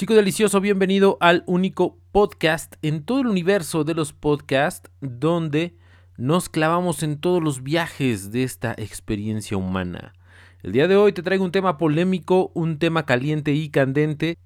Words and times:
Chico 0.00 0.14
delicioso, 0.14 0.62
bienvenido 0.62 1.18
al 1.20 1.44
único 1.44 1.98
podcast 2.10 2.76
en 2.80 3.04
todo 3.04 3.20
el 3.20 3.26
universo 3.26 3.84
de 3.84 3.92
los 3.92 4.14
podcasts 4.14 4.90
donde 5.02 5.76
nos 6.16 6.48
clavamos 6.48 7.02
en 7.02 7.20
todos 7.20 7.42
los 7.42 7.62
viajes 7.62 8.32
de 8.32 8.42
esta 8.42 8.72
experiencia 8.78 9.58
humana. 9.58 10.14
El 10.62 10.72
día 10.72 10.88
de 10.88 10.96
hoy 10.96 11.12
te 11.12 11.22
traigo 11.22 11.44
un 11.44 11.52
tema 11.52 11.76
polémico, 11.76 12.50
un 12.54 12.78
tema 12.78 13.04
caliente 13.04 13.52
y 13.52 13.68
candente 13.68 14.38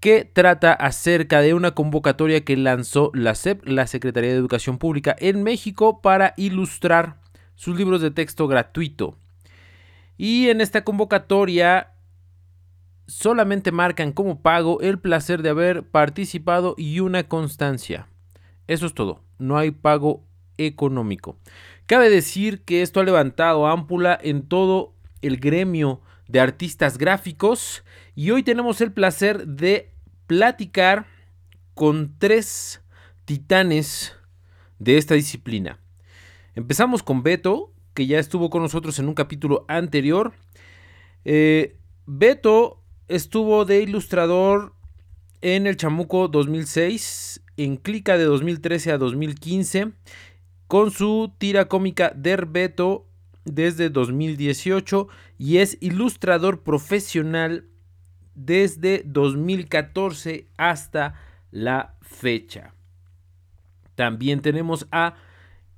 que 0.00 0.24
trata 0.24 0.72
acerca 0.72 1.42
de 1.42 1.52
una 1.52 1.72
convocatoria 1.72 2.42
que 2.42 2.56
lanzó 2.56 3.10
la 3.12 3.34
SEP, 3.34 3.62
la 3.66 3.86
Secretaría 3.86 4.30
de 4.30 4.38
Educación 4.38 4.78
Pública 4.78 5.14
en 5.18 5.42
México, 5.42 6.00
para 6.00 6.32
ilustrar 6.38 7.20
sus 7.56 7.76
libros 7.76 8.00
de 8.00 8.10
texto 8.10 8.48
gratuito. 8.48 9.18
Y 10.16 10.48
en 10.48 10.62
esta 10.62 10.82
convocatoria 10.82 11.93
solamente 13.06 13.72
marcan 13.72 14.12
como 14.12 14.40
pago 14.40 14.80
el 14.80 14.98
placer 14.98 15.42
de 15.42 15.50
haber 15.50 15.84
participado 15.84 16.74
y 16.78 17.00
una 17.00 17.24
constancia. 17.24 18.08
Eso 18.66 18.86
es 18.86 18.94
todo, 18.94 19.22
no 19.38 19.58
hay 19.58 19.70
pago 19.70 20.24
económico. 20.56 21.38
Cabe 21.86 22.08
decir 22.08 22.62
que 22.62 22.82
esto 22.82 23.00
ha 23.00 23.04
levantado 23.04 23.66
ámpula 23.66 24.18
en 24.22 24.46
todo 24.46 24.94
el 25.20 25.38
gremio 25.38 26.00
de 26.28 26.40
artistas 26.40 26.96
gráficos 26.96 27.84
y 28.14 28.30
hoy 28.30 28.42
tenemos 28.42 28.80
el 28.80 28.92
placer 28.92 29.46
de 29.46 29.92
platicar 30.26 31.06
con 31.74 32.14
tres 32.18 32.82
titanes 33.24 34.16
de 34.78 34.96
esta 34.96 35.14
disciplina. 35.14 35.78
Empezamos 36.54 37.02
con 37.02 37.22
Beto, 37.22 37.72
que 37.94 38.06
ya 38.06 38.18
estuvo 38.18 38.48
con 38.48 38.62
nosotros 38.62 38.98
en 38.98 39.08
un 39.08 39.14
capítulo 39.14 39.64
anterior. 39.68 40.32
Eh, 41.24 41.76
Beto 42.06 42.83
estuvo 43.08 43.64
de 43.64 43.82
ilustrador 43.82 44.74
en 45.42 45.66
El 45.66 45.76
Chamuco 45.76 46.28
2006, 46.28 47.42
en 47.56 47.76
Clica 47.76 48.16
de 48.16 48.24
2013 48.24 48.92
a 48.92 48.98
2015, 48.98 49.92
con 50.66 50.90
su 50.90 51.32
tira 51.38 51.66
cómica 51.68 52.12
Derbeto 52.14 53.06
desde 53.44 53.90
2018 53.90 55.08
y 55.38 55.58
es 55.58 55.76
ilustrador 55.80 56.62
profesional 56.62 57.66
desde 58.34 59.02
2014 59.04 60.48
hasta 60.56 61.14
la 61.50 61.96
fecha. 62.00 62.74
También 63.94 64.40
tenemos 64.40 64.88
a 64.90 65.14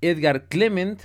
Edgar 0.00 0.48
Clement, 0.48 1.02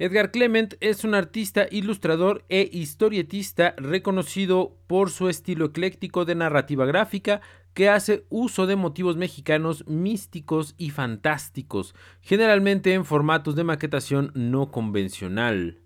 Edgar 0.00 0.30
Clement 0.30 0.74
es 0.78 1.02
un 1.02 1.14
artista, 1.14 1.66
ilustrador 1.72 2.44
e 2.48 2.70
historietista 2.72 3.74
reconocido 3.78 4.76
por 4.86 5.10
su 5.10 5.28
estilo 5.28 5.66
ecléctico 5.66 6.24
de 6.24 6.36
narrativa 6.36 6.86
gráfica 6.86 7.40
que 7.74 7.88
hace 7.88 8.24
uso 8.28 8.68
de 8.68 8.76
motivos 8.76 9.16
mexicanos 9.16 9.84
místicos 9.88 10.76
y 10.78 10.90
fantásticos, 10.90 11.96
generalmente 12.20 12.94
en 12.94 13.04
formatos 13.04 13.56
de 13.56 13.64
maquetación 13.64 14.30
no 14.34 14.70
convencional. 14.70 15.80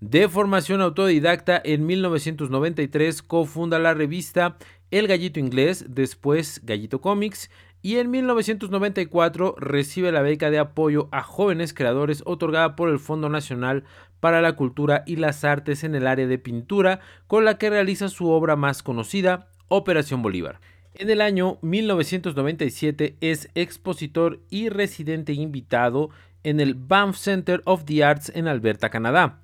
De 0.00 0.28
formación 0.28 0.80
autodidacta, 0.80 1.60
en 1.62 1.84
1993 1.84 3.20
cofunda 3.20 3.78
la 3.78 3.92
revista 3.92 4.56
El 4.90 5.06
Gallito 5.06 5.38
Inglés, 5.38 5.84
después 5.88 6.62
Gallito 6.64 7.02
Comics, 7.02 7.50
y 7.82 7.96
en 7.96 8.10
1994 8.10 9.54
recibe 9.58 10.12
la 10.12 10.22
beca 10.22 10.50
de 10.50 10.58
apoyo 10.58 11.08
a 11.12 11.22
jóvenes 11.22 11.72
creadores 11.72 12.22
otorgada 12.26 12.76
por 12.76 12.88
el 12.88 12.98
Fondo 12.98 13.28
Nacional 13.28 13.84
para 14.20 14.42
la 14.42 14.54
Cultura 14.54 15.04
y 15.06 15.16
las 15.16 15.44
Artes 15.44 15.84
en 15.84 15.94
el 15.94 16.06
área 16.06 16.26
de 16.26 16.38
pintura, 16.38 17.00
con 17.26 17.44
la 17.44 17.56
que 17.58 17.70
realiza 17.70 18.08
su 18.08 18.28
obra 18.28 18.56
más 18.56 18.82
conocida, 18.82 19.48
Operación 19.68 20.22
Bolívar. 20.22 20.60
En 20.94 21.10
el 21.10 21.20
año 21.20 21.58
1997 21.62 23.16
es 23.20 23.48
expositor 23.54 24.40
y 24.50 24.68
residente 24.68 25.32
invitado 25.32 26.10
en 26.42 26.58
el 26.58 26.74
Banff 26.74 27.16
Center 27.16 27.62
of 27.64 27.84
the 27.84 28.02
Arts 28.02 28.32
en 28.34 28.48
Alberta, 28.48 28.90
Canadá, 28.90 29.40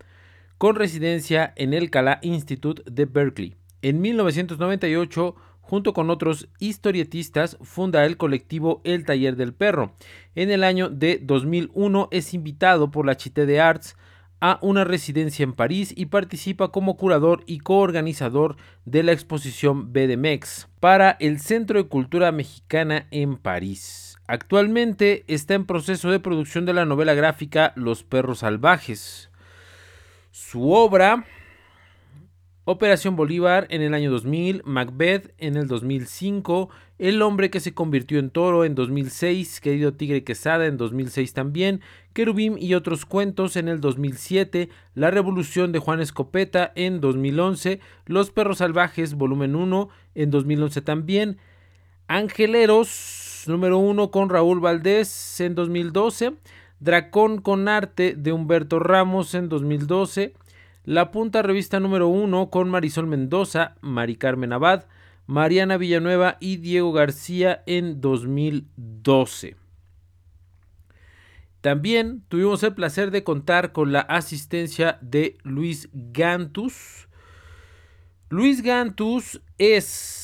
con 0.58 0.74
residencia 0.74 1.52
en 1.56 1.74
el 1.74 1.90
Cala 1.90 2.18
Institute 2.22 2.82
de 2.90 3.04
Berkeley. 3.04 3.54
En 3.82 4.00
1998 4.00 5.36
Junto 5.66 5.94
con 5.94 6.10
otros 6.10 6.48
historietistas, 6.58 7.56
funda 7.62 8.04
el 8.04 8.18
colectivo 8.18 8.82
El 8.84 9.06
Taller 9.06 9.34
del 9.34 9.54
Perro. 9.54 9.94
En 10.34 10.50
el 10.50 10.62
año 10.62 10.90
de 10.90 11.18
2001 11.22 12.08
es 12.10 12.34
invitado 12.34 12.90
por 12.90 13.06
la 13.06 13.16
Chité 13.16 13.46
de 13.46 13.60
Arts 13.60 13.96
a 14.40 14.58
una 14.60 14.84
residencia 14.84 15.42
en 15.42 15.54
París 15.54 15.94
y 15.96 16.06
participa 16.06 16.68
como 16.68 16.98
curador 16.98 17.42
y 17.46 17.60
coorganizador 17.60 18.56
de 18.84 19.02
la 19.02 19.12
exposición 19.12 19.90
BDMEX 19.90 20.68
para 20.80 21.12
el 21.18 21.40
Centro 21.40 21.82
de 21.82 21.88
Cultura 21.88 22.30
Mexicana 22.30 23.06
en 23.10 23.38
París. 23.38 24.18
Actualmente 24.26 25.24
está 25.28 25.54
en 25.54 25.64
proceso 25.64 26.10
de 26.10 26.20
producción 26.20 26.66
de 26.66 26.74
la 26.74 26.84
novela 26.84 27.14
gráfica 27.14 27.72
Los 27.74 28.02
Perros 28.02 28.40
Salvajes. 28.40 29.30
Su 30.30 30.72
obra 30.72 31.24
Operación 32.66 33.14
Bolívar 33.14 33.66
en 33.68 33.82
el 33.82 33.92
año 33.92 34.10
2000, 34.10 34.62
Macbeth 34.64 35.34
en 35.36 35.58
el 35.58 35.68
2005, 35.68 36.70
El 36.98 37.20
hombre 37.20 37.50
que 37.50 37.60
se 37.60 37.74
convirtió 37.74 38.18
en 38.18 38.30
toro 38.30 38.64
en 38.64 38.74
2006, 38.74 39.60
Querido 39.60 39.92
Tigre 39.92 40.24
Quesada 40.24 40.64
en 40.64 40.78
2006 40.78 41.34
también, 41.34 41.82
Querubim 42.14 42.56
y 42.58 42.72
otros 42.72 43.04
cuentos 43.04 43.56
en 43.56 43.68
el 43.68 43.82
2007, 43.82 44.70
La 44.94 45.10
Revolución 45.10 45.72
de 45.72 45.78
Juan 45.78 46.00
Escopeta 46.00 46.72
en 46.74 47.02
2011, 47.02 47.80
Los 48.06 48.30
Perros 48.30 48.58
Salvajes 48.58 49.12
volumen 49.12 49.56
1 49.56 49.90
en 50.14 50.30
2011 50.30 50.80
también, 50.80 51.36
Angeleros 52.08 53.44
número 53.46 53.76
1 53.76 54.10
con 54.10 54.30
Raúl 54.30 54.60
Valdés 54.60 55.38
en 55.38 55.54
2012, 55.54 56.32
Dracón 56.80 57.42
con 57.42 57.68
arte 57.68 58.14
de 58.16 58.32
Humberto 58.32 58.78
Ramos 58.78 59.34
en 59.34 59.50
2012, 59.50 60.32
la 60.84 61.10
Punta 61.10 61.42
Revista 61.42 61.80
número 61.80 62.08
1 62.08 62.50
con 62.50 62.68
Marisol 62.68 63.06
Mendoza, 63.06 63.76
Mari 63.80 64.16
Carmen 64.16 64.52
Abad, 64.52 64.84
Mariana 65.26 65.78
Villanueva 65.78 66.36
y 66.40 66.58
Diego 66.58 66.92
García 66.92 67.62
en 67.66 68.02
2012. 68.02 69.56
También 71.62 72.22
tuvimos 72.28 72.62
el 72.62 72.74
placer 72.74 73.10
de 73.10 73.24
contar 73.24 73.72
con 73.72 73.92
la 73.92 74.00
asistencia 74.00 74.98
de 75.00 75.38
Luis 75.42 75.88
Gantus. 75.94 77.08
Luis 78.28 78.62
Gantus 78.62 79.40
es 79.56 80.23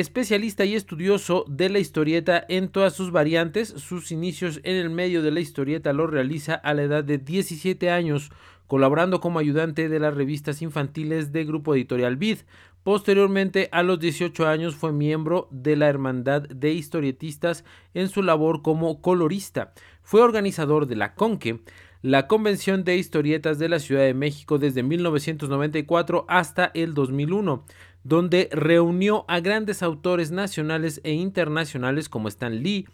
especialista 0.00 0.64
y 0.64 0.76
estudioso 0.76 1.44
de 1.48 1.68
la 1.70 1.80
historieta 1.80 2.44
en 2.48 2.68
todas 2.68 2.92
sus 2.92 3.10
variantes. 3.10 3.68
Sus 3.68 4.12
inicios 4.12 4.60
en 4.62 4.76
el 4.76 4.90
medio 4.90 5.22
de 5.22 5.32
la 5.32 5.40
historieta 5.40 5.92
lo 5.92 6.06
realiza 6.06 6.54
a 6.54 6.72
la 6.72 6.82
edad 6.82 7.02
de 7.02 7.18
17 7.18 7.90
años 7.90 8.30
colaborando 8.68 9.20
como 9.20 9.40
ayudante 9.40 9.88
de 9.88 9.98
las 9.98 10.14
revistas 10.14 10.62
infantiles 10.62 11.32
de 11.32 11.44
Grupo 11.44 11.74
Editorial 11.74 12.16
Vid. 12.16 12.38
Posteriormente, 12.84 13.68
a 13.72 13.82
los 13.82 13.98
18 13.98 14.46
años, 14.46 14.76
fue 14.76 14.92
miembro 14.92 15.48
de 15.50 15.74
la 15.74 15.88
Hermandad 15.88 16.42
de 16.42 16.72
Historietistas 16.72 17.64
en 17.92 18.08
su 18.08 18.22
labor 18.22 18.62
como 18.62 19.00
colorista. 19.02 19.72
Fue 20.02 20.20
organizador 20.20 20.86
de 20.86 20.96
la 20.96 21.14
CONQUE, 21.14 21.60
la 22.02 22.28
Convención 22.28 22.84
de 22.84 22.96
Historietas 22.96 23.58
de 23.58 23.68
la 23.68 23.80
Ciudad 23.80 24.02
de 24.02 24.14
México 24.14 24.58
desde 24.58 24.84
1994 24.84 26.26
hasta 26.28 26.70
el 26.74 26.94
2001, 26.94 27.64
donde 28.08 28.48
reunió 28.52 29.26
a 29.28 29.40
grandes 29.40 29.82
autores 29.82 30.30
nacionales 30.30 31.02
e 31.04 31.12
internacionales 31.12 32.08
como 32.08 32.28
Stan 32.28 32.62
Lee, 32.62 32.86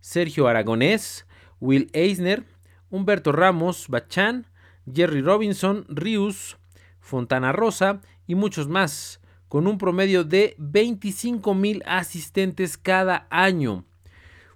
Sergio 0.00 0.48
Aragonés, 0.48 1.26
Will 1.60 1.90
Eisner, 1.92 2.44
Humberto 2.88 3.32
Ramos, 3.32 3.88
Bachán, 3.88 4.46
Jerry 4.90 5.20
Robinson, 5.20 5.84
Rius, 5.88 6.56
Fontana 7.00 7.52
Rosa 7.52 8.00
y 8.26 8.34
muchos 8.34 8.66
más, 8.66 9.20
con 9.48 9.66
un 9.66 9.76
promedio 9.76 10.24
de 10.24 10.54
25 10.56 11.52
mil 11.52 11.82
asistentes 11.84 12.78
cada 12.78 13.26
año. 13.28 13.84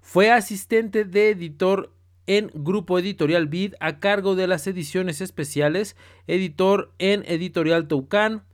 Fue 0.01 0.31
asistente 0.31 1.05
de 1.05 1.29
editor 1.29 1.93
en 2.25 2.49
Grupo 2.55 2.97
Editorial 2.97 3.47
Vid 3.47 3.75
a 3.79 3.99
cargo 3.99 4.35
de 4.35 4.47
las 4.47 4.65
ediciones 4.65 5.21
especiales, 5.21 5.95
editor 6.25 6.91
en 6.97 7.23
Editorial 7.27 7.87
Toucan, 7.87 8.46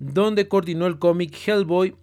donde 0.00 0.48
coordinó 0.48 0.86
el 0.86 0.98
cómic 0.98 1.36
Hellboy 1.46 1.94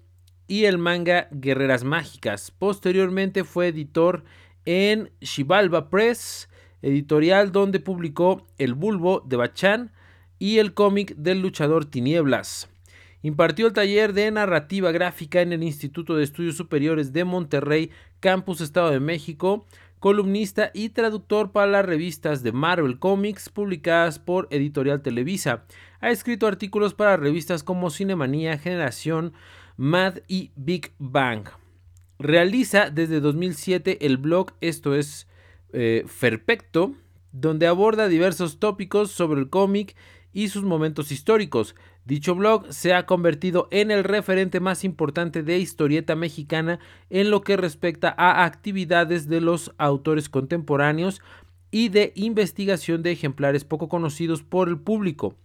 y 0.48 0.66
el 0.66 0.78
manga 0.78 1.28
Guerreras 1.32 1.84
Mágicas. 1.84 2.52
Posteriormente 2.52 3.44
fue 3.44 3.68
editor 3.68 4.24
en 4.66 5.10
Shivalba 5.20 5.90
Press, 5.90 6.48
editorial 6.82 7.52
donde 7.52 7.80
publicó 7.80 8.46
El 8.58 8.76
Bulbo 8.76 9.22
de 9.26 9.36
Bachán 9.36 9.92
y 10.40 10.60
el 10.60 10.74
cómic 10.74 11.16
del 11.16 11.42
luchador 11.42 11.86
Tinieblas. 11.86 12.70
Impartió 13.24 13.66
el 13.66 13.74
taller 13.74 14.14
de 14.14 14.30
narrativa 14.30 14.92
gráfica 14.92 15.42
en 15.42 15.52
el 15.52 15.64
Instituto 15.64 16.16
de 16.16 16.24
Estudios 16.24 16.56
Superiores 16.56 17.12
de 17.14 17.26
Monterrey, 17.26 17.90
Campus 18.20 18.62
Estado 18.62 18.92
de 18.92 19.00
México, 19.00 19.66
columnista 20.00 20.72
y 20.74 20.90
traductor 20.90 21.52
para 21.52 21.68
las 21.68 21.86
revistas 21.86 22.44
de 22.44 22.52
Marvel 22.52 23.00
Comics 23.00 23.50
publicadas 23.50 24.20
por 24.20 24.48
Editorial 24.52 25.02
Televisa. 25.02 25.66
Ha 26.00 26.12
escrito 26.12 26.48
artículos 26.48 26.94
para 26.94 27.18
revistas 27.18 27.64
como 27.64 27.90
Cinemanía, 27.90 28.58
Generación, 28.58 29.34
Mad 29.76 30.20
y 30.28 30.52
Big 30.56 30.94
Bang. 31.00 31.48
Realiza 32.20 32.90
desde 32.90 33.20
2007 33.20 34.06
el 34.06 34.18
blog 34.18 34.54
Esto 34.62 34.96
es 34.96 35.28
eh, 35.74 36.06
Perfecto, 36.20 36.94
donde 37.32 37.68
aborda 37.68 38.08
diversos 38.08 38.60
tópicos 38.60 39.12
sobre 39.12 39.40
el 39.40 39.50
cómic 39.50 39.96
y 40.34 40.50
sus 40.50 40.64
momentos 40.64 41.12
históricos. 41.12 41.76
Dicho 42.08 42.36
blog 42.36 42.72
se 42.72 42.94
ha 42.94 43.06
convertido 43.06 43.68
en 43.70 43.92
el 43.92 44.06
referente 44.06 44.62
más 44.62 44.86
importante 44.86 45.44
de 45.44 45.58
historieta 45.58 46.16
mexicana 46.16 46.80
en 47.10 47.30
lo 47.30 47.42
que 47.42 47.58
respecta 47.58 48.16
a 48.18 48.46
actividades 48.46 49.28
de 49.28 49.42
los 49.42 49.74
autores 49.78 50.30
contemporáneos 50.30 51.22
y 51.70 51.90
de 51.90 52.14
investigación 52.16 53.04
de 53.04 53.12
ejemplares 53.12 53.66
poco 53.66 53.90
conocidos 53.90 54.42
por 54.42 54.70
el 54.70 54.80
público. 54.80 55.36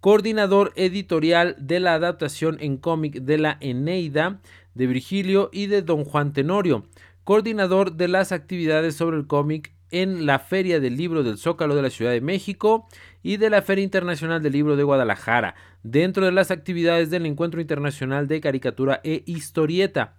Coordinador 0.00 0.74
editorial 0.76 1.56
de 1.58 1.80
la 1.80 1.94
adaptación 1.94 2.58
en 2.60 2.76
cómic 2.76 3.22
de 3.22 3.38
la 3.38 3.56
Eneida 3.62 4.42
de 4.74 4.86
Virgilio 4.86 5.48
y 5.50 5.64
de 5.64 5.80
Don 5.80 6.04
Juan 6.04 6.34
Tenorio. 6.34 6.84
Coordinador 7.24 7.94
de 7.94 8.08
las 8.08 8.32
actividades 8.32 8.96
sobre 8.96 9.16
el 9.16 9.26
cómic 9.26 9.72
en 9.90 10.26
la 10.26 10.38
Feria 10.38 10.80
del 10.80 10.96
Libro 10.96 11.22
del 11.22 11.38
Zócalo 11.38 11.76
de 11.76 11.82
la 11.82 11.90
Ciudad 11.90 12.10
de 12.10 12.20
México 12.20 12.88
y 13.22 13.36
de 13.36 13.50
la 13.50 13.62
Feria 13.62 13.84
Internacional 13.84 14.42
del 14.42 14.52
Libro 14.52 14.76
de 14.76 14.82
Guadalajara, 14.82 15.54
dentro 15.82 16.24
de 16.24 16.32
las 16.32 16.50
actividades 16.50 17.10
del 17.10 17.26
Encuentro 17.26 17.60
Internacional 17.60 18.28
de 18.28 18.40
Caricatura 18.40 19.00
e 19.04 19.22
Historieta. 19.26 20.16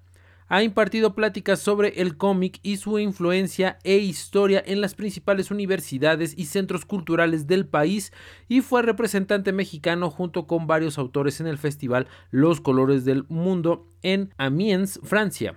Ha 0.48 0.62
impartido 0.62 1.16
pláticas 1.16 1.60
sobre 1.60 2.02
el 2.02 2.18
cómic 2.18 2.60
y 2.62 2.78
su 2.78 3.00
influencia 3.00 3.80
e 3.84 3.98
historia 3.98 4.62
en 4.66 4.82
las 4.82 4.94
principales 4.94 5.52
universidades 5.52 6.34
y 6.38 6.46
centros 6.46 6.86
culturales 6.86 7.48
del 7.48 7.66
país 7.66 8.12
y 8.48 8.62
fue 8.62 8.82
representante 8.82 9.52
mexicano 9.54 10.12
junto 10.12 10.46
con 10.46 10.68
varios 10.68 10.98
autores 10.98 11.40
en 11.40 11.48
el 11.48 11.58
festival 11.58 12.08
Los 12.30 12.62
Colores 12.62 13.06
del 13.06 13.26
Mundo 13.30 13.88
en 14.04 14.34
Amiens, 14.38 15.00
Francia 15.04 15.56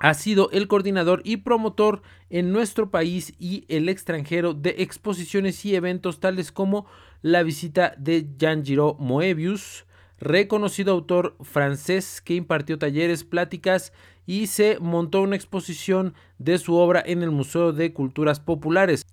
ha 0.00 0.14
sido 0.14 0.50
el 0.50 0.66
coordinador 0.66 1.20
y 1.24 1.38
promotor 1.38 2.02
en 2.30 2.52
nuestro 2.52 2.90
país 2.90 3.34
y 3.38 3.64
el 3.68 3.88
extranjero 3.88 4.54
de 4.54 4.76
exposiciones 4.78 5.64
y 5.66 5.74
eventos 5.74 6.20
tales 6.20 6.52
como 6.52 6.86
la 7.20 7.42
visita 7.42 7.94
de 7.98 8.26
Jean 8.38 8.64
Giraud 8.64 8.96
Moebius, 8.98 9.84
reconocido 10.18 10.92
autor 10.92 11.36
francés 11.42 12.22
que 12.22 12.34
impartió 12.34 12.78
talleres, 12.78 13.24
pláticas 13.24 13.92
y 14.26 14.46
se 14.46 14.78
montó 14.80 15.20
una 15.20 15.36
exposición 15.36 16.14
de 16.38 16.56
su 16.56 16.76
obra 16.76 17.02
en 17.04 17.22
el 17.22 17.30
Museo 17.30 17.72
de 17.72 17.92
Culturas 17.92 18.40
Populares. 18.40 19.06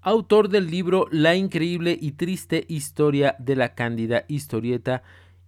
Autor 0.00 0.48
del 0.48 0.70
libro 0.70 1.08
La 1.10 1.36
increíble 1.36 1.96
y 2.00 2.12
triste 2.12 2.64
historia 2.68 3.36
de 3.38 3.54
la 3.54 3.74
cándida 3.74 4.24
historieta 4.28 5.02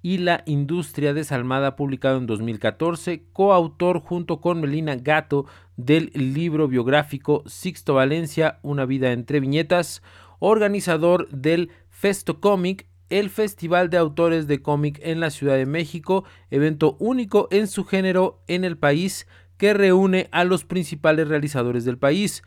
y 0.05 0.19
la 0.19 0.43
industria 0.45 1.15
desalmada 1.15 1.77
publicado 1.77 2.19
en 2.19 2.27
2014, 2.27 3.25
coautor 3.33 4.01
junto 4.01 4.43
con 4.43 4.61
Melina 4.61 4.97
Gato 4.97 5.47
del 5.79 6.11
libro 6.13 6.69
biográfico 6.69 7.43
Sixto 7.47 7.95
Valencia, 7.95 8.59
Una 8.61 8.85
vida 8.85 9.13
entre 9.13 9.41
viñetas, 9.41 10.03
organizador 10.41 11.31
del 11.31 11.71
Festo 11.89 12.39
Comic, 12.39 12.87
el 13.09 13.31
Festival 13.31 13.89
de 13.89 13.97
Autores 13.97 14.47
de 14.47 14.61
Cómic 14.61 15.01
en 15.03 15.21
la 15.21 15.31
Ciudad 15.31 15.57
de 15.57 15.65
México, 15.65 16.25
evento 16.51 16.99
único 17.01 17.49
en 17.51 17.67
su 17.67 17.87
género 17.87 18.43
en 18.47 18.65
el 18.65 18.77
país 18.77 19.27
que 19.57 19.73
reúne 19.73 20.29
a 20.33 20.45
los 20.45 20.67
principales 20.67 21.29
realizadores 21.29 21.87
del 21.87 21.97
país 21.97 22.43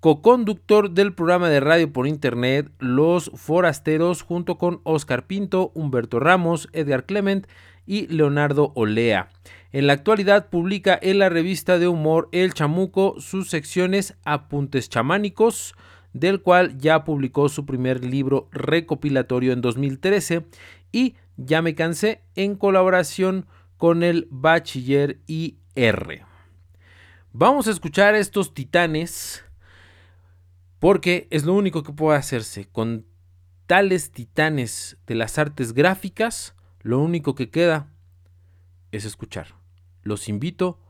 co-conductor 0.00 0.90
del 0.90 1.12
programa 1.12 1.50
de 1.50 1.60
radio 1.60 1.92
por 1.92 2.06
internet 2.06 2.70
Los 2.78 3.30
Forasteros 3.34 4.22
junto 4.22 4.56
con 4.56 4.80
Oscar 4.82 5.26
Pinto, 5.26 5.72
Humberto 5.74 6.18
Ramos, 6.18 6.68
Edgar 6.72 7.04
Clement 7.04 7.46
y 7.86 8.06
Leonardo 8.06 8.72
Olea. 8.74 9.28
En 9.72 9.86
la 9.86 9.92
actualidad 9.92 10.48
publica 10.48 10.98
en 11.00 11.18
la 11.18 11.28
revista 11.28 11.78
de 11.78 11.86
humor 11.86 12.30
El 12.32 12.54
Chamuco 12.54 13.20
sus 13.20 13.50
secciones 13.50 14.16
Apuntes 14.24 14.88
Chamánicos, 14.88 15.74
del 16.14 16.40
cual 16.40 16.78
ya 16.78 17.04
publicó 17.04 17.50
su 17.50 17.66
primer 17.66 18.02
libro 18.02 18.48
recopilatorio 18.52 19.52
en 19.52 19.60
2013 19.60 20.46
y 20.92 21.14
Ya 21.36 21.62
me 21.62 21.74
cansé 21.74 22.22
en 22.34 22.54
colaboración 22.54 23.46
con 23.76 24.02
el 24.02 24.28
Bachiller 24.30 25.20
IR. 25.26 26.26
Vamos 27.32 27.68
a 27.68 27.70
escuchar 27.70 28.14
estos 28.14 28.52
titanes 28.52 29.44
porque 30.80 31.28
es 31.30 31.44
lo 31.44 31.54
único 31.54 31.84
que 31.84 31.92
puede 31.92 32.18
hacerse. 32.18 32.66
Con 32.66 33.06
tales 33.66 34.10
titanes 34.10 34.98
de 35.06 35.14
las 35.14 35.38
artes 35.38 35.74
gráficas, 35.74 36.56
lo 36.80 36.98
único 36.98 37.36
que 37.36 37.50
queda 37.50 37.92
es 38.90 39.04
escuchar. 39.04 39.54
Los 40.02 40.28
invito 40.28 40.80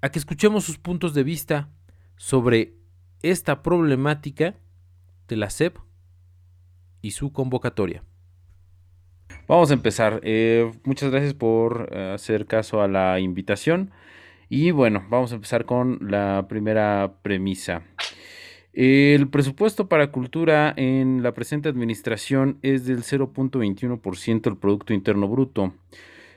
a 0.00 0.08
que 0.08 0.18
escuchemos 0.18 0.64
sus 0.64 0.78
puntos 0.78 1.14
de 1.14 1.22
vista 1.22 1.68
sobre 2.16 2.74
esta 3.22 3.62
problemática 3.62 4.56
de 5.28 5.36
la 5.36 5.50
SEP 5.50 5.76
y 7.02 7.12
su 7.12 7.32
convocatoria. 7.32 8.02
Vamos 9.46 9.70
a 9.70 9.74
empezar. 9.74 10.20
Eh, 10.22 10.72
muchas 10.84 11.10
gracias 11.10 11.34
por 11.34 11.90
eh, 11.92 12.12
hacer 12.14 12.46
caso 12.46 12.80
a 12.80 12.88
la 12.88 13.20
invitación. 13.20 13.90
Y 14.48 14.70
bueno, 14.70 15.04
vamos 15.10 15.32
a 15.32 15.34
empezar 15.34 15.66
con 15.66 15.98
la 16.00 16.46
primera 16.48 17.18
premisa. 17.22 17.82
El 18.72 19.28
presupuesto 19.28 19.88
para 19.88 20.12
cultura 20.12 20.72
en 20.76 21.22
la 21.22 21.32
presente 21.32 21.68
administración 21.68 22.58
es 22.62 22.84
del 22.86 23.02
0.21% 23.02 24.42
del 24.42 24.56
Producto 24.56 24.92
Interno 24.92 25.28
Bruto. 25.28 25.72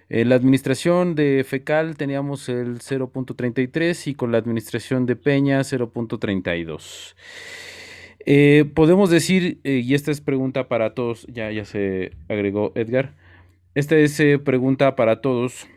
En 0.09 0.29
la 0.29 0.35
administración 0.35 1.15
de 1.15 1.45
FECAL 1.47 1.95
teníamos 1.95 2.49
el 2.49 2.79
0.33 2.79 4.07
y 4.07 4.15
con 4.15 4.31
la 4.31 4.39
administración 4.39 5.05
de 5.05 5.15
Peña 5.15 5.61
0.32. 5.61 7.15
Eh, 8.25 8.65
podemos 8.75 9.09
decir, 9.09 9.59
eh, 9.63 9.81
y 9.83 9.93
esta 9.93 10.11
es 10.11 10.21
pregunta 10.21 10.67
para 10.67 10.93
todos, 10.93 11.25
ya, 11.27 11.49
ya 11.51 11.65
se 11.65 12.11
agregó 12.27 12.71
Edgar, 12.75 13.13
esta 13.73 13.95
es 13.95 14.19
eh, 14.19 14.37
pregunta 14.37 14.95
para 14.95 15.21
todos. 15.21 15.67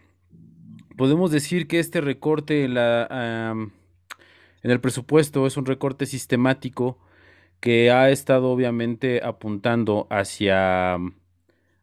Podemos 0.97 1.31
decir 1.31 1.69
que 1.69 1.79
este 1.79 2.01
recorte 2.01 2.65
en 2.65 2.75
la 2.75 3.55
en 4.65 4.71
el 4.71 4.81
presupuesto 4.81 5.47
es 5.47 5.57
un 5.59 5.67
recorte 5.67 6.07
sistemático 6.07 6.99
que 7.61 7.91
ha 7.91 8.11
estado 8.11 8.51
obviamente 8.51 9.21
apuntando 9.23 10.07
hacia, 10.11 10.97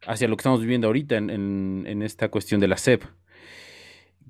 hacia 0.04 0.28
lo 0.28 0.36
que 0.36 0.40
estamos 0.40 0.60
viviendo 0.60 0.88
ahorita 0.88 1.16
en, 1.16 2.02
esta 2.02 2.28
cuestión 2.28 2.60
de 2.60 2.68
la 2.68 2.76
SEP. 2.76 3.04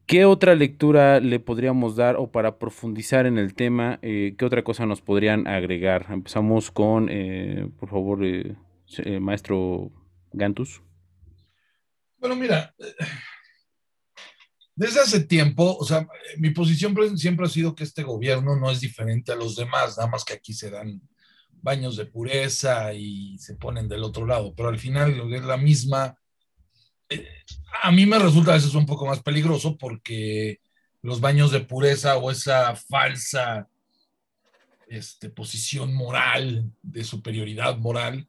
¿Qué 0.04 0.26
otra 0.26 0.54
lectura 0.54 1.18
le 1.20 1.40
podríamos 1.40 1.96
dar 1.96 2.16
o 2.16 2.30
para 2.30 2.58
profundizar 2.58 3.24
en 3.24 3.38
el 3.38 3.54
tema, 3.54 3.98
eh, 4.02 4.34
qué 4.36 4.44
otra 4.44 4.62
cosa 4.62 4.84
nos 4.84 5.00
podrían 5.00 5.48
agregar? 5.48 6.06
Empezamos 6.10 6.70
con, 6.70 7.08
eh, 7.10 7.70
por 7.80 7.88
favor, 7.88 8.20
eh, 8.22 8.54
maestro 9.18 9.90
Gantus. 10.32 10.82
Bueno, 12.18 12.36
mira, 12.36 12.74
desde 14.74 15.00
hace 15.00 15.20
tiempo, 15.20 15.76
o 15.76 15.84
sea, 15.84 16.06
mi 16.38 16.50
posición 16.50 16.96
siempre 17.18 17.46
ha 17.46 17.48
sido 17.48 17.74
que 17.74 17.84
este 17.84 18.02
gobierno 18.02 18.56
no 18.56 18.70
es 18.70 18.80
diferente 18.80 19.32
a 19.32 19.36
los 19.36 19.56
demás, 19.56 19.96
nada 19.98 20.08
más 20.08 20.24
que 20.24 20.32
aquí 20.32 20.54
se 20.54 20.70
dan 20.70 21.00
baños 21.60 21.96
de 21.96 22.06
pureza 22.06 22.92
y 22.92 23.38
se 23.38 23.54
ponen 23.54 23.88
del 23.88 24.02
otro 24.02 24.26
lado, 24.26 24.54
pero 24.54 24.68
al 24.68 24.78
final 24.78 25.32
es 25.32 25.44
la 25.44 25.56
misma. 25.56 26.16
Eh, 27.08 27.26
a 27.82 27.92
mí 27.92 28.06
me 28.06 28.18
resulta 28.18 28.52
a 28.52 28.54
veces 28.54 28.74
un 28.74 28.86
poco 28.86 29.06
más 29.06 29.22
peligroso 29.22 29.76
porque 29.76 30.60
los 31.02 31.20
baños 31.20 31.50
de 31.52 31.60
pureza 31.60 32.16
o 32.16 32.30
esa 32.30 32.74
falsa 32.74 33.68
este, 34.88 35.30
posición 35.30 35.94
moral, 35.94 36.70
de 36.82 37.04
superioridad 37.04 37.78
moral, 37.78 38.26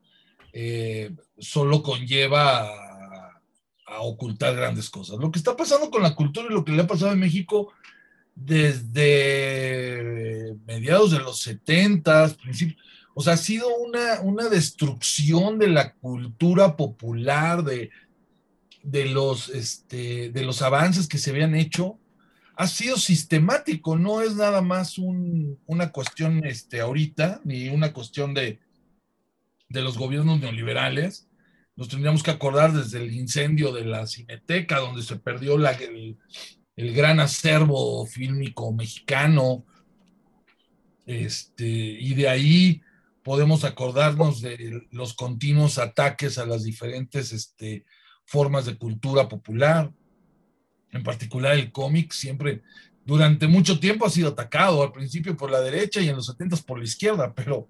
eh, 0.52 1.12
solo 1.40 1.82
conlleva 1.82 2.93
ocultar 4.02 4.56
grandes 4.56 4.90
cosas. 4.90 5.20
Lo 5.20 5.32
que 5.32 5.40
está 5.40 5.56
pasando 5.56 5.90
con 5.90 6.02
la 6.04 6.16
cultura 6.16 6.48
y 6.50 6.54
lo 6.54 6.66
que 6.66 6.72
le 6.72 6.82
ha 6.82 6.88
pasado 6.88 7.12
en 7.12 7.20
México 7.20 7.74
desde 8.36 9.04
mediados 10.66 11.12
de 11.12 11.20
los 11.20 11.40
70, 11.42 12.36
principios, 12.42 12.82
o 13.14 13.22
sea, 13.22 13.34
ha 13.34 13.38
sido 13.38 13.68
una, 13.78 14.22
una 14.22 14.50
destrucción 14.50 15.60
de 15.60 15.68
la 15.68 15.94
cultura 15.94 16.76
popular, 16.76 17.64
de, 17.64 17.92
de, 18.82 19.06
los, 19.06 19.50
este, 19.50 20.32
de 20.32 20.44
los 20.44 20.64
avances 20.64 21.08
que 21.08 21.20
se 21.20 21.30
habían 21.30 21.56
hecho. 21.56 22.00
Ha 22.56 22.68
sido 22.68 22.98
sistemático, 22.98 23.98
no 23.98 24.22
es 24.22 24.36
nada 24.36 24.62
más 24.62 24.98
una 24.98 25.92
cuestión 25.92 26.44
este, 26.46 26.82
ahorita, 26.82 27.42
ni 27.44 27.70
una 27.70 27.94
cuestión 27.94 28.34
de, 28.34 28.60
de 29.70 29.82
los 29.82 29.98
gobiernos 29.98 30.40
neoliberales 30.40 31.28
nos 31.76 31.88
tendríamos 31.88 32.22
que 32.22 32.32
acordar 32.32 32.72
desde 32.72 33.02
el 33.02 33.14
incendio 33.14 33.72
de 33.72 33.86
la 33.86 34.06
Cineteca, 34.06 34.80
donde 34.80 35.02
se 35.02 35.16
perdió 35.16 35.58
la, 35.58 35.72
el, 35.72 36.18
gran 36.94 37.20
acervo 37.20 38.06
fílmico 38.06 38.72
mexicano. 38.72 39.66
Este, 41.06 41.66
y 41.66 42.14
de 42.14 42.30
ahí 42.30 42.82
podemos 43.24 43.64
acordarnos 43.64 44.42
de 44.42 44.88
los 44.92 45.14
continuos 45.14 45.78
ataques 45.78 46.38
a 46.38 46.46
las 46.46 46.64
diferentes 46.64 47.32
este, 47.32 47.86
formas 48.26 48.66
de 48.66 48.78
cultura 48.78 49.28
popular. 49.28 49.92
en 50.92 51.04
particular 51.04 51.58
el 51.58 51.72
cómic, 51.72 52.12
siempre, 52.12 52.62
durante 53.04 53.48
mucho 53.48 53.80
tiempo 53.80 54.06
ha 54.06 54.12
sido 54.12 54.30
atacado, 54.30 54.84
al 54.84 54.92
principio 54.92 55.36
por 55.36 55.50
la 55.50 55.60
derecha 55.60 56.02
y 56.02 56.10
en 56.10 56.16
los 56.16 56.28
70 56.28 56.58
por 56.58 56.78
la 56.78 56.86
izquierda, 56.86 57.34
pero 57.34 57.68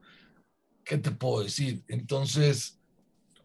¿qué 0.84 0.98
te 0.98 1.12
puedo 1.12 1.44
decir? 1.44 1.84
Entonces, 1.88 2.80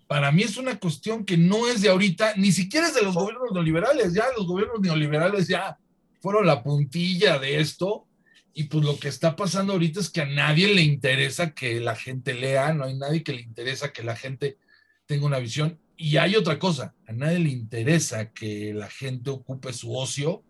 para 0.08 0.32
mí 0.32 0.42
es 0.42 0.56
una 0.56 0.80
cuestión 0.80 1.24
que 1.24 1.36
no 1.36 1.68
es 1.68 1.82
de 1.82 1.90
ahorita, 1.90 2.34
ni 2.36 2.50
siquiera 2.50 2.88
es 2.88 2.94
de 2.94 3.02
los 3.02 3.14
gobiernos 3.14 3.52
neoliberales, 3.52 4.14
ya 4.14 4.24
los 4.36 4.46
gobiernos 4.46 4.80
neoliberales 4.80 5.46
ya 5.46 5.78
fueron 6.20 6.46
la 6.46 6.64
puntilla 6.64 7.38
de 7.38 7.60
esto, 7.60 8.06
y 8.54 8.64
pues 8.64 8.84
lo 8.84 8.98
que 8.98 9.08
está 9.08 9.36
pasando 9.36 9.74
ahorita 9.74 10.00
es 10.00 10.10
que 10.10 10.22
a 10.22 10.26
nadie 10.26 10.74
le 10.74 10.82
interesa 10.82 11.52
que 11.52 11.78
la 11.78 11.94
gente 11.94 12.34
lea, 12.34 12.72
no 12.72 12.84
hay 12.84 12.96
nadie 12.96 13.22
que 13.22 13.34
le 13.34 13.42
interesa 13.42 13.92
que 13.92 14.02
la 14.02 14.16
gente 14.16 14.58
tenga 15.06 15.26
una 15.26 15.38
visión. 15.38 15.78
Y 15.96 16.16
hay 16.16 16.34
otra 16.34 16.58
cosa, 16.58 16.94
a 17.06 17.12
nadie 17.12 17.38
le 17.38 17.50
interesa 17.50 18.32
que 18.32 18.72
la 18.74 18.88
gente 18.88 19.30
ocupe 19.30 19.72
su 19.72 19.96
ocio 19.96 20.42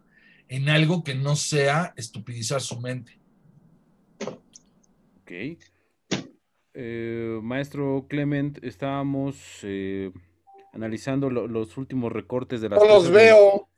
en 0.48 0.68
algo 0.68 1.04
que 1.04 1.14
no 1.14 1.36
sea 1.36 1.92
estupidizar 1.96 2.62
su 2.62 2.80
mente. 2.80 3.18
Ok. 5.20 5.58
Eh, 6.80 7.40
maestro 7.42 8.06
Clement, 8.08 8.62
estábamos 8.62 9.36
eh, 9.64 10.12
analizando 10.72 11.28
los 11.28 11.76
últimos 11.76 12.12
recortes 12.12 12.60
de 12.60 12.68
las... 12.68 12.78
No 12.78 12.86
los 12.86 13.10
veo. 13.10 13.68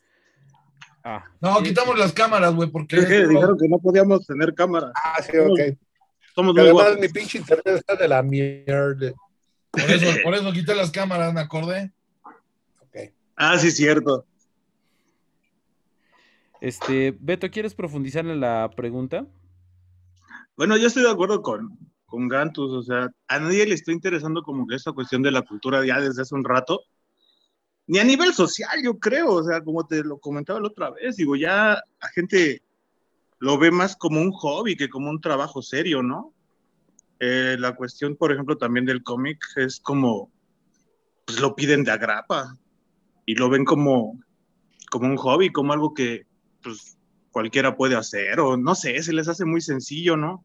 Ah, 1.03 1.25
no, 1.41 1.63
quitamos 1.63 1.99
las 1.99 2.13
cámaras, 2.13 2.55
güey, 2.55 2.69
porque... 2.71 2.97
dijeron 2.97 3.57
que 3.59 3.69
no 3.69 3.79
podíamos 3.79 4.27
tener 4.27 4.53
cámara. 4.55 4.93
Ah, 5.03 5.23
sí, 5.23 5.35
ok. 5.35 5.79
Somos 6.35 6.53
muy 6.53 6.63
además 6.63 6.99
mi 7.01 7.09
pinche 7.09 7.39
internet 7.39 7.77
está 7.77 7.97
de 7.97 8.07
la 8.07 8.23
mierda. 8.23 9.13
Por 9.71 9.81
eso, 9.81 10.07
por 10.23 10.35
eso 10.35 10.53
quité 10.53 10.75
las 10.75 10.91
cámaras, 10.91 11.33
me 11.33 11.41
acordé. 11.41 11.91
Okay. 12.89 13.15
Ah, 13.35 13.57
sí, 13.57 13.71
cierto. 13.71 14.27
Este, 16.61 17.17
Beto, 17.19 17.51
¿quieres 17.51 17.73
profundizar 17.73 18.27
en 18.27 18.41
la 18.41 18.71
pregunta? 18.77 19.27
Bueno, 20.55 20.77
yo 20.77 20.89
estoy 20.89 21.03
de 21.03 21.11
acuerdo 21.11 21.41
con, 21.41 21.79
con 22.11 22.29
Gantus, 22.29 22.73
o 22.73 22.83
sea, 22.83 23.09
a 23.29 23.39
nadie 23.39 23.65
le 23.65 23.75
está 23.75 23.93
interesando 23.93 24.43
como 24.43 24.67
que 24.67 24.75
esta 24.75 24.93
cuestión 24.93 25.23
de 25.23 25.31
la 25.31 25.43
cultura 25.43 25.87
ya 25.87 26.01
desde 26.01 26.23
hace 26.23 26.35
un 26.35 26.45
rato, 26.45 26.83
ni 27.87 27.99
a 27.99 28.05
nivel 28.05 28.35
social, 28.35 28.79
yo 28.85 28.99
creo, 28.99 29.33
o 29.33 29.43
sea, 29.43 29.63
como 29.63 29.87
te 29.87 30.03
lo 30.05 30.19
comentaba 30.19 30.61
la 30.61 30.69
otra 30.69 30.91
vez, 30.91 31.17
digo, 31.17 31.37
ya 31.37 31.81
la 32.03 32.09
gente 32.15 32.63
lo 33.39 33.59
ve 33.59 33.71
más 33.71 33.97
como 33.97 34.21
un 34.21 34.33
hobby 34.33 34.77
que 34.77 34.91
como 34.91 35.09
un 35.09 35.21
trabajo 35.21 35.63
serio, 35.63 36.03
¿no? 36.03 36.35
Eh, 37.21 37.57
la 37.59 37.75
cuestión, 37.75 38.17
por 38.17 38.33
ejemplo, 38.33 38.59
también 38.59 38.87
del 38.87 39.03
cómic 39.03 39.39
es 39.57 39.81
como, 39.81 40.31
pues 41.27 41.41
lo 41.41 41.55
piden 41.55 41.85
de 41.85 41.93
agrapa 41.93 42.57
y 43.25 43.35
lo 43.35 43.49
ven 43.49 43.65
como, 43.65 44.21
como 44.91 45.07
un 45.07 45.17
hobby, 45.17 45.51
como 45.51 45.73
algo 45.73 45.95
que 45.95 46.27
pues, 46.63 46.99
cualquiera 47.31 47.77
puede 47.77 47.97
hacer, 47.97 48.41
o 48.41 48.57
no 48.57 48.75
sé, 48.75 49.01
se 49.03 49.13
les 49.13 49.29
hace 49.29 49.45
muy 49.45 49.61
sencillo, 49.61 50.17
¿no? 50.17 50.45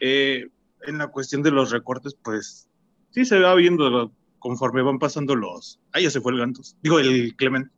Eh, 0.00 0.48
en 0.82 0.98
la 0.98 1.08
cuestión 1.08 1.42
de 1.42 1.50
los 1.50 1.70
recortes, 1.70 2.14
pues 2.22 2.68
sí 3.10 3.24
se 3.24 3.38
va 3.38 3.54
viendo 3.54 4.12
conforme 4.38 4.82
van 4.82 4.98
pasando 4.98 5.34
los. 5.34 5.80
Ah, 5.92 6.00
ya 6.00 6.10
se 6.10 6.20
fue 6.20 6.32
el 6.32 6.38
Gantos. 6.38 6.76
Digo, 6.82 6.98
el 6.98 7.34
Clement. 7.36 7.70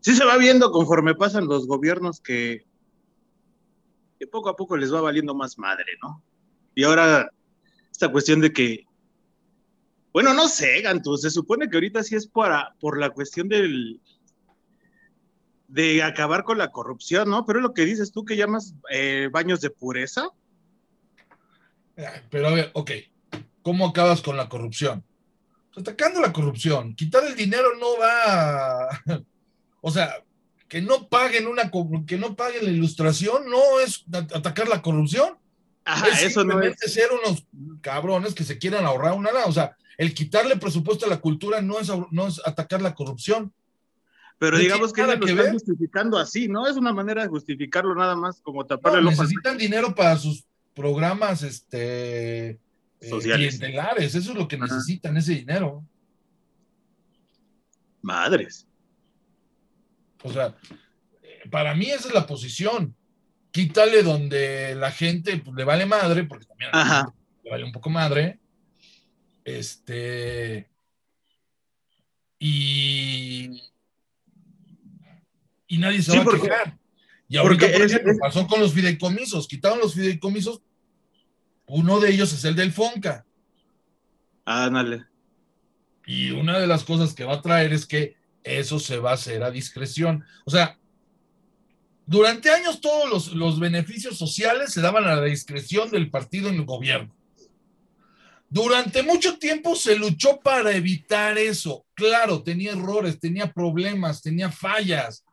Sí 0.00 0.14
se 0.14 0.24
va 0.24 0.36
viendo 0.36 0.70
conforme 0.70 1.14
pasan 1.14 1.46
los 1.46 1.66
gobiernos 1.66 2.20
que, 2.20 2.64
que 4.18 4.26
poco 4.26 4.48
a 4.48 4.56
poco 4.56 4.76
les 4.76 4.92
va 4.92 5.00
valiendo 5.00 5.34
más 5.34 5.58
madre, 5.58 5.92
¿no? 6.02 6.22
Y 6.74 6.84
ahora, 6.84 7.30
esta 7.90 8.10
cuestión 8.10 8.40
de 8.40 8.52
que, 8.52 8.86
bueno, 10.12 10.34
no 10.34 10.48
sé, 10.48 10.80
Gantu, 10.82 11.16
se 11.16 11.30
supone 11.30 11.68
que 11.68 11.76
ahorita 11.76 12.02
sí 12.02 12.16
es 12.16 12.26
para, 12.26 12.74
por 12.80 12.98
la 12.98 13.10
cuestión 13.10 13.48
del, 13.48 14.00
de 15.68 16.02
acabar 16.02 16.44
con 16.44 16.58
la 16.58 16.72
corrupción, 16.72 17.28
¿no? 17.30 17.44
Pero 17.46 17.60
lo 17.60 17.74
que 17.74 17.84
dices 17.84 18.10
tú 18.10 18.24
que 18.24 18.36
llamas 18.36 18.74
eh, 18.90 19.28
baños 19.30 19.60
de 19.60 19.70
pureza. 19.70 20.30
Pero 22.30 22.48
a 22.48 22.52
ver, 22.52 22.70
ok, 22.74 22.90
¿cómo 23.62 23.86
acabas 23.86 24.22
con 24.22 24.36
la 24.36 24.48
corrupción? 24.48 25.04
Atacando 25.76 26.20
la 26.20 26.32
corrupción, 26.32 26.94
quitar 26.94 27.24
el 27.24 27.36
dinero 27.36 27.68
no 27.78 27.98
va, 27.98 28.88
o 29.80 29.90
sea, 29.90 30.22
que 30.66 30.82
no 30.82 31.08
paguen 31.08 31.46
una, 31.46 31.70
que 32.06 32.18
no 32.18 32.34
paguen 32.34 32.64
la 32.64 32.70
ilustración 32.70 33.48
no 33.48 33.80
es 33.80 34.04
atacar 34.34 34.68
la 34.68 34.82
corrupción 34.82 35.38
es 36.10 36.22
eso 36.22 36.44
no 36.44 36.60
es. 36.60 36.76
ser 36.80 37.08
unos 37.12 37.46
cabrones 37.80 38.34
que 38.34 38.44
se 38.44 38.58
quieran 38.58 38.84
ahorrar 38.84 39.14
una 39.14 39.32
lana. 39.32 39.46
O 39.46 39.52
sea, 39.52 39.76
el 39.96 40.14
quitarle 40.14 40.56
presupuesto 40.56 41.06
a 41.06 41.08
la 41.08 41.20
cultura 41.20 41.62
no 41.62 41.78
es, 41.78 41.90
no 42.10 42.26
es 42.26 42.40
atacar 42.44 42.82
la 42.82 42.94
corrupción. 42.94 43.52
Pero 44.38 44.56
digamos 44.56 44.92
que 44.92 45.02
lo 45.02 45.12
están 45.12 45.52
justificando 45.52 46.16
así, 46.16 46.46
¿no? 46.46 46.68
Es 46.68 46.76
una 46.76 46.92
manera 46.92 47.22
de 47.22 47.28
justificarlo 47.28 47.94
nada 47.94 48.14
más 48.14 48.40
como 48.40 48.64
taparle 48.64 49.02
no, 49.02 49.10
Necesitan 49.10 49.58
dinero 49.58 49.94
para 49.94 50.16
sus 50.16 50.44
programas 50.78 51.42
este, 51.42 52.50
eh, 52.50 52.58
clientelares. 53.00 54.14
Eso 54.14 54.30
es 54.30 54.38
lo 54.38 54.46
que 54.46 54.56
necesitan, 54.56 55.16
ese 55.16 55.34
dinero. 55.34 55.84
Madres. 58.00 58.66
O 60.22 60.32
sea, 60.32 60.56
eh, 61.22 61.48
para 61.50 61.74
mí 61.74 61.86
esa 61.86 62.08
es 62.08 62.14
la 62.14 62.26
posición 62.26 62.94
quítale 63.50 64.02
donde 64.02 64.74
la 64.76 64.92
gente 64.92 65.36
pues, 65.38 65.56
le 65.56 65.64
vale 65.64 65.84
madre, 65.84 66.24
porque 66.24 66.46
también 66.46 66.70
le 67.42 67.50
vale 67.50 67.64
un 67.64 67.72
poco 67.72 67.90
madre. 67.90 68.38
Este. 69.44 70.68
Y. 72.38 73.62
Y 75.66 75.78
nadie 75.78 76.02
se 76.02 76.16
va 76.16 76.22
a 76.22 76.40
quejar. 76.40 76.78
Y 77.28 77.36
ahorita, 77.36 77.66
por 77.72 77.82
ejemplo, 77.82 78.12
pasó 78.20 78.46
con 78.46 78.60
los 78.60 78.72
fideicomisos. 78.72 79.48
Quitaron 79.48 79.80
los 79.80 79.94
fideicomisos. 79.94 80.62
Uno 81.68 82.00
de 82.00 82.10
ellos 82.10 82.32
es 82.32 82.44
el 82.44 82.56
del 82.56 82.72
FONCA. 82.72 83.24
Ándale. 84.44 85.04
Y 86.06 86.30
una 86.30 86.58
de 86.58 86.66
las 86.66 86.84
cosas 86.84 87.14
que 87.14 87.24
va 87.24 87.34
a 87.34 87.42
traer 87.42 87.72
es 87.72 87.84
que 87.84 88.16
eso 88.42 88.78
se 88.78 88.98
va 88.98 89.10
a 89.10 89.14
hacer 89.14 89.42
a 89.42 89.50
discreción. 89.50 90.24
O 90.46 90.50
sea, 90.50 90.78
durante 92.06 92.50
años 92.50 92.80
todos 92.80 93.34
los, 93.34 93.60
beneficios 93.60 94.16
sociales 94.16 94.72
se 94.72 94.80
daban 94.80 95.04
a 95.04 95.16
la 95.16 95.24
discreción 95.24 95.90
del 95.90 96.10
partido 96.10 96.48
en 96.48 96.54
el 96.54 96.64
gobierno. 96.64 97.14
Durante 98.48 99.02
mucho 99.02 99.38
tiempo 99.38 99.76
se 99.76 99.96
luchó 99.96 100.40
para 100.40 100.74
evitar 100.74 101.36
eso. 101.36 101.84
Claro, 101.92 102.42
tenía 102.42 102.72
errores, 102.72 103.20
tenía 103.20 103.52
problemas, 103.52 104.22
tenía 104.22 104.50
fallas. 104.50 105.26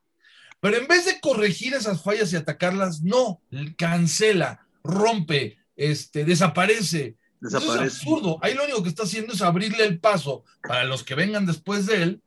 Pero 0.60 0.75
en 0.75 0.88
vez 0.88 1.06
de 1.06 1.22
corregir 1.22 1.74
esas 1.74 2.04
fallas 2.04 2.34
y 2.34 2.36
atacarlas, 2.36 3.01
no, 3.01 3.42
cancela, 3.77 4.68
rompe, 4.84 5.58
este, 5.75 6.25
desaparece. 6.25 7.17
desaparece. 7.39 7.86
es 7.86 7.94
absurdo. 7.94 8.39
Ahí 8.41 8.53
lo 8.53 8.63
único 8.63 8.84
que 8.84 8.89
está 8.89 9.03
haciendo 9.03 9.34
es 9.34 9.41
abrirle 9.41 9.86
el 9.86 10.00
paso 10.00 10.44
para 10.62 10.84
los 10.84 11.03
que 11.03 11.15
vengan 11.15 11.46
después 11.46 11.86
de 11.86 12.03
él, 12.03 12.22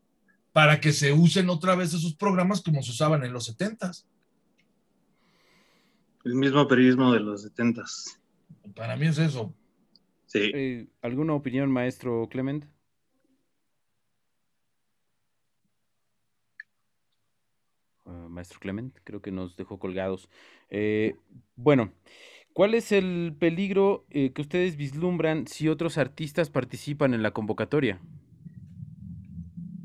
para 0.52 0.80
que 0.80 0.92
se 0.92 1.12
usen 1.12 1.50
otra 1.50 1.74
vez 1.74 1.94
esos 1.94 2.14
programas 2.14 2.62
como 2.62 2.82
se 2.82 2.90
usaban 2.90 3.24
en 3.24 3.32
los 3.32 3.46
setentas. 3.46 4.06
El 6.24 6.34
mismo 6.34 6.66
periodismo 6.68 7.12
de 7.12 7.20
los 7.20 7.42
setentas. 7.42 8.20
Para 8.74 8.96
mí 8.96 9.06
es 9.06 9.18
eso. 9.18 9.54
Sí. 10.26 10.50
Eh, 10.54 10.86
¿Alguna 11.00 11.34
opinión, 11.34 11.70
maestro 11.70 12.28
Clement? 12.30 12.66
Ah, 18.04 18.26
maestro 18.28 18.58
Clement, 18.60 18.96
creo 19.04 19.22
que 19.22 19.30
nos 19.30 19.56
dejó 19.56 19.78
colgados. 19.78 20.28
Eh, 20.70 21.16
bueno, 21.56 21.92
¿cuál 22.58 22.74
es 22.74 22.90
el 22.90 23.36
peligro 23.38 24.04
eh, 24.10 24.32
que 24.32 24.42
ustedes 24.42 24.76
vislumbran 24.76 25.46
si 25.46 25.68
otros 25.68 25.96
artistas 25.96 26.50
participan 26.50 27.14
en 27.14 27.22
la 27.22 27.30
convocatoria? 27.30 28.00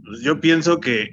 Pues 0.03 0.21
yo 0.21 0.41
pienso 0.41 0.79
que 0.79 1.11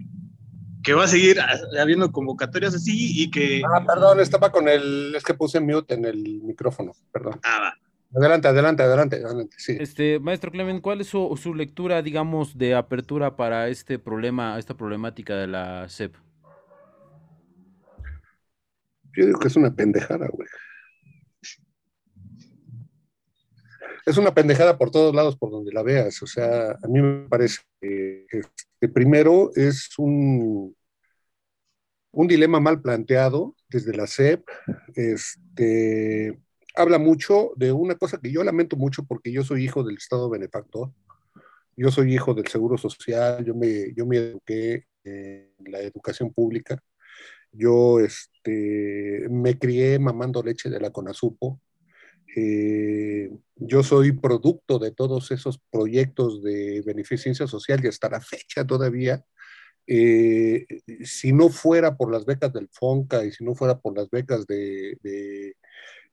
que 0.83 0.95
va 0.95 1.05
a 1.05 1.09
seguir 1.09 1.37
habiendo 1.79 2.11
convocatorias 2.11 2.75
así 2.75 3.23
y 3.23 3.31
que... 3.31 3.61
Ah, 3.71 3.85
perdón, 3.87 4.21
estaba 4.21 4.51
con 4.51 4.71
el... 4.71 5.15
Es 5.15 5.23
que 5.23 5.35
puse 5.35 5.61
mute 5.61 5.93
en 5.93 6.07
el 6.07 6.41
micrófono, 6.43 6.93
perdón. 7.13 7.39
Ah, 7.43 7.61
va. 7.61 8.19
Adelante, 8.19 8.49
adelante, 8.49 8.83
adelante, 8.83 9.17
adelante, 9.17 9.57
sí. 9.59 9.77
Este, 9.79 10.19
maestro 10.19 10.51
Clemen, 10.51 10.81
¿cuál 10.81 11.03
es 11.03 11.09
su, 11.09 11.39
su, 11.39 11.55
lectura, 11.55 12.01
digamos, 12.01 12.57
de 12.57 12.75
apertura 12.75 13.37
para 13.37 13.69
este 13.69 13.99
problema, 13.99 14.59
esta 14.59 14.75
problemática 14.79 15.37
de 15.37 15.49
la 15.49 15.87
CEP? 15.91 16.15
Yo 19.15 19.27
digo 19.27 19.39
que 19.39 19.49
es 19.49 19.57
una 19.57 19.75
pendejada, 19.75 20.27
güey. 20.33 20.49
Es 24.11 24.17
una 24.19 24.35
pendejada 24.35 24.77
por 24.77 24.91
todos 24.91 25.15
lados, 25.15 25.37
por 25.37 25.51
donde 25.51 25.73
la 25.73 25.83
veas. 25.83 26.23
O 26.23 26.27
sea, 26.27 26.73
a 26.73 26.89
mí 26.89 27.01
me 27.01 27.29
parece 27.29 27.61
que 27.81 28.89
primero 28.93 29.51
es 29.55 29.89
un, 29.99 30.77
un 32.13 32.27
dilema 32.27 32.61
mal 32.61 32.81
planteado 32.81 33.55
desde 33.69 33.97
la 33.97 34.07
SEP. 34.07 34.45
Este, 34.95 36.39
habla 36.75 36.99
mucho 36.99 37.53
de 37.57 37.73
una 37.73 37.95
cosa 37.95 38.19
que 38.19 38.33
yo 38.33 38.43
lamento 38.43 38.77
mucho 38.77 39.05
porque 39.05 39.33
yo 39.33 39.45
soy 39.45 39.65
hijo 39.65 39.85
del 39.85 39.97
Estado 39.97 40.29
benefactor 40.29 40.91
yo 41.81 41.91
soy 41.91 42.15
hijo 42.15 42.35
del 42.35 42.47
Seguro 42.47 42.77
Social, 42.77 43.43
yo 43.43 43.55
me, 43.55 43.95
yo 43.95 44.05
me 44.05 44.19
eduqué 44.19 44.85
en 45.03 45.51
la 45.65 45.81
educación 45.81 46.31
pública, 46.31 46.83
yo 47.53 48.01
este, 48.01 49.27
me 49.31 49.59
crié 49.59 49.99
mamando 49.99 50.43
leche 50.43 50.69
de 50.69 50.79
la 50.79 50.91
Conasupo, 50.91 51.59
eh, 52.37 53.31
yo 53.57 53.83
soy 53.83 54.13
producto 54.13 54.79
de 54.79 54.93
todos 54.93 55.31
esos 55.31 55.61
proyectos 55.71 56.43
de 56.43 56.83
beneficencia 56.87 57.47
social 57.47 57.85
y 57.85 57.89
hasta 57.89 58.11
la 58.11 58.21
fecha 58.21 58.67
todavía. 58.67 59.25
Eh, 59.87 60.67
si 61.05 61.33
no 61.33 61.49
fuera 61.49 61.97
por 61.97 62.13
las 62.13 62.25
becas 62.25 62.53
del 62.53 62.69
FONCA 62.73 63.25
y 63.25 63.33
si 63.33 63.45
no 63.45 63.55
fuera 63.55 63.81
por 63.81 63.97
las 63.97 64.09
becas 64.11 64.47
de, 64.47 64.97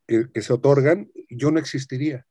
que, 0.07 0.41
se 0.41 0.53
otorgan, 0.53 1.11
yo 1.29 1.51
no 1.51 1.59
existiría. 1.59 2.25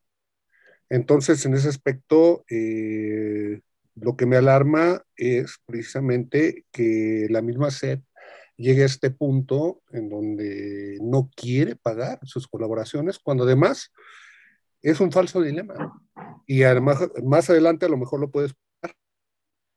Entonces, 0.89 1.45
en 1.47 1.55
ese 1.55 1.69
aspecto, 1.69 2.45
eh, 2.51 3.61
lo 3.95 4.17
que 4.17 4.27
me 4.27 4.37
alarma 4.37 5.03
es 5.17 5.57
precisamente 5.67 6.65
que 6.73 7.27
la 7.31 7.43
misma 7.43 7.71
SED 7.71 8.01
llegue 8.57 8.83
a 8.83 8.87
este 8.87 9.11
punto 9.11 9.83
en 9.91 10.09
donde 10.09 10.99
no 11.01 11.31
quiere 11.35 11.77
pagar 11.77 12.19
sus 12.23 12.49
colaboraciones, 12.49 13.19
cuando 13.19 13.45
además 13.45 13.93
es 14.83 15.01
un 15.01 15.13
falso 15.13 15.41
dilema. 15.43 16.01
Y 16.47 16.63
además, 16.63 16.99
más 17.25 17.51
adelante 17.51 17.87
a 17.87 17.89
lo 17.89 17.97
mejor 17.97 18.21
lo 18.21 18.31
puedes 18.31 18.55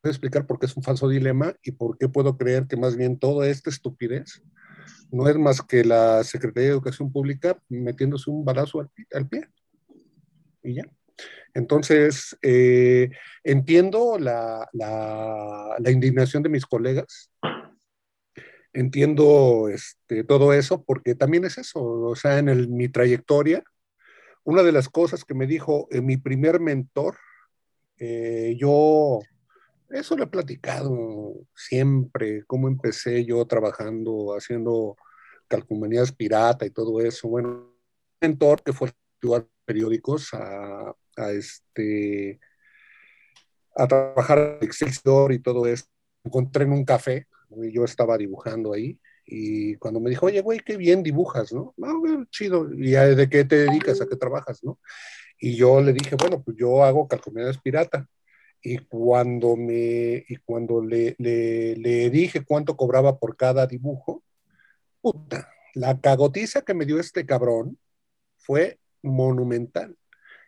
explicar 0.04 0.46
por 0.48 0.60
qué 0.60 0.66
es 0.68 0.78
un 0.78 0.84
falso 0.84 1.10
dilema 1.10 1.54
y 1.62 1.72
por 1.72 1.98
qué 1.98 2.08
puedo 2.08 2.38
creer 2.38 2.68
que 2.68 2.78
más 2.78 2.96
bien 2.96 3.20
toda 3.20 3.48
esta 3.48 3.70
estupidez 3.70 4.42
no 5.12 5.28
es 5.28 5.38
más 5.38 5.62
que 5.62 5.84
la 5.84 6.24
Secretaría 6.24 6.70
de 6.70 6.74
Educación 6.76 7.12
Pública 7.12 7.62
metiéndose 7.68 8.30
un 8.30 8.46
balazo 8.46 8.80
al 9.14 9.28
pie. 9.28 9.48
Y 10.64 10.76
ya. 10.76 10.84
Entonces, 11.54 12.38
eh, 12.42 13.10
entiendo 13.44 14.18
la, 14.20 14.68
la, 14.72 15.76
la, 15.80 15.92
indignación 15.92 16.44
de 16.44 16.50
mis 16.50 16.66
colegas, 16.66 17.32
entiendo 18.74 19.70
este, 19.70 20.24
todo 20.24 20.54
eso, 20.54 20.84
porque 20.84 21.16
también 21.16 21.46
es 21.46 21.58
eso, 21.58 21.84
o 21.84 22.16
sea, 22.16 22.40
en 22.40 22.50
el, 22.50 22.70
mi 22.70 22.90
trayectoria, 22.90 23.64
una 24.44 24.64
de 24.64 24.72
las 24.72 24.90
cosas 24.90 25.26
que 25.26 25.34
me 25.34 25.48
dijo 25.48 25.88
eh, 25.92 26.02
mi 26.02 26.18
primer 26.18 26.60
mentor, 26.60 27.18
eh, 27.98 28.56
yo, 28.58 29.20
eso 29.90 30.16
lo 30.16 30.24
he 30.24 30.28
platicado 30.28 31.36
siempre, 31.56 32.44
cómo 32.46 32.68
empecé 32.68 33.26
yo 33.26 33.46
trabajando, 33.46 34.36
haciendo 34.36 34.96
calcomanías 35.48 36.12
pirata 36.14 36.66
y 36.66 36.70
todo 36.70 37.02
eso. 37.02 37.28
Bueno, 37.28 37.76
mentor 38.22 38.64
que 38.64 38.74
fue 38.74 38.90
a 38.90 39.46
periódicos 39.66 40.34
a, 40.34 40.96
a, 41.18 41.32
este, 41.32 42.40
a 43.76 43.88
trabajar 43.88 44.40
en 44.40 44.68
Excelsior 44.68 45.34
y 45.34 45.40
todo 45.40 45.68
eso. 45.68 45.86
Encontré 46.24 46.64
en 46.64 46.72
un 46.72 46.86
café 46.86 47.28
yo 47.72 47.84
estaba 47.84 48.18
dibujando 48.18 48.74
ahí 48.74 49.00
y 49.26 49.76
cuando 49.76 50.00
me 50.00 50.10
dijo, 50.10 50.26
oye, 50.26 50.42
güey, 50.42 50.60
qué 50.60 50.76
bien 50.76 51.04
dibujas, 51.04 51.54
¿no? 51.54 51.76
Ah, 51.84 51.94
chido. 52.32 52.68
¿Y 52.74 52.92
de 52.92 53.30
qué 53.30 53.46
te 53.46 53.58
dedicas? 53.58 54.02
¿A 54.02 54.08
qué 54.08 54.16
trabajas, 54.16 54.64
no? 54.64 54.80
Y 55.40 55.56
yo 55.56 55.82
le 55.82 55.94
dije, 55.94 56.16
bueno, 56.16 56.42
pues 56.42 56.58
yo 56.58 56.84
hago 56.84 57.08
calcomanías 57.08 57.60
pirata. 57.60 58.08
Y 58.62 58.80
cuando, 58.80 59.56
me, 59.56 60.26
y 60.28 60.36
cuando 60.44 60.84
le, 60.84 61.16
le, 61.20 61.76
le, 61.76 62.10
dije 62.10 62.44
cuánto 62.44 62.76
cobraba 62.76 63.20
por 63.20 63.38
cada 63.38 63.68
dibujo, 63.68 64.24
puta, 65.00 65.50
la 65.76 66.02
cagotiza 66.02 66.64
que 66.64 66.74
me 66.74 66.86
dio 66.86 67.00
este 67.00 67.26
cabrón 67.26 67.78
fue 68.38 68.80
monumental. 69.02 69.96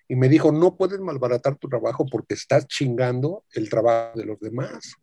Y 0.09 0.15
me 0.15 0.27
dijo, 0.27 0.51
no 0.51 0.75
puedes 0.75 0.99
malbaratar 0.99 1.55
tu 1.55 1.69
trabajo 1.69 2.05
porque 2.05 2.33
estás 2.33 2.67
chingando 2.67 3.45
el 3.53 3.69
trabajo 3.69 4.19
de 4.19 4.25
los 4.25 4.39
demás. 4.39 4.95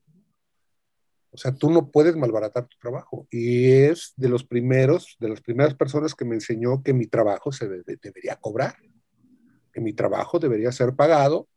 O 1.30 1.36
sea, 1.36 1.54
tú 1.54 1.70
no 1.70 1.90
puedes 1.90 2.16
malbaratar 2.16 2.66
tu 2.66 2.76
trabajo. 2.78 3.26
Y 3.30 3.70
es 3.70 4.12
de 4.16 4.28
los 4.28 4.44
primeros, 4.44 5.16
de 5.20 5.28
las 5.28 5.40
primeras 5.40 5.74
personas 5.74 6.14
que 6.14 6.24
me 6.24 6.34
enseñó 6.34 6.82
que 6.82 6.92
mi 6.92 7.06
trabajo 7.06 7.52
se 7.52 7.68
debería 7.68 8.36
cobrar, 8.36 8.76
que 9.72 9.80
mi 9.80 9.92
trabajo 9.92 10.38
debería 10.38 10.72
ser 10.72 10.94
pagado, 10.94 11.48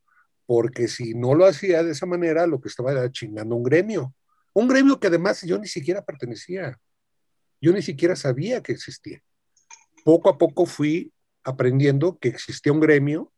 porque 0.45 0.88
si 0.88 1.13
no 1.13 1.34
lo 1.34 1.45
hacía 1.45 1.84
de 1.84 1.91
esa 1.91 2.05
manera, 2.05 2.47
lo 2.47 2.60
que 2.60 2.67
estaba 2.67 2.91
era 2.91 3.10
chingando 3.10 3.55
un 3.55 3.63
gremio. 3.63 4.13
Un 4.53 4.67
gremio 4.67 4.99
que 4.99 5.07
además 5.07 5.41
yo 5.43 5.57
ni 5.57 5.67
siquiera 5.67 6.03
pertenecía. 6.03 6.77
Yo 7.62 7.71
ni 7.71 7.81
siquiera 7.81 8.15
sabía 8.15 8.62
que 8.62 8.73
existía. 8.73 9.21
Poco 10.03 10.29
a 10.29 10.38
poco 10.38 10.65
fui 10.65 11.13
aprendiendo 11.43 12.17
que 12.19 12.29
existía 12.29 12.73
un 12.73 12.81
gremio 12.81 13.31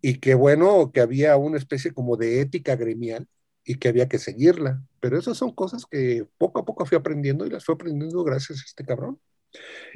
y 0.00 0.20
que 0.20 0.34
bueno, 0.34 0.92
que 0.92 1.00
había 1.00 1.36
una 1.36 1.58
especie 1.58 1.92
como 1.92 2.16
de 2.16 2.40
ética 2.40 2.76
gremial 2.76 3.26
y 3.64 3.76
que 3.76 3.88
había 3.88 4.08
que 4.08 4.18
seguirla. 4.18 4.82
Pero 5.00 5.18
esas 5.18 5.36
son 5.36 5.52
cosas 5.52 5.84
que 5.86 6.26
poco 6.38 6.60
a 6.60 6.64
poco 6.64 6.86
fui 6.86 6.96
aprendiendo 6.96 7.44
y 7.46 7.50
las 7.50 7.64
fui 7.64 7.74
aprendiendo 7.74 8.22
gracias 8.24 8.60
a 8.60 8.64
este 8.64 8.84
cabrón. 8.84 9.20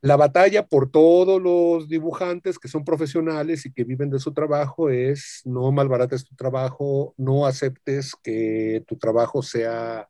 la 0.00 0.16
batalla 0.16 0.66
por 0.66 0.90
todos 0.90 1.42
los 1.42 1.88
dibujantes 1.88 2.58
que 2.58 2.68
son 2.68 2.84
profesionales 2.84 3.66
y 3.66 3.72
que 3.72 3.84
viven 3.84 4.10
de 4.10 4.20
su 4.20 4.32
trabajo 4.32 4.88
es 4.88 5.42
no 5.44 5.70
malbarates 5.72 6.24
tu 6.24 6.34
trabajo, 6.36 7.14
no 7.16 7.46
aceptes 7.46 8.14
que 8.22 8.84
tu 8.86 8.96
trabajo 8.96 9.42
sea 9.42 10.08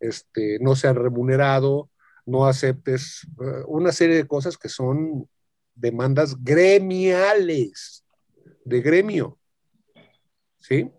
este, 0.00 0.58
no 0.60 0.76
sea 0.76 0.92
remunerado, 0.92 1.90
no 2.26 2.46
aceptes 2.46 3.26
eh, 3.40 3.62
una 3.66 3.92
serie 3.92 4.16
de 4.16 4.26
cosas 4.26 4.56
que 4.56 4.68
son 4.68 5.28
demandas 5.74 6.42
gremiales, 6.42 8.04
de 8.64 8.80
gremio. 8.80 9.38
¿Sí? 10.58 10.90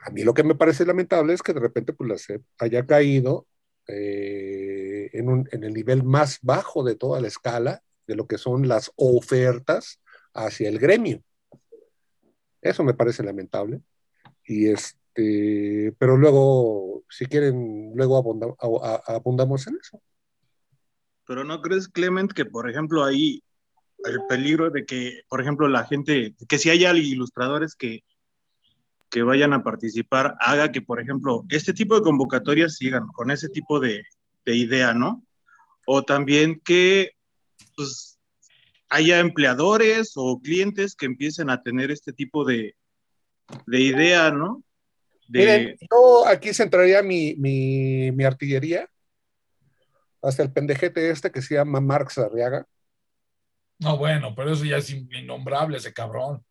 A 0.00 0.10
mí 0.10 0.22
lo 0.22 0.34
que 0.34 0.44
me 0.44 0.54
parece 0.54 0.84
lamentable 0.84 1.32
es 1.32 1.42
que 1.42 1.52
de 1.52 1.60
repente 1.60 1.92
pues, 1.92 2.08
la 2.08 2.18
SEP 2.18 2.42
haya 2.58 2.86
caído 2.86 3.46
eh, 3.88 5.10
en, 5.12 5.48
en 5.50 5.64
el 5.64 5.72
nivel 5.72 6.04
más 6.04 6.38
bajo 6.42 6.84
de 6.84 6.96
toda 6.96 7.20
la 7.20 7.28
escala 7.28 7.82
de 8.06 8.14
lo 8.14 8.26
que 8.26 8.38
son 8.38 8.68
las 8.68 8.92
ofertas 8.96 10.00
hacia 10.34 10.68
el 10.68 10.78
gremio. 10.78 11.22
Eso 12.60 12.84
me 12.84 12.94
parece 12.94 13.22
lamentable. 13.22 13.80
Y, 14.44 14.68
es, 14.68 14.96
este, 15.16 15.94
pero 15.98 16.16
luego, 16.16 16.95
si 17.08 17.26
quieren, 17.26 17.92
luego 17.94 18.18
abundamos 19.06 19.66
en 19.66 19.78
eso. 19.80 20.00
Pero 21.26 21.44
¿no 21.44 21.60
crees, 21.60 21.88
Clement, 21.88 22.32
que 22.32 22.44
por 22.44 22.70
ejemplo 22.70 23.04
ahí 23.04 23.42
el 24.04 24.20
peligro 24.28 24.70
de 24.70 24.84
que, 24.84 25.22
por 25.28 25.40
ejemplo, 25.40 25.68
la 25.68 25.84
gente, 25.84 26.34
que 26.48 26.58
si 26.58 26.70
hay 26.70 26.84
ilustradores 26.84 27.74
que, 27.74 28.04
que 29.10 29.22
vayan 29.22 29.52
a 29.52 29.62
participar, 29.62 30.36
haga 30.40 30.72
que, 30.72 30.82
por 30.82 31.00
ejemplo, 31.00 31.44
este 31.48 31.72
tipo 31.72 31.96
de 31.96 32.02
convocatorias 32.02 32.76
sigan 32.76 33.06
con 33.08 33.30
ese 33.30 33.48
tipo 33.48 33.80
de, 33.80 34.04
de 34.44 34.56
idea, 34.56 34.94
¿no? 34.94 35.24
O 35.86 36.04
también 36.04 36.60
que 36.64 37.12
pues, 37.76 38.18
haya 38.88 39.20
empleadores 39.20 40.12
o 40.16 40.40
clientes 40.40 40.94
que 40.94 41.06
empiecen 41.06 41.50
a 41.50 41.62
tener 41.62 41.90
este 41.90 42.12
tipo 42.12 42.44
de, 42.44 42.76
de 43.66 43.80
idea, 43.80 44.30
¿no? 44.30 44.62
Miren, 45.28 45.76
yo 45.90 46.26
aquí 46.26 46.54
centraría 46.54 47.02
mi, 47.02 47.34
mi, 47.36 48.12
mi, 48.12 48.24
artillería 48.24 48.88
hasta 50.22 50.42
el 50.42 50.52
pendejete 50.52 51.10
este 51.10 51.30
que 51.30 51.42
se 51.42 51.54
llama 51.54 51.80
Marx 51.80 52.18
Arriaga. 52.18 52.66
No, 53.78 53.98
bueno, 53.98 54.34
pero 54.34 54.52
eso 54.52 54.64
ya 54.64 54.78
es 54.78 54.90
innombrable 54.90 55.76
ese 55.78 55.92
cabrón. 55.92 56.44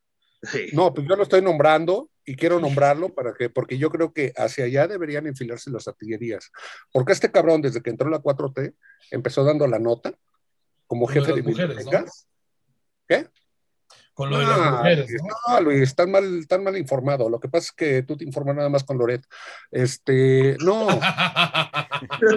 No, 0.74 0.94
pues 0.94 1.08
yo 1.08 1.16
lo 1.16 1.24
estoy 1.24 1.42
nombrando 1.42 2.10
y 2.24 2.36
quiero 2.36 2.60
nombrarlo 2.60 3.14
para 3.14 3.34
que, 3.34 3.50
porque 3.50 3.78
yo 3.78 3.90
creo 3.90 4.14
que 4.14 4.34
hacia 4.36 4.66
allá 4.66 4.88
deberían 4.88 5.26
enfilarse 5.28 5.72
las 5.72 5.88
artillerías. 5.88 6.52
Porque 6.92 7.14
este 7.14 7.32
cabrón, 7.32 7.62
desde 7.62 7.82
que 7.82 7.90
entró 7.90 8.10
la 8.10 8.22
4T, 8.22 8.76
empezó 9.12 9.44
dando 9.44 9.68
la 9.68 9.80
nota 9.80 10.14
como 10.88 11.08
jefe 11.08 11.34
de, 11.34 11.42
de 11.42 11.44
mujeres, 11.44 11.86
¿no? 11.86 12.06
¿Qué? 13.08 13.28
Con 14.16 14.30
lo 14.30 14.40
de 14.40 14.46
las 14.46 14.72
mujeres. 14.72 15.12
¿no? 15.22 15.62
Luis, 15.62 15.82
están 15.82 16.10
mal, 16.10 16.40
están 16.40 16.64
mal 16.64 16.78
informado. 16.78 17.30
Lo 17.30 17.40
que 17.40 17.50
pasa 17.50 17.66
es 17.66 17.72
que 17.74 18.04
tú 18.04 18.16
te 18.16 18.24
informas 18.24 18.56
nada 18.56 18.70
más 18.70 18.86
con 18.86 18.98
Loret. 18.98 19.26
Este, 19.70 20.56
no. 20.64 20.88
no, 20.88 21.02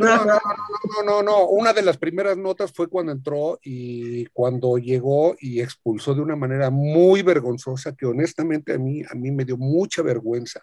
no, 0.00 0.24
no, 0.26 1.02
no, 1.04 1.22
no, 1.22 1.46
Una 1.46 1.72
de 1.72 1.82
las 1.82 1.96
primeras 1.96 2.36
notas 2.36 2.72
fue 2.72 2.88
cuando 2.88 3.12
entró 3.12 3.60
y 3.62 4.26
cuando 4.26 4.76
llegó 4.76 5.36
y 5.38 5.60
expulsó 5.60 6.14
de 6.14 6.20
una 6.20 6.34
manera 6.34 6.68
muy 6.70 7.22
vergonzosa, 7.22 7.94
que 7.94 8.06
honestamente 8.06 8.74
a 8.74 8.78
mí, 8.78 9.02
a 9.08 9.14
mí 9.14 9.30
me 9.30 9.44
dio 9.44 9.56
mucha 9.56 10.02
vergüenza. 10.02 10.60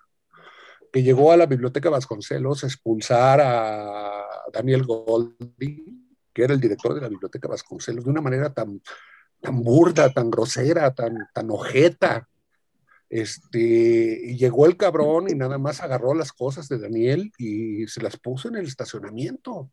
Que 0.92 1.02
llegó 1.02 1.32
a 1.32 1.38
la 1.38 1.46
biblioteca 1.46 1.90
Vasconcelos 1.90 2.64
a 2.64 2.68
expulsar 2.68 3.40
a 3.42 4.26
Daniel 4.52 4.84
Golding, 4.84 6.18
que 6.34 6.44
era 6.44 6.54
el 6.54 6.60
director 6.60 6.94
de 6.94 7.02
la 7.02 7.08
biblioteca 7.08 7.48
Vasconcelos, 7.48 8.04
de 8.04 8.12
una 8.12 8.22
manera 8.22 8.54
tan 8.54 8.82
tan 9.46 9.64
burda, 9.64 10.12
tan 10.12 10.30
grosera, 10.32 10.94
tan, 10.94 11.28
tan 11.34 11.50
ojeta. 11.52 12.28
Este, 13.10 13.60
y 13.60 14.38
llegó 14.38 14.66
el 14.66 14.78
cabrón 14.78 15.30
y 15.30 15.36
nada 15.36 15.58
más 15.58 15.82
agarró 15.82 16.14
las 16.14 16.34
cosas 16.34 16.68
de 16.68 16.80
Daniel 16.80 17.32
y 17.38 17.88
se 17.88 18.02
las 18.02 18.18
puso 18.18 18.48
en 18.50 18.56
el 18.56 18.66
estacionamiento. 18.66 19.70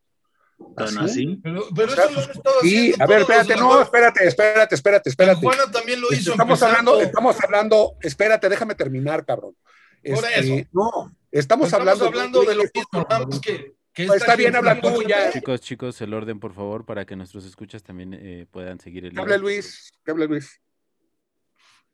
¿Tan 0.77 0.97
así? 0.99 1.39
Pero, 1.43 1.63
pero 1.75 1.91
O 1.91 1.95
sea, 1.95 2.05
eso 2.05 2.13
lo 2.13 2.21
han 2.21 2.31
estado 2.31 2.55
Sí, 2.61 2.77
haciendo 2.93 3.03
a 3.03 3.07
ver, 3.07 3.21
espérate, 3.21 3.53
de 3.53 3.59
no, 3.59 3.81
espérate, 3.81 4.27
espérate, 4.27 4.75
espérate, 4.75 5.09
espérate. 5.09 5.41
Juana 5.41 5.71
también 5.71 5.99
lo 5.99 6.13
hizo. 6.13 6.31
Estamos 6.31 6.61
empezando. 6.61 6.91
hablando, 6.91 7.01
estamos 7.01 7.43
hablando, 7.43 7.95
espérate, 8.01 8.49
déjame 8.49 8.75
terminar, 8.75 9.25
cabrón. 9.25 9.55
Por 10.03 10.23
Este, 10.25 10.39
eso. 10.39 10.69
No, 10.71 11.15
estamos, 11.31 11.67
Estamos 11.67 11.73
hablando, 11.73 12.05
hablando 12.05 12.43
de 12.43 12.55
lo 12.55 12.63
mismo, 12.63 13.41
que, 13.41 13.75
Pues 13.95 14.21
está 14.21 14.35
bien, 14.35 14.55
habla 14.55 14.75
no 14.75 14.81
tú, 14.81 15.03
ya. 15.03 15.31
Chicos, 15.31 15.61
chicos, 15.61 16.01
el 16.01 16.13
orden, 16.13 16.39
por 16.39 16.53
favor, 16.53 16.85
para 16.85 17.05
que 17.05 17.15
nuestros 17.15 17.45
escuchas 17.45 17.83
también 17.83 18.13
eh, 18.13 18.47
puedan 18.49 18.79
seguir 18.79 19.05
el 19.05 19.13
hilo. 19.13 19.37
Luis, 19.37 19.91
que 20.03 20.11
hable 20.11 20.27
Luis. 20.27 20.59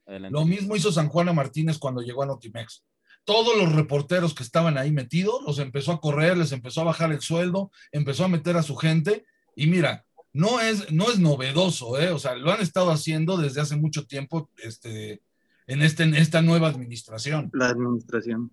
Adelante. 0.06 0.34
Lo 0.34 0.46
mismo 0.46 0.76
hizo 0.76 0.92
San 0.92 1.10
Juana 1.10 1.34
Martínez 1.34 1.78
cuando 1.78 2.02
llegó 2.02 2.24
a 2.24 2.26
Notimex. 2.26 2.86
Todos 3.26 3.58
los 3.58 3.74
reporteros 3.74 4.34
que 4.34 4.44
estaban 4.44 4.78
ahí 4.78 4.92
metidos, 4.92 5.44
los 5.46 5.60
empezó 5.60 5.92
a 5.92 6.00
correr, 6.00 6.38
les 6.38 6.52
empezó 6.52 6.82
a 6.82 6.86
bajar 6.86 7.12
el 7.12 7.22
sueldo, 7.22 7.70
empezó 7.92 8.24
a 8.24 8.30
meter 8.30 8.56
a 8.56 8.64
su 8.64 8.76
gente. 8.76 9.26
Y 9.56 9.68
mira, 9.68 10.06
no 10.32 10.62
es, 10.62 10.92
no 10.92 11.12
es 11.12 11.20
novedoso, 11.20 12.00
¿eh? 12.00 12.12
O 12.12 12.20
sea, 12.20 12.36
lo 12.36 12.52
han 12.52 12.62
estado 12.62 12.92
haciendo 12.92 13.38
desde 13.38 13.62
hace 13.62 13.76
mucho 13.76 14.08
tiempo 14.08 14.50
este, 14.58 15.22
en, 15.68 15.82
este, 15.82 16.04
en 16.04 16.16
esta 16.16 16.42
nueva 16.42 16.70
administración. 16.70 17.50
La 17.54 17.68
administración. 17.68 18.52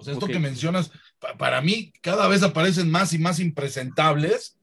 O 0.00 0.04
sea, 0.04 0.14
esto 0.14 0.26
que 0.26 0.38
mencionas, 0.38 0.90
pa- 1.18 1.36
para 1.36 1.60
mí 1.60 1.92
cada 2.00 2.26
vez 2.28 2.42
aparecen 2.42 2.90
más 2.90 3.12
y 3.12 3.18
más 3.18 3.40
impresentables. 3.40 4.56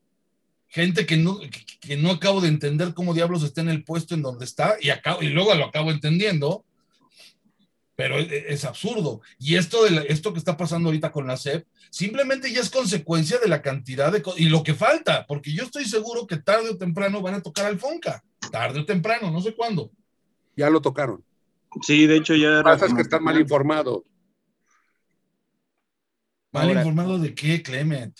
Gente 0.67 1.05
que 1.05 1.15
no, 1.17 1.39
que, 1.39 1.51
que 1.79 1.97
no 1.97 2.09
acabo 2.11 2.41
de 2.41 2.47
entender 2.47 2.93
cómo 2.93 3.13
diablos 3.13 3.43
está 3.43 3.61
en 3.61 3.69
el 3.69 3.83
puesto 3.83 4.15
en 4.15 4.21
donde 4.23 4.45
está 4.45 4.75
y, 4.81 4.89
acabo, 4.89 5.21
y 5.21 5.27
luego 5.29 5.53
lo 5.55 5.65
acabo 5.65 5.91
entendiendo, 5.91 6.65
pero 7.95 8.17
es, 8.17 8.27
es 8.31 8.65
absurdo. 8.65 9.21
Y 9.39 9.55
esto, 9.55 9.83
de 9.85 9.91
la- 9.91 10.01
esto 10.01 10.33
que 10.33 10.39
está 10.39 10.57
pasando 10.57 10.89
ahorita 10.89 11.11
con 11.11 11.27
la 11.27 11.37
SEP 11.37 11.65
simplemente 11.89 12.51
ya 12.51 12.59
es 12.61 12.69
consecuencia 12.69 13.37
de 13.39 13.47
la 13.47 13.61
cantidad 13.61 14.11
de 14.11 14.21
cosas 14.21 14.39
y 14.41 14.45
lo 14.49 14.63
que 14.63 14.73
falta, 14.73 15.25
porque 15.27 15.53
yo 15.53 15.63
estoy 15.63 15.85
seguro 15.85 16.27
que 16.27 16.37
tarde 16.37 16.69
o 16.69 16.77
temprano 16.77 17.21
van 17.21 17.35
a 17.35 17.41
tocar 17.41 17.65
al 17.67 17.79
Fonca, 17.79 18.23
tarde 18.51 18.79
o 18.81 18.85
temprano, 18.85 19.31
no 19.31 19.41
sé 19.41 19.53
cuándo. 19.55 19.91
Ya 20.57 20.69
lo 20.69 20.81
tocaron. 20.81 21.23
Sí, 21.83 22.05
de 22.07 22.17
hecho 22.17 22.35
ya 22.35 22.47
Lo 22.47 22.53
era 22.59 22.59
que 22.59 22.63
pasa 22.71 22.85
es 22.87 22.93
que 22.93 23.01
están 23.01 23.23
mal 23.23 23.39
informados. 23.39 24.03
¿Mal 26.55 26.69
Ahora- 26.69 26.79
informado 26.79 27.19
de 27.19 27.35
qué, 27.35 27.61
Clement? 27.61 28.17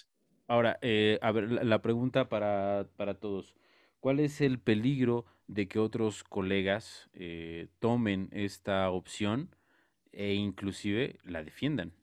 Ahora, 0.47 0.77
eh, 0.81 1.17
a 1.21 1.31
ver, 1.31 1.49
la, 1.49 1.81
pregunta 1.81 2.27
para, 2.27 2.85
para 2.97 3.13
todos. 3.13 3.55
¿Cuál 4.01 4.19
es 4.19 4.41
el 4.41 4.59
peligro 4.59 5.25
de 5.47 5.69
que 5.69 5.79
otros 5.79 6.25
colegas 6.25 7.09
eh, 7.13 7.69
tomen 7.79 8.27
esta 8.33 8.89
opción 8.89 9.55
e 10.11 10.33
inclusive 10.33 11.17
la 11.23 11.43
defiendan? 11.43 11.93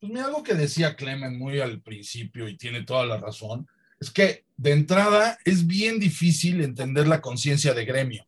Pues 0.00 0.12
mira, 0.12 0.26
algo 0.26 0.42
que 0.42 0.54
decía 0.54 0.96
Clement 0.96 1.38
muy 1.38 1.60
al 1.60 1.80
principio 1.80 2.48
y 2.48 2.56
tiene 2.56 2.82
toda 2.82 3.06
la 3.06 3.18
razón, 3.18 3.68
es 4.00 4.10
que 4.10 4.44
de 4.56 4.72
entrada 4.72 5.38
es 5.44 5.64
bien 5.64 6.00
difícil 6.00 6.60
entender 6.60 7.06
la 7.06 7.20
conciencia 7.20 7.72
de 7.72 7.84
gremio. 7.84 8.26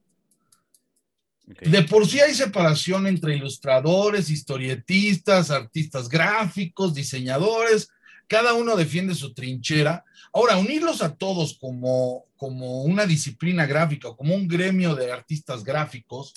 De 1.47 1.83
por 1.83 2.07
sí 2.09 2.21
hay 2.21 2.35
separación 2.35 3.07
entre 3.07 3.37
ilustradores, 3.37 4.31
historietistas, 4.31 5.51
artistas 5.51 6.09
gráficos, 6.09 6.95
diseñadores, 6.95 7.91
cada 8.29 8.55
uno 8.55 8.77
defiende 8.77 9.15
su 9.15 9.35
trinchera. 9.35 10.05
Ahora, 10.33 10.57
unirlos 10.57 11.03
a 11.03 11.15
todos 11.15 11.59
como, 11.59 12.25
como 12.37 12.83
una 12.83 13.05
disciplina 13.05 13.67
gráfica 13.67 14.09
o 14.09 14.17
como 14.17 14.35
un 14.35 14.49
gremio 14.49 14.95
de 14.95 15.13
artistas 15.13 15.63
gráficos 15.65 16.33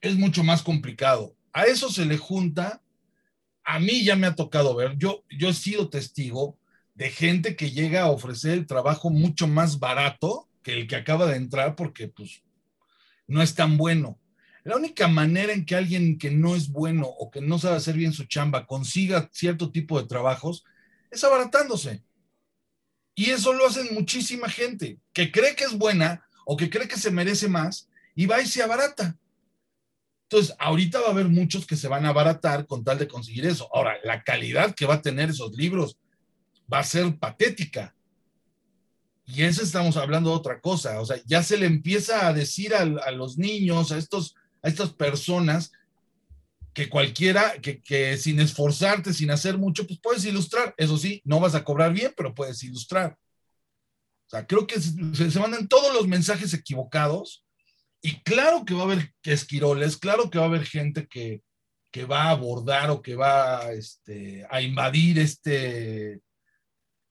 es 0.00 0.16
mucho 0.16 0.42
más 0.42 0.62
complicado. 0.62 1.34
A 1.52 1.64
eso 1.64 1.90
se 1.90 2.04
le 2.04 2.18
junta, 2.18 2.82
a 3.64 3.78
mí 3.78 4.04
ya 4.04 4.16
me 4.16 4.26
ha 4.26 4.34
tocado 4.34 4.74
ver, 4.74 4.96
yo, 4.96 5.24
yo 5.30 5.50
he 5.50 5.54
sido 5.54 5.88
testigo 5.88 6.58
de 6.94 7.10
gente 7.10 7.56
que 7.56 7.70
llega 7.70 8.02
a 8.02 8.10
ofrecer 8.10 8.52
el 8.52 8.66
trabajo 8.66 9.10
mucho 9.10 9.46
más 9.46 9.78
barato 9.78 10.48
que 10.62 10.72
el 10.72 10.86
que 10.86 10.96
acaba 10.96 11.26
de 11.26 11.36
entrar 11.36 11.76
porque 11.76 12.08
pues 12.08 12.42
no 13.30 13.42
es 13.42 13.54
tan 13.54 13.76
bueno. 13.76 14.18
La 14.64 14.76
única 14.76 15.08
manera 15.08 15.52
en 15.52 15.64
que 15.64 15.76
alguien 15.76 16.18
que 16.18 16.30
no 16.30 16.54
es 16.54 16.68
bueno 16.68 17.06
o 17.06 17.30
que 17.30 17.40
no 17.40 17.58
sabe 17.58 17.76
hacer 17.76 17.96
bien 17.96 18.12
su 18.12 18.24
chamba 18.24 18.66
consiga 18.66 19.30
cierto 19.32 19.70
tipo 19.70 20.00
de 20.00 20.08
trabajos 20.08 20.64
es 21.10 21.22
abaratándose. 21.24 22.02
Y 23.14 23.30
eso 23.30 23.52
lo 23.52 23.66
hacen 23.66 23.94
muchísima 23.94 24.48
gente 24.48 24.98
que 25.12 25.30
cree 25.30 25.54
que 25.54 25.64
es 25.64 25.78
buena 25.78 26.24
o 26.44 26.56
que 26.56 26.68
cree 26.68 26.88
que 26.88 26.98
se 26.98 27.10
merece 27.10 27.48
más 27.48 27.88
y 28.14 28.26
va 28.26 28.40
y 28.42 28.46
se 28.46 28.62
abarata. 28.62 29.16
Entonces, 30.24 30.54
ahorita 30.58 31.00
va 31.00 31.08
a 31.08 31.10
haber 31.10 31.28
muchos 31.28 31.66
que 31.66 31.76
se 31.76 31.88
van 31.88 32.04
a 32.04 32.10
abaratar 32.10 32.66
con 32.66 32.84
tal 32.84 32.98
de 32.98 33.08
conseguir 33.08 33.46
eso. 33.46 33.68
Ahora, 33.72 33.96
la 34.04 34.22
calidad 34.22 34.74
que 34.74 34.86
va 34.86 34.94
a 34.94 35.02
tener 35.02 35.30
esos 35.30 35.52
libros 35.52 35.98
va 36.72 36.80
a 36.80 36.84
ser 36.84 37.16
patética. 37.18 37.94
Y 39.32 39.42
eso 39.42 39.62
estamos 39.62 39.96
hablando 39.96 40.30
de 40.30 40.36
otra 40.36 40.60
cosa. 40.60 41.00
O 41.00 41.06
sea, 41.06 41.20
ya 41.24 41.42
se 41.42 41.56
le 41.56 41.66
empieza 41.66 42.26
a 42.26 42.32
decir 42.32 42.74
a, 42.74 42.84
los 42.84 43.38
niños, 43.38 43.92
a, 43.92 43.98
estos, 43.98 44.34
a 44.62 44.68
estas 44.68 44.92
personas, 44.92 45.72
que 46.72 46.88
cualquiera, 46.88 47.54
que, 47.60 48.16
sin 48.16 48.40
esforzarte, 48.40 49.12
sin 49.12 49.30
hacer 49.30 49.58
mucho, 49.58 49.86
pues 49.86 49.98
puedes 50.02 50.24
ilustrar. 50.24 50.74
Eso 50.76 50.96
sí, 50.98 51.20
no 51.24 51.40
vas 51.40 51.54
a 51.54 51.64
cobrar 51.64 51.92
bien, 51.92 52.12
pero 52.16 52.34
puedes 52.34 52.62
ilustrar. 52.62 53.16
O 54.26 54.30
sea, 54.30 54.46
creo 54.46 54.66
que 54.66 54.80
se, 54.80 55.30
se 55.30 55.40
mandan 55.40 55.68
todos 55.68 55.92
los 55.94 56.06
mensajes 56.06 56.54
equivocados. 56.54 57.44
Y 58.02 58.20
claro 58.22 58.64
que 58.64 58.74
va 58.74 58.82
a 58.82 58.84
haber 58.84 59.12
esquiroles, 59.22 59.96
claro 59.96 60.30
que 60.30 60.38
va 60.38 60.44
a 60.44 60.48
haber 60.48 60.64
gente 60.64 61.06
que, 61.06 61.42
que 61.90 62.04
va 62.04 62.24
a 62.24 62.30
abordar 62.30 62.90
o 62.90 63.02
que 63.02 63.14
va 63.14 63.72
este, 63.72 64.46
a 64.48 64.62
invadir 64.62 65.18
este, 65.18 66.20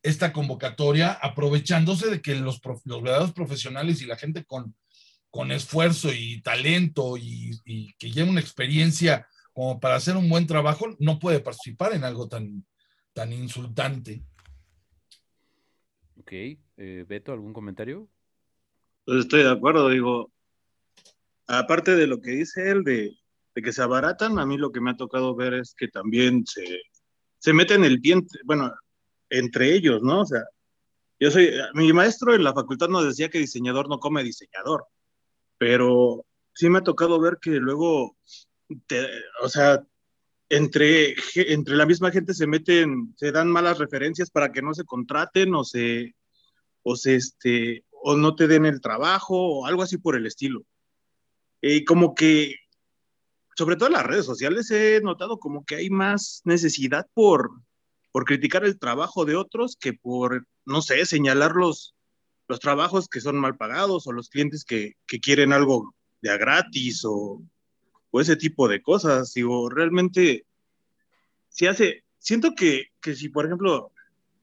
esta 0.01 0.31
convocatoria, 0.31 1.11
aprovechándose 1.11 2.09
de 2.09 2.21
que 2.21 2.35
los, 2.35 2.61
los 2.85 3.01
verdaderos 3.01 3.33
profesionales 3.33 4.01
y 4.01 4.05
la 4.05 4.15
gente 4.15 4.45
con, 4.45 4.75
con 5.29 5.51
esfuerzo 5.51 6.09
y 6.13 6.41
talento 6.41 7.17
y, 7.17 7.51
y, 7.65 7.93
que 7.95 8.11
lleva 8.11 8.29
una 8.29 8.41
experiencia 8.41 9.27
como 9.53 9.79
para 9.79 9.95
hacer 9.95 10.15
un 10.15 10.29
buen 10.29 10.47
trabajo, 10.47 10.95
no 10.99 11.19
puede 11.19 11.39
participar 11.39 11.93
en 11.93 12.03
algo 12.03 12.27
tan, 12.29 12.65
tan 13.13 13.33
insultante. 13.33 14.23
Ok, 16.17 16.31
eh, 16.31 17.05
Beto, 17.07 17.33
¿algún 17.33 17.53
comentario? 17.53 18.07
Pues 19.05 19.21
estoy 19.21 19.43
de 19.43 19.51
acuerdo, 19.51 19.89
digo, 19.89 20.31
aparte 21.47 21.95
de 21.95 22.07
lo 22.07 22.21
que 22.21 22.31
dice 22.31 22.69
él 22.71 22.83
de, 22.83 23.11
de, 23.55 23.61
que 23.61 23.73
se 23.73 23.81
abaratan, 23.81 24.39
a 24.39 24.45
mí 24.45 24.57
lo 24.57 24.71
que 24.71 24.79
me 24.79 24.91
ha 24.91 24.95
tocado 24.95 25.35
ver 25.35 25.55
es 25.55 25.73
que 25.73 25.87
también 25.87 26.45
se, 26.45 26.63
se 27.39 27.53
meten 27.53 27.83
el 27.83 27.99
pie, 27.99 28.15
bueno, 28.45 28.71
entre 29.29 29.73
ellos, 29.73 30.01
¿no? 30.01 30.21
O 30.21 30.25
sea, 30.25 30.43
yo 31.19 31.31
soy, 31.31 31.51
mi 31.73 31.91
maestro 31.93 32.33
en 32.33 32.43
la 32.43 32.53
facultad 32.53 32.87
nos 32.89 33.05
decía 33.05 33.29
que 33.29 33.39
diseñador 33.39 33.89
no 33.89 33.99
come 33.99 34.23
diseñador, 34.23 34.85
pero 35.57 36.25
sí 36.53 36.69
me 36.69 36.79
ha 36.79 36.83
tocado 36.83 37.19
ver 37.19 37.37
que 37.41 37.51
luego, 37.51 38.17
te, 38.87 39.05
o 39.41 39.49
sea, 39.49 39.83
entre, 40.49 41.15
entre 41.35 41.75
la 41.75 41.85
misma 41.85 42.11
gente 42.11 42.33
se 42.33 42.47
meten, 42.47 43.13
se 43.17 43.31
dan 43.31 43.51
malas 43.51 43.77
referencias 43.77 44.31
para 44.31 44.51
que 44.51 44.61
no 44.61 44.73
se 44.73 44.85
contraten 44.85 45.53
o 45.55 45.63
se, 45.63 46.15
o 46.83 46.95
se, 46.95 47.15
este, 47.15 47.85
o 47.91 48.15
no 48.15 48.35
te 48.35 48.47
den 48.47 48.65
el 48.65 48.81
trabajo 48.81 49.35
o 49.35 49.65
algo 49.65 49.83
así 49.83 49.97
por 49.97 50.15
el 50.15 50.25
estilo. 50.25 50.63
Y 51.61 51.83
como 51.83 52.15
que, 52.15 52.55
sobre 53.55 53.75
todo 53.75 53.87
en 53.87 53.93
las 53.93 54.05
redes 54.05 54.25
sociales, 54.25 54.71
he 54.71 55.01
notado 55.01 55.37
como 55.37 55.65
que 55.65 55.75
hay 55.75 55.89
más 55.89 56.41
necesidad 56.45 57.05
por, 57.13 57.51
por 58.11 58.25
criticar 58.25 58.65
el 58.65 58.79
trabajo 58.79 59.25
de 59.25 59.35
otros 59.35 59.77
que 59.79 59.93
por, 59.93 60.47
no 60.65 60.81
sé, 60.81 61.05
señalar 61.05 61.53
los, 61.55 61.95
los 62.47 62.59
trabajos 62.59 63.07
que 63.07 63.21
son 63.21 63.37
mal 63.37 63.57
pagados 63.57 64.07
o 64.07 64.11
los 64.11 64.29
clientes 64.29 64.65
que, 64.65 64.95
que 65.07 65.19
quieren 65.19 65.53
algo 65.53 65.93
de 66.21 66.31
a 66.31 66.37
gratis 66.37 67.05
o, 67.05 67.41
o, 68.11 68.21
ese 68.21 68.35
tipo 68.35 68.67
de 68.67 68.81
cosas. 68.81 69.33
Digo, 69.33 69.69
realmente, 69.69 70.45
si 71.49 71.67
hace, 71.67 72.03
siento 72.17 72.53
que, 72.55 72.87
que 73.01 73.15
si, 73.15 73.29
por 73.29 73.45
ejemplo... 73.45 73.91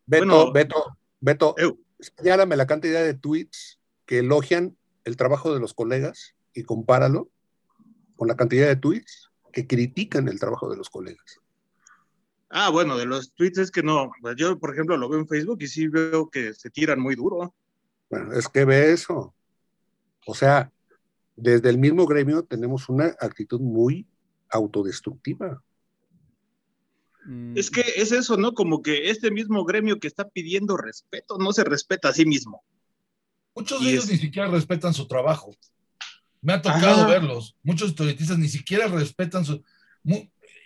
Beto, 0.06 0.26
bueno, 0.26 0.52
Beto, 0.52 0.98
Beto, 1.20 1.54
eu. 1.58 1.78
señálame 1.98 2.56
la 2.56 2.66
cantidad 2.66 3.02
de 3.02 3.14
tweets 3.14 3.80
que 4.04 4.18
elogian 4.18 4.76
el 5.04 5.16
trabajo 5.16 5.52
de 5.52 5.58
los 5.58 5.74
colegas 5.74 6.36
y 6.54 6.62
compáralo 6.62 7.28
con 8.14 8.28
la 8.28 8.36
cantidad 8.36 8.68
de 8.68 8.76
tweets 8.76 9.32
que 9.52 9.66
critican 9.66 10.28
el 10.28 10.38
trabajo 10.38 10.70
de 10.70 10.76
los 10.76 10.90
colegas. 10.90 11.40
Ah, 12.50 12.70
bueno, 12.70 12.96
de 12.96 13.06
los 13.06 13.32
tweets 13.34 13.58
es 13.58 13.70
que 13.70 13.82
no. 13.82 14.10
Pues 14.20 14.36
yo, 14.36 14.58
por 14.58 14.72
ejemplo, 14.72 14.96
lo 14.96 15.08
veo 15.08 15.18
en 15.20 15.28
Facebook 15.28 15.58
y 15.60 15.66
sí 15.66 15.88
veo 15.88 16.30
que 16.30 16.54
se 16.54 16.70
tiran 16.70 17.00
muy 17.00 17.14
duro. 17.16 17.54
Bueno, 18.08 18.32
es 18.32 18.48
que 18.48 18.64
ve 18.64 18.92
eso. 18.92 19.34
O 20.26 20.34
sea, 20.34 20.70
desde 21.34 21.68
el 21.70 21.78
mismo 21.78 22.06
gremio 22.06 22.44
tenemos 22.44 22.88
una 22.88 23.06
actitud 23.20 23.60
muy 23.60 24.06
autodestructiva. 24.50 25.62
Mm, 27.24 27.56
Es 27.58 27.70
que 27.70 27.82
es 27.96 28.12
eso, 28.12 28.36
¿no? 28.36 28.54
Como 28.54 28.82
que 28.82 29.10
este 29.10 29.30
mismo 29.30 29.64
gremio 29.64 29.98
que 29.98 30.06
está 30.06 30.28
pidiendo 30.28 30.76
respeto 30.76 31.38
no 31.38 31.52
se 31.52 31.64
respeta 31.64 32.08
a 32.10 32.12
sí 32.12 32.24
mismo. 32.24 32.62
Muchos 33.54 33.80
de 33.80 33.86
Y 33.86 33.92
ellos 33.92 34.04
es- 34.04 34.10
ni 34.12 34.18
siquiera 34.18 34.48
respetan 34.48 34.94
su 34.94 35.08
trabajo. 35.08 35.50
Me 36.42 36.52
ha 36.52 36.62
tocado 36.62 37.08
verlos. 37.08 37.56
Muchos 37.64 37.88
historietistas 37.90 38.38
ni 38.38 38.48
siquiera 38.48 38.86
respetan 38.86 39.44
su. 39.44 39.64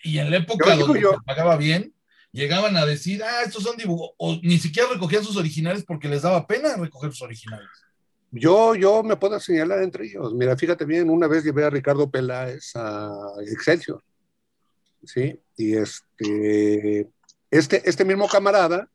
Y 0.03 0.19
en 0.19 0.31
la 0.31 0.39
época 0.39 0.77
donde 0.77 1.01
se 1.01 1.07
pagaba 1.25 1.57
bien, 1.57 1.95
llegaban 2.33 2.77
a 2.77 2.87
decir, 2.87 3.23
ah, 3.23 3.43
estos 3.45 3.63
son 3.63 3.77
dibujos, 3.77 4.11
o 4.19 4.39
ni 4.43 4.59
siquiera 4.59 4.89
recogían 4.93 5.25
sus 5.25 5.37
originales 5.37 5.85
porque 5.85 6.09
les 6.09 6.23
daba 6.23 6.47
pena 6.47 6.77
recoger 6.77 7.11
sus 7.11 7.23
originales. 7.23 7.69
Yo, 8.33 8.77
yo 8.77 9.03
me 9.03 9.17
puedo 9.17 9.41
señalar 9.41 9.83
entre 9.83 10.07
ellos. 10.07 10.33
Mira, 10.35 10.57
fíjate 10.57 10.85
bien, 10.85 11.11
una 11.11 11.27
vez 11.27 11.43
llevé 11.43 11.65
a 11.65 11.71
Ricardo 11.71 12.09
Peláez 12.09 12.71
a 12.77 13.13
Excelsior, 13.45 14.03
¿sí? 15.05 15.41
Y 15.57 15.75
este, 15.75 17.09
este, 17.51 17.89
este 17.89 18.05
mismo 18.05 18.29
camarada 18.29 18.89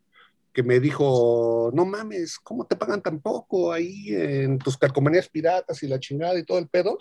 que 0.54 0.64
me 0.64 0.80
dijo, 0.80 1.70
no 1.74 1.86
mames, 1.86 2.40
¿cómo 2.40 2.66
te 2.66 2.78
pagan 2.78 3.02
tan 3.02 3.20
poco 3.20 3.74
ahí 3.74 4.08
en 4.08 4.58
tus 4.58 4.78
calcomanías 4.78 5.28
piratas 5.28 5.84
y 5.84 5.88
la 5.88 6.00
chingada 6.00 6.40
y 6.40 6.46
todo 6.46 6.60
el 6.60 6.70
pedo? 6.70 6.98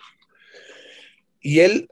Y 1.40 1.60
él, 1.60 1.88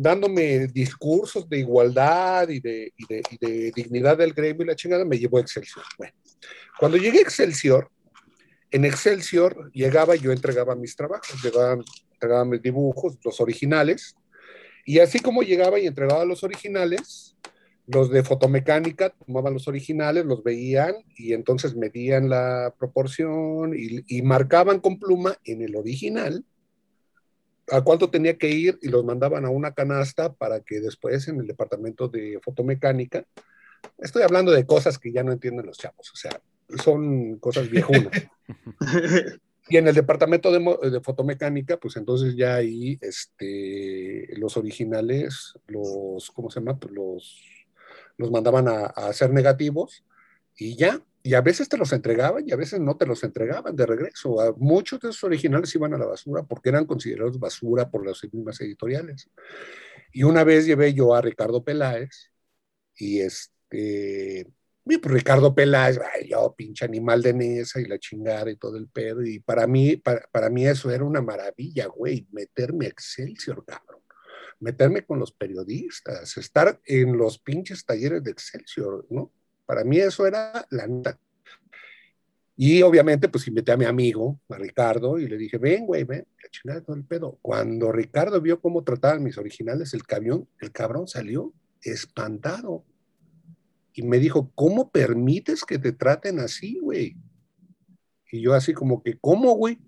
dándome 0.00 0.66
discursos 0.68 1.46
de 1.46 1.58
igualdad 1.58 2.48
y 2.48 2.58
de, 2.58 2.90
y 2.96 3.06
de, 3.06 3.22
y 3.30 3.46
de 3.46 3.72
dignidad 3.72 4.16
del 4.16 4.32
gremio 4.32 4.62
y 4.62 4.68
la 4.68 4.74
chingada, 4.74 5.04
me 5.04 5.18
llevó 5.18 5.36
a 5.36 5.42
Excelsior. 5.42 5.84
Bueno, 5.98 6.14
cuando 6.78 6.96
llegué 6.96 7.18
a 7.18 7.22
Excelsior, 7.22 7.90
en 8.70 8.86
Excelsior 8.86 9.70
llegaba 9.72 10.16
y 10.16 10.20
yo 10.20 10.32
entregaba 10.32 10.74
mis 10.74 10.96
trabajos, 10.96 11.42
llegaba, 11.44 11.84
entregaba 12.14 12.46
mis 12.46 12.62
dibujos, 12.62 13.18
los 13.22 13.42
originales, 13.42 14.14
y 14.86 15.00
así 15.00 15.18
como 15.18 15.42
llegaba 15.42 15.78
y 15.78 15.86
entregaba 15.86 16.24
los 16.24 16.44
originales, 16.44 17.36
los 17.86 18.10
de 18.10 18.22
fotomecánica 18.22 19.10
tomaban 19.10 19.52
los 19.52 19.68
originales, 19.68 20.24
los 20.24 20.42
veían 20.42 20.94
y 21.14 21.34
entonces 21.34 21.76
medían 21.76 22.30
la 22.30 22.74
proporción 22.78 23.74
y, 23.76 24.02
y 24.06 24.22
marcaban 24.22 24.80
con 24.80 24.98
pluma 24.98 25.36
en 25.44 25.60
el 25.60 25.76
original 25.76 26.42
a 27.70 27.82
cuánto 27.82 28.10
tenía 28.10 28.36
que 28.36 28.48
ir 28.48 28.78
y 28.82 28.88
los 28.88 29.04
mandaban 29.04 29.44
a 29.44 29.50
una 29.50 29.72
canasta 29.72 30.32
para 30.32 30.60
que 30.60 30.80
después 30.80 31.28
en 31.28 31.40
el 31.40 31.46
departamento 31.46 32.08
de 32.08 32.40
fotomecánica, 32.42 33.24
estoy 33.98 34.22
hablando 34.22 34.52
de 34.52 34.66
cosas 34.66 34.98
que 34.98 35.12
ya 35.12 35.22
no 35.22 35.32
entienden 35.32 35.66
los 35.66 35.78
chavos, 35.78 36.10
o 36.12 36.16
sea, 36.16 36.40
son 36.82 37.38
cosas 37.38 37.70
viejunas. 37.70 38.12
y 39.68 39.76
en 39.76 39.88
el 39.88 39.94
departamento 39.94 40.50
de, 40.50 41.00
fotomecánica, 41.00 41.76
pues 41.76 41.96
entonces 41.96 42.36
ya 42.36 42.56
ahí 42.56 42.98
este, 43.00 44.28
los 44.36 44.56
originales, 44.56 45.54
los, 45.66 46.30
¿cómo 46.30 46.50
se 46.50 46.60
llama? 46.60 46.78
Los, 46.90 47.40
los 48.16 48.30
mandaban 48.30 48.68
a, 48.68 48.86
a 48.86 49.08
hacer 49.08 49.30
negativos 49.30 50.04
y 50.56 50.76
ya, 50.76 51.00
y 51.22 51.34
a 51.34 51.40
veces 51.40 51.68
te 51.68 51.76
los 51.76 51.92
entregaban 51.92 52.48
y 52.48 52.52
a 52.52 52.56
veces 52.56 52.80
no 52.80 52.96
te 52.96 53.06
los 53.06 53.22
entregaban 53.24 53.76
de 53.76 53.86
regreso. 53.86 54.36
muchos 54.58 55.00
de 55.00 55.10
esos 55.10 55.24
originales 55.24 55.74
iban 55.74 55.92
a 55.94 55.98
la 55.98 56.06
basura 56.06 56.42
porque 56.42 56.70
eran 56.70 56.86
considerados 56.86 57.38
basura 57.38 57.90
por 57.90 58.06
las 58.06 58.22
mismas 58.32 58.60
editoriales. 58.60 59.28
Y 60.12 60.22
una 60.22 60.44
vez 60.44 60.66
llevé 60.66 60.94
yo 60.94 61.14
a 61.14 61.20
Ricardo 61.20 61.62
Peláez 61.62 62.30
y 62.96 63.20
este, 63.20 64.46
pues 64.82 65.00
Ricardo 65.02 65.54
Peláez, 65.54 65.98
yo 66.28 66.54
pinche 66.56 66.84
animal 66.84 67.22
de 67.22 67.34
mesa 67.34 67.80
y 67.80 67.84
la 67.84 67.98
chingada 67.98 68.50
y 68.50 68.56
todo 68.56 68.76
el 68.76 68.88
pedo. 68.88 69.22
Y 69.22 69.40
para 69.40 69.66
mí, 69.66 69.96
para, 69.96 70.22
para 70.32 70.50
mí 70.50 70.66
eso 70.66 70.90
era 70.90 71.04
una 71.04 71.20
maravilla, 71.20 71.86
güey, 71.86 72.26
meterme 72.32 72.86
a 72.86 72.88
Excelsior, 72.88 73.64
cabrón 73.64 74.00
meterme 74.60 75.04
con 75.04 75.18
los 75.18 75.32
periodistas, 75.32 76.36
estar 76.36 76.78
en 76.84 77.16
los 77.16 77.38
pinches 77.38 77.84
talleres 77.84 78.22
de 78.22 78.30
Excelsior, 78.30 79.06
¿no? 79.10 79.32
Para 79.70 79.84
mí 79.84 79.98
eso 79.98 80.26
era 80.26 80.66
la 80.70 80.88
neta. 80.88 81.16
Y 82.56 82.82
obviamente, 82.82 83.28
pues 83.28 83.46
invité 83.46 83.70
a 83.70 83.76
mi 83.76 83.84
amigo, 83.84 84.40
a 84.48 84.56
Ricardo, 84.56 85.16
y 85.16 85.28
le 85.28 85.38
dije, 85.38 85.58
ven, 85.58 85.86
güey, 85.86 86.02
ven, 86.02 86.26
la 86.42 86.50
chingada 86.50 86.80
todo 86.80 86.96
el 86.96 87.04
pedo. 87.04 87.38
Cuando 87.40 87.92
Ricardo 87.92 88.40
vio 88.40 88.60
cómo 88.60 88.82
trataban 88.82 89.22
mis 89.22 89.38
originales, 89.38 89.94
el 89.94 90.02
camión, 90.02 90.48
el 90.58 90.72
cabrón 90.72 91.06
salió 91.06 91.54
espantado. 91.82 92.84
Y 93.92 94.02
me 94.02 94.18
dijo, 94.18 94.50
¿cómo 94.56 94.90
permites 94.90 95.64
que 95.64 95.78
te 95.78 95.92
traten 95.92 96.40
así, 96.40 96.80
güey? 96.80 97.16
Y 98.32 98.42
yo 98.42 98.54
así 98.54 98.74
como 98.74 99.04
que, 99.04 99.18
¿cómo, 99.20 99.52
güey? 99.52 99.78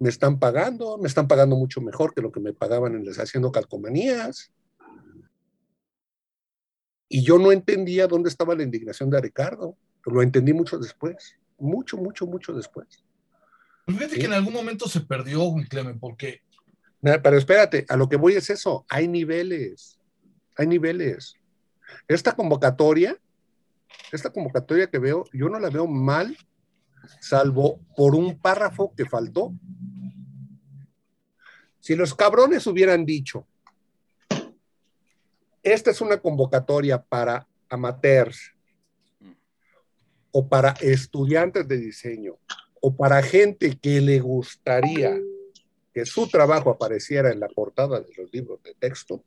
Me 0.00 0.08
están 0.08 0.40
pagando, 0.40 0.98
me 0.98 1.06
están 1.06 1.28
pagando 1.28 1.54
mucho 1.54 1.80
mejor 1.80 2.12
que 2.12 2.22
lo 2.22 2.32
que 2.32 2.40
me 2.40 2.52
pagaban 2.52 2.96
en 2.96 3.04
les 3.04 3.20
haciendo 3.20 3.52
calcomanías. 3.52 4.50
Y 7.08 7.22
yo 7.22 7.38
no 7.38 7.52
entendía 7.52 8.06
dónde 8.06 8.28
estaba 8.28 8.54
la 8.54 8.62
indignación 8.62 9.10
de 9.10 9.20
Ricardo. 9.20 9.76
Lo 10.04 10.22
entendí 10.22 10.52
mucho 10.52 10.78
después. 10.78 11.36
Mucho, 11.58 11.96
mucho, 11.96 12.26
mucho 12.26 12.52
después. 12.52 12.86
Pues 13.84 13.98
fíjate 13.98 14.18
que 14.18 14.26
en 14.26 14.32
algún 14.32 14.52
momento 14.52 14.88
se 14.88 15.00
perdió, 15.00 15.54
Clemen, 15.68 15.98
porque. 15.98 16.42
Pero 17.00 17.38
espérate, 17.38 17.86
a 17.88 17.96
lo 17.96 18.08
que 18.08 18.16
voy 18.16 18.34
es 18.34 18.50
eso. 18.50 18.84
Hay 18.88 19.06
niveles. 19.06 19.98
Hay 20.56 20.66
niveles. 20.66 21.34
Esta 22.08 22.32
convocatoria, 22.32 23.16
esta 24.10 24.30
convocatoria 24.30 24.90
que 24.90 24.98
veo, 24.98 25.24
yo 25.32 25.48
no 25.48 25.60
la 25.60 25.70
veo 25.70 25.86
mal, 25.86 26.36
salvo 27.20 27.80
por 27.96 28.14
un 28.14 28.38
párrafo 28.40 28.92
que 28.96 29.04
faltó. 29.04 29.52
Si 31.78 31.94
los 31.94 32.14
cabrones 32.14 32.66
hubieran 32.66 33.04
dicho, 33.04 33.46
esta 35.72 35.90
es 35.90 36.00
una 36.00 36.18
convocatoria 36.18 37.02
para 37.02 37.48
amateurs 37.68 38.52
o 40.30 40.48
para 40.48 40.70
estudiantes 40.80 41.66
de 41.66 41.76
diseño 41.78 42.38
o 42.80 42.94
para 42.94 43.20
gente 43.20 43.76
que 43.76 44.00
le 44.00 44.20
gustaría 44.20 45.18
que 45.92 46.06
su 46.06 46.28
trabajo 46.28 46.70
apareciera 46.70 47.32
en 47.32 47.40
la 47.40 47.48
portada 47.48 48.00
de 48.00 48.14
los 48.16 48.32
libros 48.32 48.62
de 48.62 48.74
texto. 48.74 49.24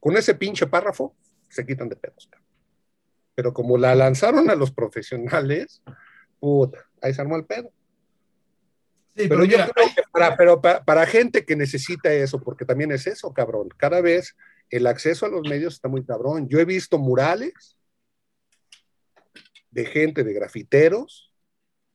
Con 0.00 0.16
ese 0.16 0.34
pinche 0.34 0.66
párrafo 0.66 1.14
se 1.48 1.64
quitan 1.64 1.88
de 1.88 1.94
pedos. 1.94 2.28
Pero 3.36 3.52
como 3.52 3.78
la 3.78 3.94
lanzaron 3.94 4.50
a 4.50 4.56
los 4.56 4.72
profesionales, 4.72 5.80
puta, 6.40 6.84
ahí 7.00 7.14
se 7.14 7.20
armó 7.20 7.36
el 7.36 7.44
pedo 7.44 7.70
pero, 9.16 9.44
yo 9.44 9.56
creo 9.56 9.86
que 9.94 10.02
para, 10.12 10.36
pero 10.36 10.60
para, 10.60 11.06
gente 11.06 11.44
que 11.44 11.56
necesita 11.56 12.12
eso, 12.12 12.40
porque 12.40 12.64
también 12.64 12.92
es 12.92 13.06
eso, 13.06 13.32
cabrón, 13.32 13.68
cada 13.76 14.00
vez 14.00 14.36
el 14.70 14.86
acceso 14.86 15.26
a 15.26 15.28
los 15.28 15.48
medios 15.48 15.74
está 15.74 15.88
muy 15.88 16.04
cabrón. 16.04 16.48
Yo 16.48 16.58
he 16.58 16.64
visto 16.64 16.98
murales 16.98 17.78
de 19.70 19.84
gente, 19.86 20.24
de 20.24 20.32
grafiteros, 20.32 21.32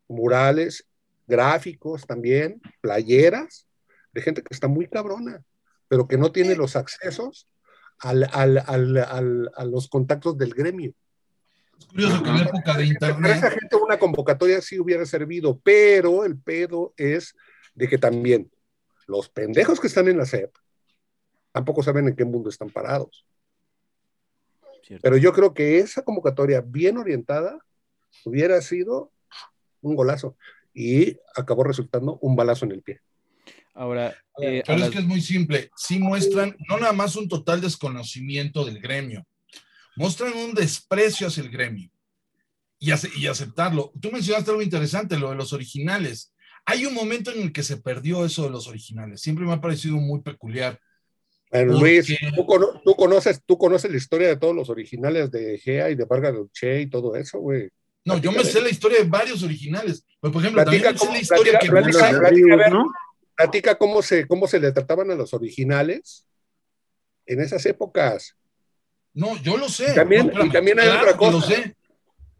murales 0.08 0.88
gráficos 1.28 2.06
también, 2.06 2.62
playeras, 2.82 3.68
de 4.14 4.22
gente 4.22 4.42
que 4.42 4.54
está 4.54 4.68
muy 4.68 4.88
cabrona, 4.88 5.44
pero 5.88 6.08
que 6.08 6.18
no 6.18 6.32
tiene 6.32 6.56
los 6.56 6.76
accesos 6.76 7.48
al, 8.00 8.24
a 8.26 9.66
los 9.66 9.88
contactos 9.88 10.38
del 10.38 10.54
gremio. 10.54 10.94
Es 11.82 11.88
curioso 11.88 12.22
que 12.22 12.30
en 12.30 12.36
la 12.36 12.44
época 12.44 12.78
de 12.78 12.86
internet. 12.86 13.22
Para 13.22 13.36
esa 13.36 13.52
gente 13.52 13.76
una 13.76 13.98
convocatoria 13.98 14.62
sí 14.62 14.80
hubiera 14.80 15.04
servido, 15.06 15.60
pero 15.64 16.26
el 16.26 16.38
pedo 16.38 16.94
es 16.96 17.36
de 17.74 17.88
que 17.88 17.98
también 17.98 18.52
los 19.08 19.30
pendejos 19.30 19.80
que 19.80 19.88
están 19.88 20.08
en 20.08 20.18
la 20.18 20.26
SEP 20.26 20.54
tampoco 21.52 21.82
saben 21.82 22.08
en 22.08 22.16
qué 22.16 22.24
mundo 22.24 22.50
están 22.50 22.70
parados. 22.70 23.26
Pero 25.02 25.18
yo 25.18 25.34
creo 25.34 25.54
que 25.54 25.80
esa 25.80 26.04
convocatoria 26.04 26.62
bien 26.62 26.98
orientada 26.98 27.58
hubiera 28.26 28.62
sido 28.62 29.12
un 29.82 29.96
golazo 29.96 30.38
y 30.74 31.18
acabó 31.36 31.64
resultando 31.64 32.20
un 32.22 32.36
balazo 32.36 32.66
en 32.66 32.74
el 32.74 32.82
pie. 32.84 33.02
Ahora, 33.74 34.16
eh, 34.40 34.62
pero 34.66 34.84
es 34.84 34.90
que 34.92 35.00
es 35.00 35.06
muy 35.06 35.22
simple. 35.22 35.72
Sí 35.76 35.98
muestran 35.98 36.56
no 36.70 36.78
nada 36.78 36.94
más 36.94 37.16
un 37.16 37.28
total 37.28 37.62
desconocimiento 37.62 38.66
del 38.66 38.80
gremio, 38.80 39.26
muestran 40.02 40.34
un 40.34 40.54
desprecio 40.54 41.28
hacia 41.28 41.44
el 41.44 41.50
gremio 41.50 41.90
y, 42.80 42.92
y 43.20 43.28
aceptarlo. 43.28 43.94
Tú 44.02 44.12
mencionaste 44.12 44.50
algo 44.50 44.64
interesante, 44.64 45.18
lo 45.18 45.30
de 45.30 45.36
los 45.36 45.54
originales. 45.54 46.34
Hay 46.66 46.86
un 46.86 46.94
momento 46.94 47.32
en 47.32 47.42
el 47.42 47.54
que 47.54 47.64
se 47.64 47.78
perdió 47.78 48.26
eso 48.26 48.44
de 48.44 48.50
los 48.50 48.68
originales. 48.68 49.22
Siempre 49.22 49.46
me 49.46 49.54
ha 49.54 49.62
parecido 49.62 49.98
muy 49.98 50.22
peculiar. 50.22 50.80
Bueno, 51.52 51.80
Luis, 51.80 52.08
¿tú, 52.36 52.96
conoces, 52.96 53.42
tú 53.46 53.58
conoces 53.58 53.92
la 53.92 53.98
historia 53.98 54.30
de 54.30 54.38
todos 54.38 54.56
los 54.56 54.70
originales 54.70 55.30
de 55.30 55.60
Gea 55.60 55.90
y 55.90 55.96
de 55.96 56.06
Vargas 56.06 56.34
Che 56.52 56.82
y 56.82 56.90
todo 56.90 57.16
eso, 57.16 57.40
güey. 57.40 57.70
No, 58.04 58.18
yo 58.18 58.32
me 58.32 58.44
sé 58.44 58.62
la 58.62 58.70
historia 58.70 59.00
de 59.00 59.04
varios 59.04 59.44
originales. 59.44 60.04
por 60.20 60.36
ejemplo, 60.38 60.64
también 60.64 60.98
sé 60.98 61.06
la 61.12 61.20
historia 61.20 61.60
que 61.60 61.70
platica, 63.36 63.78
cómo 63.78 64.02
se, 64.02 64.28
cómo 64.28 64.48
se 64.48 64.60
le 64.60 64.72
trataban 64.72 65.12
a 65.12 65.16
los 65.16 65.34
originales 65.34 66.26
en 67.28 67.42
esas 67.42 67.66
épocas. 67.68 68.36
No, 69.14 69.36
yo 69.42 69.58
lo 69.58 69.68
sé. 69.70 69.94
También, 69.94 70.32
y 70.44 70.50
también 70.50 70.80
hay 70.80 70.88
otra 70.90 71.18
cosa. 71.18 71.54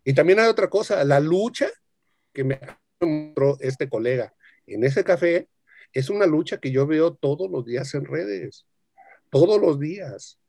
Y 0.04 0.14
también 0.14 0.40
hay 0.40 0.48
otra 0.48 0.70
cosa, 0.70 1.04
la 1.04 1.20
lucha 1.20 1.70
que 2.34 2.44
me 2.44 2.60
mostró 3.00 3.58
este 3.60 3.88
colega 3.88 4.34
en 4.66 4.84
ese 4.84 5.04
café 5.04 5.48
es 5.94 6.10
una 6.10 6.26
lucha 6.26 6.58
que 6.58 6.72
yo 6.72 6.88
veo 6.88 7.14
todos 7.14 7.52
los 7.52 7.66
días 7.66 7.94
en 7.94 8.06
redes. 8.06 8.66
Todos 9.30 9.62
los 9.62 9.80
días. 9.80 10.40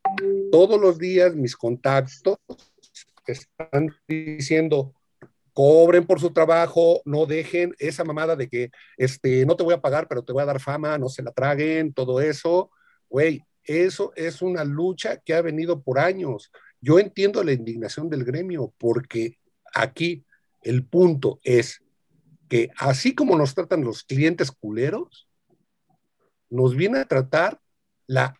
Todos 0.51 0.79
los 0.79 0.97
días 0.97 1.35
mis 1.35 1.55
contactos 1.55 2.37
están 3.27 3.89
diciendo, 4.07 4.93
cobren 5.53 6.05
por 6.05 6.19
su 6.19 6.31
trabajo, 6.31 7.01
no 7.05 7.25
dejen 7.25 7.73
esa 7.79 8.03
mamada 8.03 8.35
de 8.35 8.49
que 8.49 8.71
este, 8.97 9.45
no 9.45 9.55
te 9.55 9.63
voy 9.63 9.73
a 9.73 9.81
pagar, 9.81 10.07
pero 10.07 10.23
te 10.23 10.33
voy 10.33 10.43
a 10.43 10.47
dar 10.47 10.59
fama, 10.59 10.97
no 10.97 11.09
se 11.09 11.23
la 11.23 11.31
traguen, 11.31 11.93
todo 11.93 12.21
eso. 12.21 12.71
Güey, 13.09 13.43
eso 13.65 14.13
es 14.15 14.41
una 14.41 14.63
lucha 14.63 15.17
que 15.17 15.33
ha 15.33 15.41
venido 15.41 15.81
por 15.81 15.99
años. 15.99 16.51
Yo 16.81 16.99
entiendo 16.99 17.43
la 17.43 17.53
indignación 17.53 18.09
del 18.09 18.23
gremio 18.23 18.73
porque 18.77 19.37
aquí 19.73 20.25
el 20.61 20.85
punto 20.85 21.39
es 21.43 21.81
que 22.49 22.69
así 22.77 23.15
como 23.15 23.37
nos 23.37 23.55
tratan 23.55 23.83
los 23.83 24.03
clientes 24.03 24.51
culeros, 24.51 25.27
nos 26.49 26.75
viene 26.75 26.99
a 26.99 27.05
tratar 27.05 27.59
la 28.05 28.39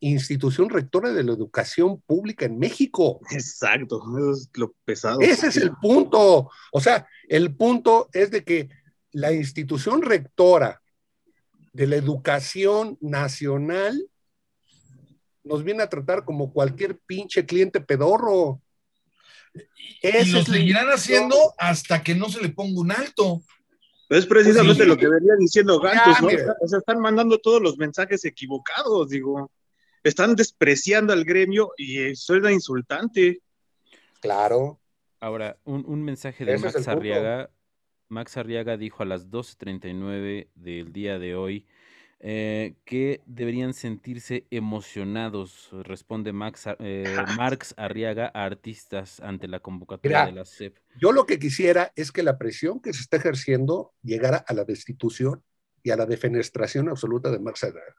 institución 0.00 0.68
rectora 0.68 1.12
de 1.12 1.22
la 1.22 1.32
educación 1.32 2.00
pública 2.02 2.44
en 2.44 2.58
México. 2.58 3.20
Exacto, 3.30 4.02
eso 4.16 4.32
es 4.32 4.50
lo 4.54 4.74
pesado. 4.84 5.20
Ese 5.20 5.48
es 5.48 5.56
el 5.56 5.72
punto. 5.76 6.50
O 6.72 6.80
sea, 6.80 7.06
el 7.28 7.54
punto 7.54 8.08
es 8.12 8.30
de 8.30 8.44
que 8.44 8.68
la 9.12 9.32
institución 9.32 10.02
rectora 10.02 10.82
de 11.72 11.86
la 11.86 11.96
educación 11.96 12.98
nacional 13.00 14.10
nos 15.46 15.64
viene 15.64 15.82
a 15.82 15.88
tratar 15.88 16.24
como 16.24 16.52
cualquier 16.52 16.98
pinche 16.98 17.46
cliente 17.46 17.80
pedorro. 17.80 18.60
y 20.02 20.30
lo 20.30 20.42
seguirán 20.42 20.88
haciendo 20.88 21.36
hasta 21.58 22.02
que 22.02 22.14
no 22.14 22.28
se 22.28 22.42
le 22.42 22.50
ponga 22.50 22.80
un 22.80 22.92
alto. 22.92 23.42
Es 24.08 24.26
precisamente 24.26 24.84
lo 24.84 24.96
que 24.96 25.08
venía 25.08 25.32
diciendo 25.38 25.80
Gantos, 25.80 26.20
¿no? 26.20 26.28
O 26.60 26.68
sea, 26.68 26.78
están 26.78 27.00
mandando 27.00 27.38
todos 27.38 27.60
los 27.60 27.76
mensajes 27.76 28.24
equivocados, 28.24 29.08
digo 29.08 29.50
están 30.08 30.36
despreciando 30.36 31.12
al 31.12 31.24
gremio 31.24 31.72
y 31.76 32.14
suena 32.14 32.52
insultante. 32.52 33.42
Claro. 34.20 34.80
Ahora, 35.20 35.58
un, 35.64 36.04
mensaje 36.04 36.44
de 36.44 36.58
Max 36.58 36.86
Arriaga. 36.86 37.50
Max 38.08 38.36
Arriaga 38.36 38.76
dijo 38.76 39.02
a 39.02 39.06
las 39.06 39.30
12.39 39.30 40.48
del 40.54 40.92
día 40.92 41.18
de 41.18 41.34
hoy 41.34 41.66
eh, 42.20 42.74
que 42.84 43.20
deberían 43.26 43.74
sentirse 43.74 44.46
emocionados, 44.50 45.68
responde 45.82 46.32
Max, 46.32 46.64
eh, 46.78 47.04
Marx 47.38 47.74
Arriaga 47.76 48.30
a 48.32 48.44
artistas 48.44 49.20
ante 49.20 49.48
la 49.48 49.60
convocatoria 49.60 50.26
de 50.26 50.32
la 50.32 50.44
CEP. 50.44 50.78
Yo 50.98 51.12
lo 51.12 51.26
que 51.26 51.38
quisiera 51.38 51.92
es 51.94 52.12
que 52.12 52.22
la 52.22 52.38
presión 52.38 52.80
que 52.80 52.92
se 52.92 53.02
está 53.02 53.18
ejerciendo 53.18 53.92
llegara 54.02 54.38
a 54.38 54.54
la 54.54 54.64
destitución 54.64 55.42
y 55.82 55.90
a 55.90 55.96
la 55.96 56.06
defenestración 56.06 56.88
absoluta 56.88 57.30
de 57.30 57.38
Max 57.38 57.64
Arriaga. 57.64 57.94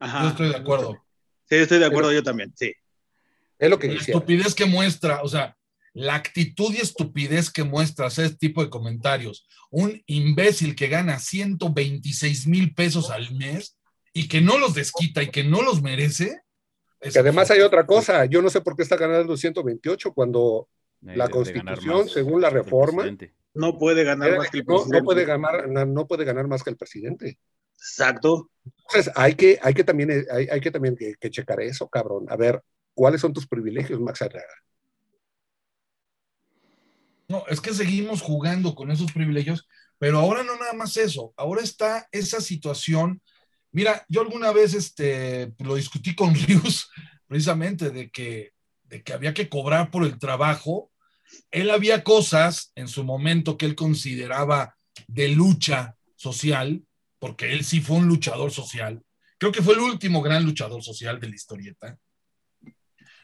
Yo 0.00 0.28
estoy 0.28 0.48
de 0.48 0.56
acuerdo. 0.56 1.04
Sí, 1.48 1.56
estoy 1.56 1.78
de 1.78 1.86
acuerdo 1.86 2.12
yo 2.12 2.22
también, 2.22 2.52
sí. 2.56 2.72
Es 3.58 3.70
lo 3.70 3.78
que 3.78 3.88
La 3.88 3.94
estupidez 3.94 4.54
que 4.54 4.66
muestra, 4.66 5.22
o 5.22 5.28
sea, 5.28 5.56
la 5.94 6.14
actitud 6.14 6.72
y 6.72 6.78
estupidez 6.78 7.50
que 7.50 7.64
muestra 7.64 8.06
ese 8.06 8.34
tipo 8.34 8.62
de 8.62 8.70
comentarios. 8.70 9.46
Un 9.70 10.02
imbécil 10.06 10.74
que 10.74 10.88
gana 10.88 11.18
126 11.18 12.46
mil 12.46 12.74
pesos 12.74 13.10
al 13.10 13.34
mes 13.34 13.76
y 14.12 14.28
que 14.28 14.40
no 14.40 14.58
los 14.58 14.74
desquita 14.74 15.22
y 15.22 15.30
que 15.30 15.44
no 15.44 15.62
los 15.62 15.82
merece. 15.82 16.42
Que 17.00 17.18
además 17.18 17.50
hay 17.50 17.60
otra 17.60 17.84
cosa, 17.84 18.24
yo 18.26 18.40
no 18.42 18.48
sé 18.48 18.60
por 18.60 18.76
qué 18.76 18.82
está 18.82 18.96
ganando 18.96 19.36
128 19.36 20.12
cuando 20.12 20.68
la 21.00 21.28
constitución, 21.28 22.08
según 22.08 22.40
la 22.40 22.50
reforma, 22.50 23.04
no 23.54 23.78
puede 23.78 24.04
ganar 24.04 24.38
más 24.38 24.50
que 24.50 24.58
el 24.58 24.64
presidente. 24.64 24.98
No, 24.98 25.04
puede 25.04 25.24
ganar, 25.24 25.68
no 25.68 26.06
puede 26.06 26.24
ganar 26.24 26.46
más 26.46 26.62
que 26.62 26.70
el 26.70 26.76
presidente. 26.76 27.38
Exacto. 27.74 28.50
Entonces, 28.64 29.12
hay 29.16 29.34
que, 29.34 29.58
hay 29.60 29.74
que 29.74 29.82
también, 29.82 30.10
eh, 30.12 30.24
hay, 30.30 30.46
hay 30.48 30.60
que, 30.60 30.70
también 30.70 30.96
que, 30.96 31.30
checar 31.30 31.60
eso, 31.60 31.88
cabrón. 31.88 32.26
A 32.28 32.36
ver, 32.36 32.62
¿cuáles 32.94 33.20
son 33.20 33.32
tus 33.32 33.46
privilegios, 33.46 34.00
Max 34.00 34.22
Arriaga? 34.22 34.54
No, 37.32 37.46
es 37.48 37.62
que 37.62 37.72
seguimos 37.72 38.20
jugando 38.20 38.74
con 38.74 38.90
esos 38.90 39.10
privilegios, 39.10 39.66
pero 39.98 40.18
ahora 40.18 40.42
no 40.42 40.54
nada 40.56 40.74
más 40.74 40.98
eso, 40.98 41.32
ahora 41.38 41.62
está 41.62 42.06
esa 42.12 42.42
situación. 42.42 43.22
Mira, 43.70 44.04
yo 44.06 44.20
alguna 44.20 44.52
vez 44.52 44.74
este, 44.74 45.54
lo 45.60 45.76
discutí 45.76 46.14
con 46.14 46.34
Rius 46.46 46.90
precisamente 47.26 47.88
de 47.88 48.10
que, 48.10 48.52
de 48.82 49.02
que 49.02 49.14
había 49.14 49.32
que 49.32 49.48
cobrar 49.48 49.90
por 49.90 50.04
el 50.04 50.18
trabajo. 50.18 50.92
Él 51.50 51.70
había 51.70 52.04
cosas 52.04 52.70
en 52.74 52.86
su 52.86 53.02
momento 53.02 53.56
que 53.56 53.64
él 53.64 53.76
consideraba 53.76 54.76
de 55.06 55.30
lucha 55.30 55.96
social, 56.16 56.84
porque 57.18 57.54
él 57.54 57.64
sí 57.64 57.80
fue 57.80 57.96
un 57.96 58.08
luchador 58.08 58.50
social. 58.50 59.02
Creo 59.38 59.52
que 59.52 59.62
fue 59.62 59.72
el 59.72 59.80
último 59.80 60.20
gran 60.20 60.44
luchador 60.44 60.82
social 60.82 61.18
de 61.18 61.30
la 61.30 61.34
historieta. 61.34 61.98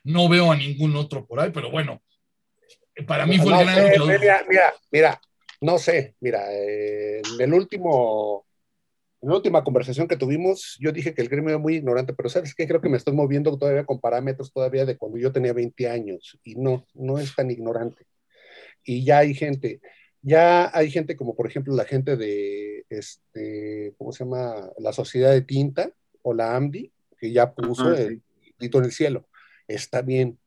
No 0.02 0.30
veo 0.30 0.50
a 0.50 0.56
ningún 0.56 0.96
otro 0.96 1.26
por 1.26 1.40
ahí, 1.40 1.50
pero 1.52 1.70
bueno, 1.70 2.02
para 3.06 3.26
mí 3.26 3.38
fue 3.38 3.52
el 3.52 3.66
gran. 3.66 4.06
Mira, 4.06 4.44
mira, 4.48 4.74
mira, 4.90 5.20
no 5.60 5.78
sé, 5.78 6.14
mira, 6.20 6.44
en 6.52 7.40
el 7.40 7.52
último, 7.52 8.46
en 9.20 9.28
la 9.28 9.36
última 9.36 9.64
conversación 9.64 10.06
que 10.06 10.16
tuvimos, 10.16 10.76
yo 10.80 10.92
dije 10.92 11.14
que 11.14 11.22
el 11.22 11.28
gremio 11.28 11.50
era 11.50 11.58
muy 11.58 11.76
ignorante, 11.76 12.12
pero 12.12 12.28
¿sabes 12.28 12.54
qué? 12.54 12.66
Creo 12.66 12.80
que 12.80 12.88
me 12.88 12.96
estoy 12.96 13.14
moviendo 13.14 13.56
todavía 13.58 13.84
con 13.84 14.00
parámetros 14.00 14.52
todavía 14.52 14.84
de 14.84 14.96
cuando 14.96 15.18
yo 15.18 15.32
tenía 15.32 15.52
20 15.52 15.88
años 15.88 16.38
y 16.44 16.54
no, 16.54 16.86
no 16.94 17.18
es 17.18 17.34
tan 17.34 17.50
ignorante. 17.50 18.06
Y 18.84 19.04
ya 19.04 19.18
hay 19.18 19.34
gente, 19.34 19.80
ya 20.22 20.70
hay 20.76 20.90
gente 20.90 21.16
como 21.16 21.34
por 21.34 21.46
ejemplo 21.46 21.74
la 21.74 21.84
gente 21.84 22.16
de, 22.16 22.84
este, 22.88 23.94
¿cómo 23.98 24.12
se 24.12 24.24
llama? 24.24 24.70
La 24.78 24.92
Sociedad 24.92 25.32
de 25.32 25.42
Tinta 25.42 25.90
o 26.22 26.34
la 26.34 26.56
AMDI, 26.56 26.92
que 27.18 27.32
ya 27.32 27.52
puso 27.52 27.92
el 27.94 28.22
grito 28.58 28.78
en 28.78 28.84
el 28.84 28.92
cielo. 28.92 29.28
Está 29.66 30.02
bien. 30.02 30.38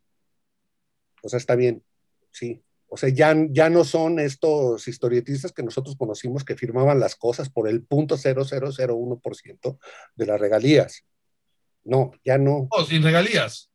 O 1.22 1.30
sea, 1.30 1.38
está 1.38 1.56
bien. 1.56 1.84
Sí. 2.32 2.62
O 2.88 2.98
sea, 2.98 3.10
ya, 3.10 3.34
ya 3.50 3.70
no 3.70 3.86
son 3.86 4.20
estos 4.20 4.88
historietistas 4.88 5.54
que 5.54 5.64
nosotros 5.64 5.96
conocimos 5.96 6.44
que 6.44 6.58
firmaban 6.58 7.00
las 7.00 7.16
cosas 7.16 7.50
por 7.50 7.70
el 7.70 7.84
punto 7.84 8.18
0001% 8.18 9.78
de 10.16 10.26
las 10.26 10.40
regalías. 10.40 11.06
No, 11.84 12.12
ya 12.24 12.38
no. 12.38 12.68
O 12.70 12.84
sin 12.84 13.02
regalías. 13.02 13.70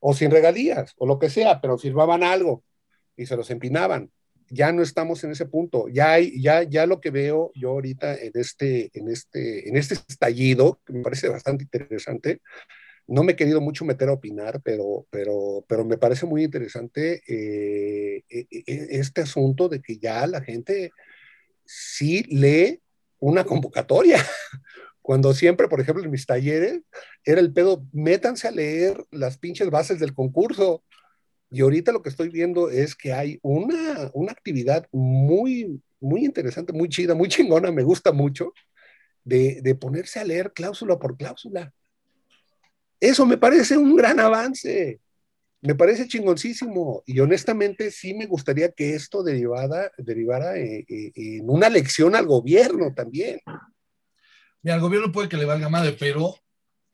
O 0.00 0.14
sin 0.14 0.30
regalías, 0.30 0.94
o 0.96 1.06
lo 1.06 1.18
que 1.18 1.30
sea, 1.30 1.60
pero 1.60 1.78
firmaban 1.78 2.24
algo 2.24 2.64
y 3.16 3.26
se 3.26 3.36
los 3.36 3.50
empinaban 3.50 4.10
ya 4.52 4.70
no 4.70 4.82
estamos 4.82 5.24
en 5.24 5.30
ese 5.30 5.46
punto. 5.46 5.88
Ya, 5.88 6.12
hay, 6.12 6.40
ya, 6.40 6.62
ya 6.62 6.86
lo 6.86 7.00
que 7.00 7.10
veo 7.10 7.52
yo 7.54 7.70
ahorita 7.70 8.14
en 8.14 8.32
este, 8.34 8.90
en, 8.92 9.08
este, 9.08 9.68
en 9.68 9.76
este 9.76 9.94
estallido, 9.94 10.80
que 10.84 10.92
me 10.92 11.02
parece 11.02 11.28
bastante 11.28 11.64
interesante, 11.64 12.42
no 13.06 13.22
me 13.22 13.32
he 13.32 13.36
querido 13.36 13.60
mucho 13.60 13.84
meter 13.84 14.08
a 14.08 14.14
opinar, 14.14 14.60
pero, 14.62 15.06
pero, 15.10 15.64
pero 15.68 15.84
me 15.84 15.98
parece 15.98 16.26
muy 16.26 16.44
interesante 16.44 17.22
eh, 17.26 18.24
e, 18.28 18.46
e, 18.50 18.64
e, 18.66 18.86
este 18.98 19.22
asunto 19.22 19.68
de 19.68 19.80
que 19.82 19.98
ya 19.98 20.26
la 20.26 20.40
gente 20.42 20.92
sí 21.64 22.22
lee 22.24 22.80
una 23.18 23.44
convocatoria. 23.44 24.18
Cuando 25.02 25.34
siempre, 25.34 25.68
por 25.68 25.80
ejemplo, 25.80 26.04
en 26.04 26.10
mis 26.10 26.26
talleres, 26.26 26.80
era 27.24 27.40
el 27.40 27.52
pedo, 27.52 27.84
métanse 27.92 28.46
a 28.48 28.52
leer 28.52 29.04
las 29.10 29.36
pinches 29.36 29.68
bases 29.70 29.98
del 29.98 30.14
concurso 30.14 30.84
y 31.50 31.60
ahorita 31.60 31.92
lo 31.92 32.02
que 32.02 32.08
estoy 32.08 32.30
viendo 32.30 32.70
es 32.70 32.94
que 32.94 33.12
hay 33.12 33.38
una, 33.42 34.10
una 34.14 34.32
actividad 34.32 34.88
muy, 34.90 35.82
muy 36.00 36.24
interesante, 36.24 36.72
muy 36.72 36.88
chida, 36.88 37.14
muy 37.14 37.28
chingona, 37.28 37.70
me 37.70 37.82
gusta 37.82 38.10
mucho, 38.12 38.54
de, 39.24 39.60
de 39.60 39.74
ponerse 39.74 40.18
a 40.18 40.24
leer 40.24 40.52
cláusula 40.54 40.98
por 40.98 41.16
cláusula. 41.16 41.74
Eso 43.02 43.26
me 43.26 43.36
parece 43.36 43.76
un 43.76 43.96
gran 43.96 44.20
avance. 44.20 45.00
Me 45.60 45.74
parece 45.74 46.06
chingoncísimo 46.06 47.02
y 47.04 47.18
honestamente 47.18 47.90
sí 47.90 48.14
me 48.14 48.26
gustaría 48.26 48.70
que 48.70 48.94
esto 48.94 49.24
derivara, 49.24 49.90
derivara 49.98 50.56
eh, 50.56 50.84
eh, 50.88 51.10
en 51.16 51.50
una 51.50 51.68
lección 51.68 52.14
al 52.14 52.26
gobierno 52.26 52.94
también. 52.94 53.40
Mira, 54.62 54.76
al 54.76 54.80
gobierno 54.80 55.10
puede 55.10 55.28
que 55.28 55.36
le 55.36 55.44
valga 55.44 55.68
madre, 55.68 55.96
pero 55.98 56.36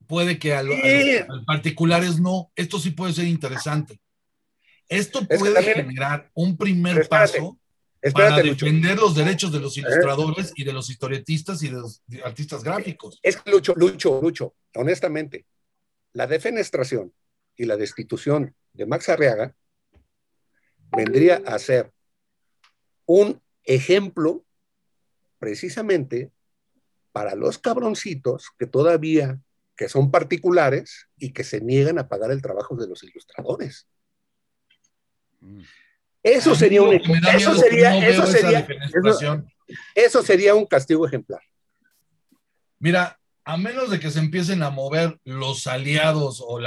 puede 0.06 0.38
que 0.38 0.54
a, 0.54 0.62
los, 0.62 0.78
particulares 1.46 2.18
no. 2.18 2.50
Esto 2.56 2.78
sí 2.78 2.90
puede 2.92 3.12
ser 3.12 3.26
interesante. 3.26 4.00
Esto 4.88 5.26
puede 5.26 5.62
generar 5.62 6.30
un 6.32 6.56
primer 6.56 7.06
paso 7.06 7.58
para 8.14 8.38
defender 8.38 8.96
los 8.96 9.14
derechos 9.14 9.52
de 9.52 9.60
los 9.60 9.76
ilustradores 9.76 10.54
y 10.56 10.64
de 10.64 10.72
los 10.72 10.88
historietistas 10.88 11.62
y 11.62 11.68
de 11.68 11.80
los 11.80 12.02
artistas 12.24 12.64
gráficos. 12.64 13.20
Es 13.22 13.36
que 13.36 13.50
Lucho, 13.50 13.74
Lucho, 13.76 14.20
Lucho, 14.22 14.54
honestamente, 14.74 15.44
la 16.12 16.26
defenestración 16.26 17.12
y 17.56 17.64
la 17.64 17.76
destitución 17.76 18.54
de 18.72 18.86
Max 18.86 19.08
Arriaga 19.08 19.54
vendría 20.96 21.42
a 21.46 21.58
ser 21.58 21.92
un 23.06 23.42
ejemplo 23.64 24.44
precisamente 25.38 26.30
para 27.12 27.34
los 27.34 27.58
cabroncitos 27.58 28.48
que 28.58 28.66
todavía 28.66 29.40
que 29.76 29.88
son 29.88 30.10
particulares 30.10 31.08
y 31.16 31.32
que 31.32 31.44
se 31.44 31.60
niegan 31.60 31.98
a 31.98 32.08
pagar 32.08 32.32
el 32.32 32.42
trabajo 32.42 32.74
de 32.74 32.88
los 32.88 33.04
ilustradores. 33.04 33.86
Eso 36.20 36.54
sería 36.56 36.82
un 36.82 36.94
eso 36.94 37.54
sería, 37.54 38.08
eso 38.08 38.26
sería, 38.26 38.66
eso, 39.94 40.22
sería 40.22 40.54
un 40.56 40.66
castigo 40.66 41.06
ejemplar. 41.06 41.40
Mira, 42.80 43.17
a 43.48 43.56
menos 43.56 43.88
de 43.88 43.98
que 43.98 44.10
se 44.10 44.18
empiecen 44.18 44.62
a 44.62 44.68
mover 44.68 45.18
los 45.24 45.66
aliados 45.66 46.44
o, 46.46 46.60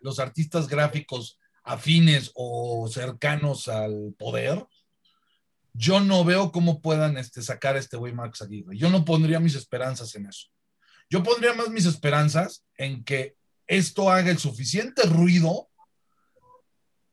los 0.00 0.18
artistas 0.18 0.66
gráficos 0.66 1.38
afines 1.62 2.30
o 2.34 2.88
cercanos 2.88 3.68
al 3.68 4.14
poder, 4.18 4.64
yo 5.74 6.00
no 6.00 6.24
veo 6.24 6.52
cómo 6.52 6.80
puedan 6.80 7.18
este, 7.18 7.42
sacar 7.42 7.76
este 7.76 7.98
güey 7.98 8.14
Marx 8.14 8.40
Aguirre. 8.40 8.78
Yo 8.78 8.88
no 8.88 9.04
pondría 9.04 9.40
mis 9.40 9.54
esperanzas 9.54 10.14
en 10.14 10.24
eso. 10.24 10.48
Yo 11.10 11.22
pondría 11.22 11.52
más 11.52 11.68
mis 11.68 11.84
esperanzas 11.84 12.64
en 12.78 13.04
que 13.04 13.36
esto 13.66 14.10
haga 14.10 14.30
el 14.30 14.38
suficiente 14.38 15.02
ruido 15.02 15.68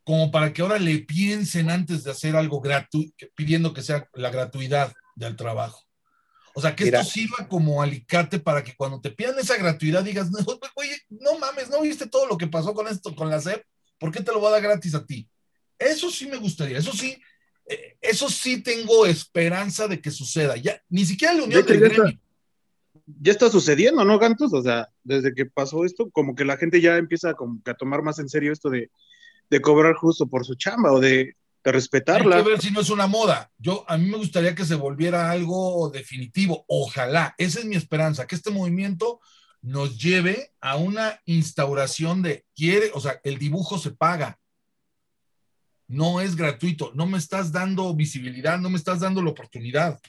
como 0.06 0.32
para 0.32 0.54
que 0.54 0.62
ahora 0.62 0.80
le 0.80 1.00
piensen 1.00 1.70
antes 1.70 2.06
de 2.06 2.12
hacer 2.12 2.38
algo 2.38 2.62
gratuito, 2.62 3.28
pidiendo 3.36 3.74
que 3.74 3.82
sea 3.82 4.08
la 4.14 4.30
gratuidad 4.30 4.94
del 5.18 5.36
trabajo. 5.36 5.87
O 6.58 6.62
sea, 6.62 6.76
que 6.76 6.86
esto 6.86 7.04
sirva 7.04 7.48
como 7.48 7.84
alicate 7.84 8.40
para 8.40 8.64
que 8.64 8.76
cuando 8.76 9.00
te 9.00 9.12
pidan 9.12 9.38
esa 9.38 9.58
gratuidad 9.58 10.04
digas, 10.04 10.32
no, 10.32 10.40
oye, 10.74 10.98
no 11.10 11.38
mames, 11.38 11.70
¿no 11.70 11.82
viste 11.82 12.08
todo 12.08 12.26
lo 12.26 12.36
que 12.36 12.48
pasó 12.48 12.74
con 12.74 12.88
esto, 12.88 13.16
con 13.16 13.30
la 13.30 13.40
SEP? 13.40 13.64
¿Por 14.00 14.12
qué 14.12 14.24
te 14.24 14.32
lo 14.32 14.40
voy 14.40 14.48
a 14.48 14.54
dar 14.54 14.64
gratis 14.64 14.96
a 14.96 15.06
ti? 15.06 15.30
Eso 15.78 16.10
sí 16.10 16.26
me 16.26 16.38
gustaría, 16.38 16.80
eso 16.80 16.94
sí, 16.94 17.16
eh, 17.68 17.98
eso 18.02 18.28
sí 18.28 18.64
tengo 18.64 19.06
esperanza 19.06 19.88
de 19.88 20.02
que 20.02 20.10
suceda. 20.10 20.58
Ya, 20.58 20.82
ni 20.90 21.06
siquiera 21.06 21.36
la 21.36 21.44
unión 21.44 21.64
del 21.64 21.80
gremio 21.80 22.20
ya 23.22 23.32
está 23.32 23.50
sucediendo, 23.50 24.04
¿no, 24.04 24.20
Gantos? 24.20 24.54
O 24.54 24.62
sea, 24.62 24.90
desde 25.04 25.34
que 25.34 25.46
pasó 25.46 25.86
esto, 25.86 26.10
como 26.10 26.36
que 26.36 26.44
la 26.44 26.58
gente 26.58 26.82
ya 26.82 26.98
empieza 26.98 27.34
como 27.36 27.62
que 27.64 27.72
a 27.72 27.76
tomar 27.76 28.02
más 28.02 28.20
en 28.20 28.30
serio 28.30 28.52
esto 28.52 28.70
de, 28.70 28.90
cobrar 29.62 29.96
justo 29.96 30.28
por 30.28 30.46
su 30.46 30.56
chamba 30.56 30.92
o 30.92 31.00
de, 31.00 31.36
respetarla. 31.64 32.38
Hay 32.38 32.44
que 32.44 32.50
ver 32.50 32.62
si 32.62 32.72
no 32.72 32.82
es 32.82 32.90
una 32.90 33.08
moda. 33.08 33.52
Yo, 33.58 33.84
a 33.88 33.98
mí 33.98 34.10
me 34.10 34.18
gustaría 34.18 34.56
que 34.56 34.66
se 34.66 34.76
volviera 34.76 35.32
algo 35.32 35.90
definitivo. 35.90 36.66
Ojalá, 36.68 37.36
esa 37.38 37.60
es 37.60 37.66
mi 37.66 37.76
esperanza, 37.76 38.28
que 38.28 38.36
este 38.36 38.52
movimiento 38.52 39.20
nos 39.62 39.98
lleve 39.98 40.52
a 40.62 40.78
una 40.78 41.22
instauración 41.26 42.22
de 42.22 42.46
quiere, 42.56 42.92
o 42.94 43.00
sea, 43.00 43.20
el 43.24 43.38
dibujo 43.38 43.78
se 43.78 43.92
paga. 43.92 44.40
No 45.88 46.22
es 46.22 46.36
gratuito, 46.36 46.92
no 46.96 47.06
me 47.06 47.18
estás 47.18 47.52
dando 47.52 47.94
visibilidad, 47.96 48.60
no 48.60 48.70
me 48.70 48.78
estás 48.78 49.00
dando 49.00 49.22
la 49.22 49.32
oportunidad. 49.32 50.00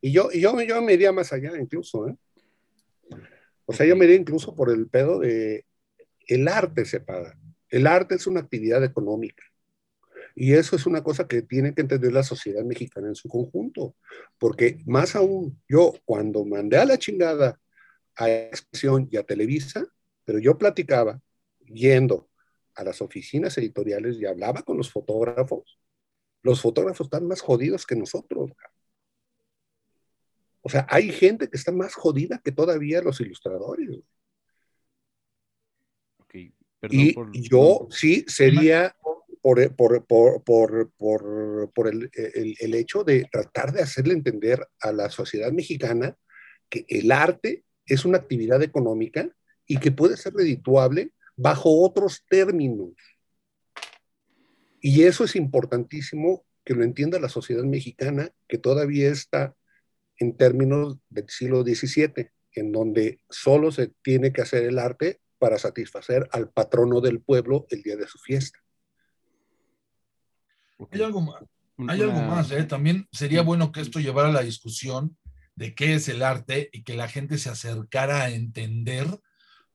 Y 0.00 0.12
yo, 0.12 0.28
y 0.32 0.40
yo, 0.40 0.60
yo 0.62 0.82
me 0.82 0.94
iría 0.94 1.12
más 1.12 1.32
allá 1.32 1.52
incluso, 1.58 2.08
¿eh? 2.08 2.16
O 3.64 3.72
sea, 3.72 3.86
yo 3.86 3.96
me 3.96 4.04
iría 4.04 4.16
incluso 4.16 4.54
por 4.54 4.70
el 4.70 4.88
pedo 4.88 5.18
de 5.18 5.66
el 6.28 6.48
arte 6.48 6.84
se 6.84 7.00
paga. 7.00 7.36
El 7.68 7.86
arte 7.86 8.14
es 8.14 8.26
una 8.26 8.40
actividad 8.40 8.82
económica. 8.84 9.42
Y 10.38 10.52
eso 10.52 10.76
es 10.76 10.84
una 10.84 11.02
cosa 11.02 11.26
que 11.26 11.40
tiene 11.40 11.74
que 11.74 11.80
entender 11.80 12.12
la 12.12 12.22
sociedad 12.22 12.62
mexicana 12.62 13.08
en 13.08 13.14
su 13.14 13.26
conjunto. 13.26 13.96
Porque 14.38 14.82
más 14.84 15.16
aún, 15.16 15.58
yo 15.66 15.94
cuando 16.04 16.44
mandé 16.44 16.76
a 16.76 16.84
la 16.84 16.98
chingada 16.98 17.58
a 18.14 18.28
Expresión 18.28 19.08
y 19.10 19.16
a 19.16 19.22
Televisa, 19.22 19.86
pero 20.26 20.38
yo 20.38 20.58
platicaba 20.58 21.22
yendo 21.64 22.28
a 22.74 22.84
las 22.84 23.00
oficinas 23.00 23.56
editoriales 23.56 24.18
y 24.18 24.26
hablaba 24.26 24.60
con 24.60 24.76
los 24.76 24.92
fotógrafos. 24.92 25.78
Los 26.42 26.60
fotógrafos 26.60 27.06
están 27.06 27.26
más 27.26 27.40
jodidos 27.40 27.86
que 27.86 27.96
nosotros. 27.96 28.50
O 30.60 30.68
sea, 30.68 30.86
hay 30.90 31.12
gente 31.12 31.48
que 31.48 31.56
está 31.56 31.72
más 31.72 31.94
jodida 31.94 32.42
que 32.44 32.52
todavía 32.52 33.00
los 33.00 33.22
ilustradores. 33.22 34.00
y 36.90 37.48
yo 37.48 37.88
sí 37.90 38.24
sería 38.28 38.94
por, 39.76 40.04
por, 40.06 40.42
por 41.72 41.88
el, 41.88 42.10
el, 42.12 42.74
hecho 42.74 43.04
de 43.04 43.28
tratar 43.30 43.72
de 43.72 43.80
hacerle 43.82 44.14
entender 44.14 44.66
a 44.80 44.90
la 44.90 45.08
sociedad 45.08 45.52
mexicana 45.52 46.16
que 46.68 46.84
el 46.88 47.12
arte 47.12 47.64
es 47.86 48.04
una 48.04 48.18
actividad 48.18 48.60
económica 48.64 49.28
y 49.64 49.78
que 49.78 49.92
puede 49.92 50.16
ser 50.16 50.34
redituable 50.34 51.12
bajo 51.36 51.80
otros 51.80 52.24
términos. 52.28 52.90
Y 54.80 55.04
eso 55.04 55.22
es 55.24 55.36
importantísimo 55.36 56.44
que 56.64 56.74
lo 56.74 56.82
entienda 56.82 57.20
la 57.20 57.28
sociedad 57.28 57.62
mexicana, 57.62 58.30
que 58.48 58.58
todavía 58.58 59.10
está 59.10 59.54
en 60.18 60.36
términos 60.36 60.98
del 61.08 61.28
siglo 61.28 61.62
XVII, 61.62 62.30
en 62.52 62.72
donde 62.72 63.20
solo 63.30 63.70
se 63.70 63.92
tiene 64.02 64.32
que 64.32 64.42
hacer 64.42 64.64
el 64.64 64.80
arte 64.80 65.20
para 65.38 65.58
satisfacer 65.58 66.28
al 66.32 66.50
patrono 66.50 67.00
del 67.00 67.20
pueblo 67.20 67.66
el 67.70 67.82
día 67.82 67.96
de 67.96 68.08
su 68.08 68.18
fiesta. 68.18 68.65
Hay 70.90 71.02
algo 71.02 71.20
más, 71.20 71.42
hay 71.88 72.02
algo 72.02 72.20
más 72.22 72.50
¿eh? 72.50 72.64
también 72.64 73.08
sería 73.12 73.42
bueno 73.42 73.72
que 73.72 73.80
esto 73.80 74.00
llevara 74.00 74.28
a 74.28 74.32
la 74.32 74.42
discusión 74.42 75.16
de 75.54 75.74
qué 75.74 75.94
es 75.94 76.08
el 76.08 76.22
arte 76.22 76.68
y 76.72 76.82
que 76.82 76.94
la 76.94 77.08
gente 77.08 77.38
se 77.38 77.48
acercara 77.48 78.22
a 78.22 78.30
entender, 78.30 79.06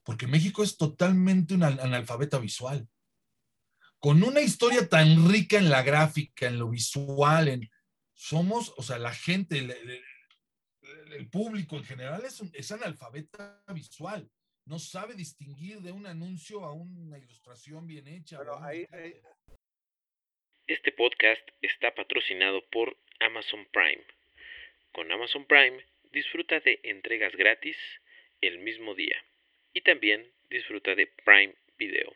porque 0.04 0.28
México 0.28 0.64
es 0.64 0.78
totalmente 0.78 1.56
un 1.56 1.64
analfabeta 1.64 2.38
visual. 2.38 2.88
Con 4.00 4.24
una 4.24 4.42
historia 4.42 4.88
tan 4.88 5.30
rica 5.30 5.58
en 5.58 5.70
la 5.70 5.82
gráfica, 5.82 6.48
en 6.48 6.60
lo 6.60 6.70
visual, 6.70 7.48
en, 7.48 7.70
somos, 8.14 8.74
o 8.78 8.84
sea, 8.84 9.00
la 9.00 9.14
gente, 9.14 9.58
el 11.12 11.30
público 11.30 11.78
en 11.78 11.84
general 11.84 12.24
es, 12.26 12.42
es 12.54 12.72
analfabeta 12.72 13.64
visual. 13.74 14.30
No 14.66 14.78
sabe 14.78 15.16
distinguir 15.16 15.82
de 15.82 15.92
un 15.92 16.06
anuncio 16.06 16.64
a 16.64 16.74
una 16.74 17.18
ilustración 17.18 17.88
bien 17.88 18.08
hecha. 18.08 18.40
Este 20.72 20.94
podcast 20.94 21.46
está 21.62 21.94
patrocinado 21.96 22.62
por 22.70 22.96
Amazon 23.20 23.68
Prime. 23.74 24.06
Con 24.94 25.12
Amazon 25.12 25.46
Prime 25.46 25.84
disfruta 26.14 26.62
de 26.62 26.80
entregas 26.84 27.36
gratis 27.36 27.76
el 28.40 28.58
mismo 28.60 28.96
día 28.96 29.22
y 29.74 29.82
también 29.82 30.32
disfruta 30.50 30.96
de 30.96 31.08
Prime 31.26 31.54
Video, 31.78 32.16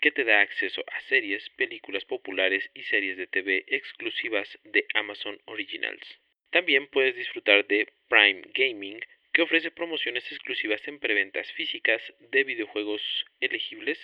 que 0.00 0.10
te 0.10 0.24
da 0.24 0.40
acceso 0.40 0.82
a 0.90 1.00
series, 1.02 1.50
películas 1.50 2.06
populares 2.06 2.70
y 2.72 2.84
series 2.84 3.18
de 3.18 3.26
TV 3.26 3.66
exclusivas 3.66 4.58
de 4.64 4.86
Amazon 4.94 5.38
Originals. 5.44 6.18
También 6.48 6.86
puedes 6.86 7.14
disfrutar 7.14 7.66
de 7.66 7.92
Prime 8.08 8.40
Gaming, 8.54 9.00
que 9.34 9.42
ofrece 9.42 9.70
promociones 9.70 10.24
exclusivas 10.32 10.80
en 10.88 10.98
preventas 10.98 11.52
físicas 11.52 12.00
de 12.20 12.42
videojuegos 12.42 13.02
elegibles. 13.38 13.98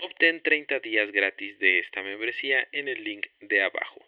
Obtén 0.00 0.42
30 0.42 0.80
días 0.80 1.10
gratis 1.12 1.58
de 1.58 1.80
esta 1.80 2.02
membresía 2.02 2.66
en 2.72 2.88
el 2.88 3.02
link 3.02 3.26
de 3.40 3.62
abajo. 3.62 4.00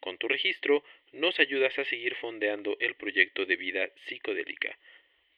Con 0.00 0.18
tu 0.18 0.28
registro 0.28 0.82
nos 1.12 1.38
ayudas 1.40 1.78
a 1.78 1.84
seguir 1.84 2.14
fondeando 2.20 2.76
el 2.80 2.94
proyecto 2.94 3.46
de 3.46 3.56
vida 3.56 3.88
psicodélica. 4.08 4.76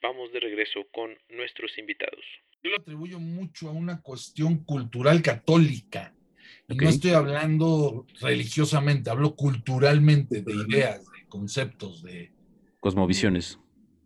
Vamos 0.01 0.33
de 0.33 0.41
regreso 0.41 0.87
con 0.91 1.17
nuestros 1.29 1.79
invitados. 1.79 2.25
Yo 2.63 2.71
lo 2.71 2.77
atribuyo 2.79 3.19
mucho 3.19 3.69
a 3.69 3.73
una 3.73 4.01
cuestión 4.03 4.65
cultural 4.65 5.23
católica. 5.23 6.15
Y 6.69 6.77
no 6.77 6.89
estoy 6.89 7.13
hablando 7.13 8.07
religiosamente, 8.21 9.11
hablo 9.11 9.35
culturalmente 9.35 10.43
de 10.43 10.53
ideas, 10.69 11.05
conceptos, 11.29 12.03
de... 12.03 12.31
Cosmovisiones. 12.81 13.59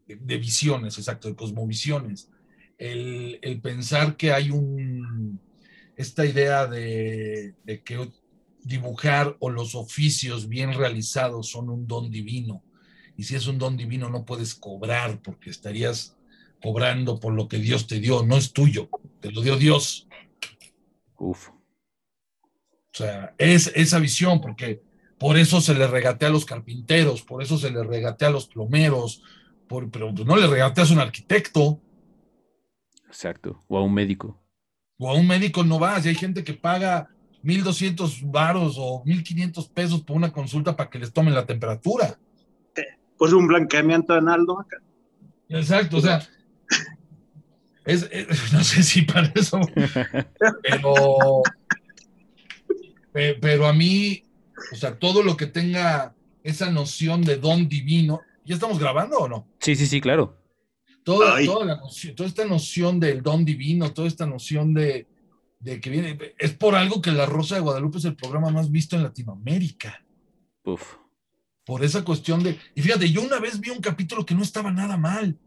De, 0.06 0.36
visiones, 0.36 0.98
exacto, 0.98 1.28
de 1.28 1.36
cosmovisiones. 1.36 2.30
El, 2.78 3.60
pensar 3.62 4.16
que 4.16 4.32
hay 4.32 4.50
un... 4.50 5.40
esta 5.96 6.26
idea 6.26 6.66
de, 6.66 7.54
que 7.84 8.10
dibujar 8.62 9.36
o 9.40 9.50
los 9.50 9.74
oficios 9.74 10.48
bien 10.48 10.74
realizados 10.74 11.48
son 11.48 11.70
un 11.70 11.86
don 11.86 12.10
divino. 12.10 12.62
Y 13.16 13.24
si 13.24 13.34
es 13.34 13.46
un 13.46 13.58
don 13.58 13.76
divino 13.76 14.10
no 14.10 14.24
puedes 14.24 14.54
cobrar 14.54 15.20
porque 15.22 15.50
estarías 15.50 16.16
cobrando 16.62 17.18
por 17.18 17.32
lo 17.32 17.48
que 17.48 17.58
Dios 17.58 17.86
te 17.86 17.98
dio, 17.98 18.22
no 18.24 18.36
es 18.36 18.52
tuyo, 18.52 18.90
te 19.20 19.30
lo 19.30 19.40
dio 19.40 19.56
Dios. 19.56 20.06
Uf. 21.16 21.48
O 21.48 22.96
sea, 22.96 23.34
es 23.38 23.70
esa 23.74 23.98
visión, 23.98 24.40
porque 24.40 24.82
por 25.18 25.38
eso 25.38 25.60
se 25.60 25.74
le 25.74 25.86
regatea 25.86 26.28
a 26.28 26.32
los 26.32 26.44
carpinteros, 26.44 27.22
por 27.22 27.42
eso 27.42 27.58
se 27.58 27.70
le 27.70 27.82
regatea 27.82 28.28
a 28.28 28.32
los 28.32 28.48
plomeros, 28.48 29.22
pero 29.68 30.12
no 30.12 30.36
le 30.36 30.46
regateas 30.46 30.90
a 30.90 30.94
un 30.94 31.00
arquitecto. 31.00 31.80
Exacto, 33.06 33.64
o 33.68 33.78
a 33.78 33.82
un 33.82 33.92
médico. 33.92 34.42
O 34.98 35.10
a 35.10 35.14
un 35.14 35.26
médico 35.26 35.64
no 35.64 35.78
vas, 35.78 36.04
y 36.04 36.10
hay 36.10 36.14
gente 36.14 36.42
que 36.44 36.54
paga 36.54 37.08
1.200 37.42 38.30
varos 38.30 38.76
o 38.78 39.04
1.500 39.04 39.70
pesos 39.70 40.02
por 40.02 40.16
una 40.16 40.32
consulta 40.32 40.76
para 40.76 40.90
que 40.90 40.98
les 40.98 41.12
tomen 41.12 41.34
la 41.34 41.46
temperatura. 41.46 42.18
Pues 43.18 43.32
un 43.32 43.46
blanqueamiento 43.46 44.14
de 44.14 44.22
Naldo 44.22 44.60
acá. 44.60 44.76
Exacto, 45.48 45.98
o 45.98 46.00
sea, 46.00 46.26
no 48.52 48.64
sé 48.64 48.82
si 48.82 49.02
para 49.02 49.32
eso, 49.34 49.60
pero, 50.62 51.42
pero 53.40 53.66
a 53.66 53.72
mí 53.72 54.22
o 54.72 54.76
sea, 54.76 54.98
todo 54.98 55.22
lo 55.22 55.36
que 55.36 55.46
tenga 55.46 56.14
esa 56.42 56.70
noción 56.70 57.22
de 57.22 57.36
don 57.36 57.68
divino. 57.68 58.20
¿Ya 58.44 58.54
estamos 58.54 58.78
grabando 58.78 59.18
o 59.18 59.28
no? 59.28 59.48
Sí, 59.60 59.74
sí, 59.74 59.86
sí, 59.86 60.00
claro. 60.00 60.36
Toda, 61.06 61.40
toda, 61.44 61.80
toda 62.16 62.28
esta 62.28 62.44
noción 62.46 62.98
del 62.98 63.22
don 63.22 63.44
divino, 63.44 63.92
toda 63.92 64.08
esta 64.08 64.26
noción 64.26 64.74
de, 64.74 65.06
que 65.62 65.88
viene. 65.88 66.18
Es 66.36 66.52
por 66.52 66.74
algo 66.74 67.00
que 67.00 67.12
La 67.12 67.26
Rosa 67.26 67.54
de 67.54 67.60
Guadalupe 67.60 67.98
es 67.98 68.06
el 68.06 68.16
programa 68.16 68.50
más 68.50 68.72
visto 68.72 68.96
en 68.96 69.04
Latinoamérica. 69.04 70.04
Uf. 70.64 70.96
Por 71.64 71.84
esa 71.84 72.04
cuestión 72.04 72.42
de. 72.42 72.58
Y 72.74 72.82
fíjate, 72.82 73.08
yo 73.08 73.22
una 73.22 73.38
vez 73.38 73.60
vi 73.60 73.70
un 73.70 73.80
capítulo 73.80 74.26
que 74.26 74.34
no 74.34 74.42
estaba 74.42 74.72
nada 74.72 74.96
mal. 74.96 75.38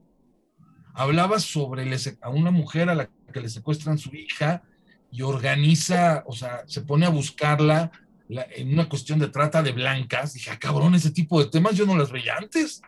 Hablaba 0.93 1.41
sobre 1.41 1.93
a 2.22 2.30
una 2.30 2.51
mujer 2.51 2.89
a 2.89 2.95
la 2.95 3.10
que 3.34 3.41
le 3.41 3.49
secuestran 3.49 3.97
su 3.97 4.16
hija 4.16 4.64
y 5.12 5.24
organiza, 5.24 6.24
o 6.26 6.32
sea, 6.32 6.64
se 6.68 6.84
pone 6.84 7.05
a 7.05 7.10
buscarla 7.10 7.91
en 8.30 8.72
una 8.72 8.88
cuestión 8.88 9.20
de 9.20 9.28
trata 9.28 9.62
de 9.62 9.74
blancas. 9.74 10.36
Dije, 10.36 10.51
ah, 10.51 10.57
cabrón, 10.57 10.95
ese 10.95 11.12
tipo 11.12 11.43
de 11.43 11.49
temas 11.49 11.76
yo 11.76 11.86
no 11.86 11.97
las 11.97 12.14
veía 12.14 12.38
antes. 12.38 12.82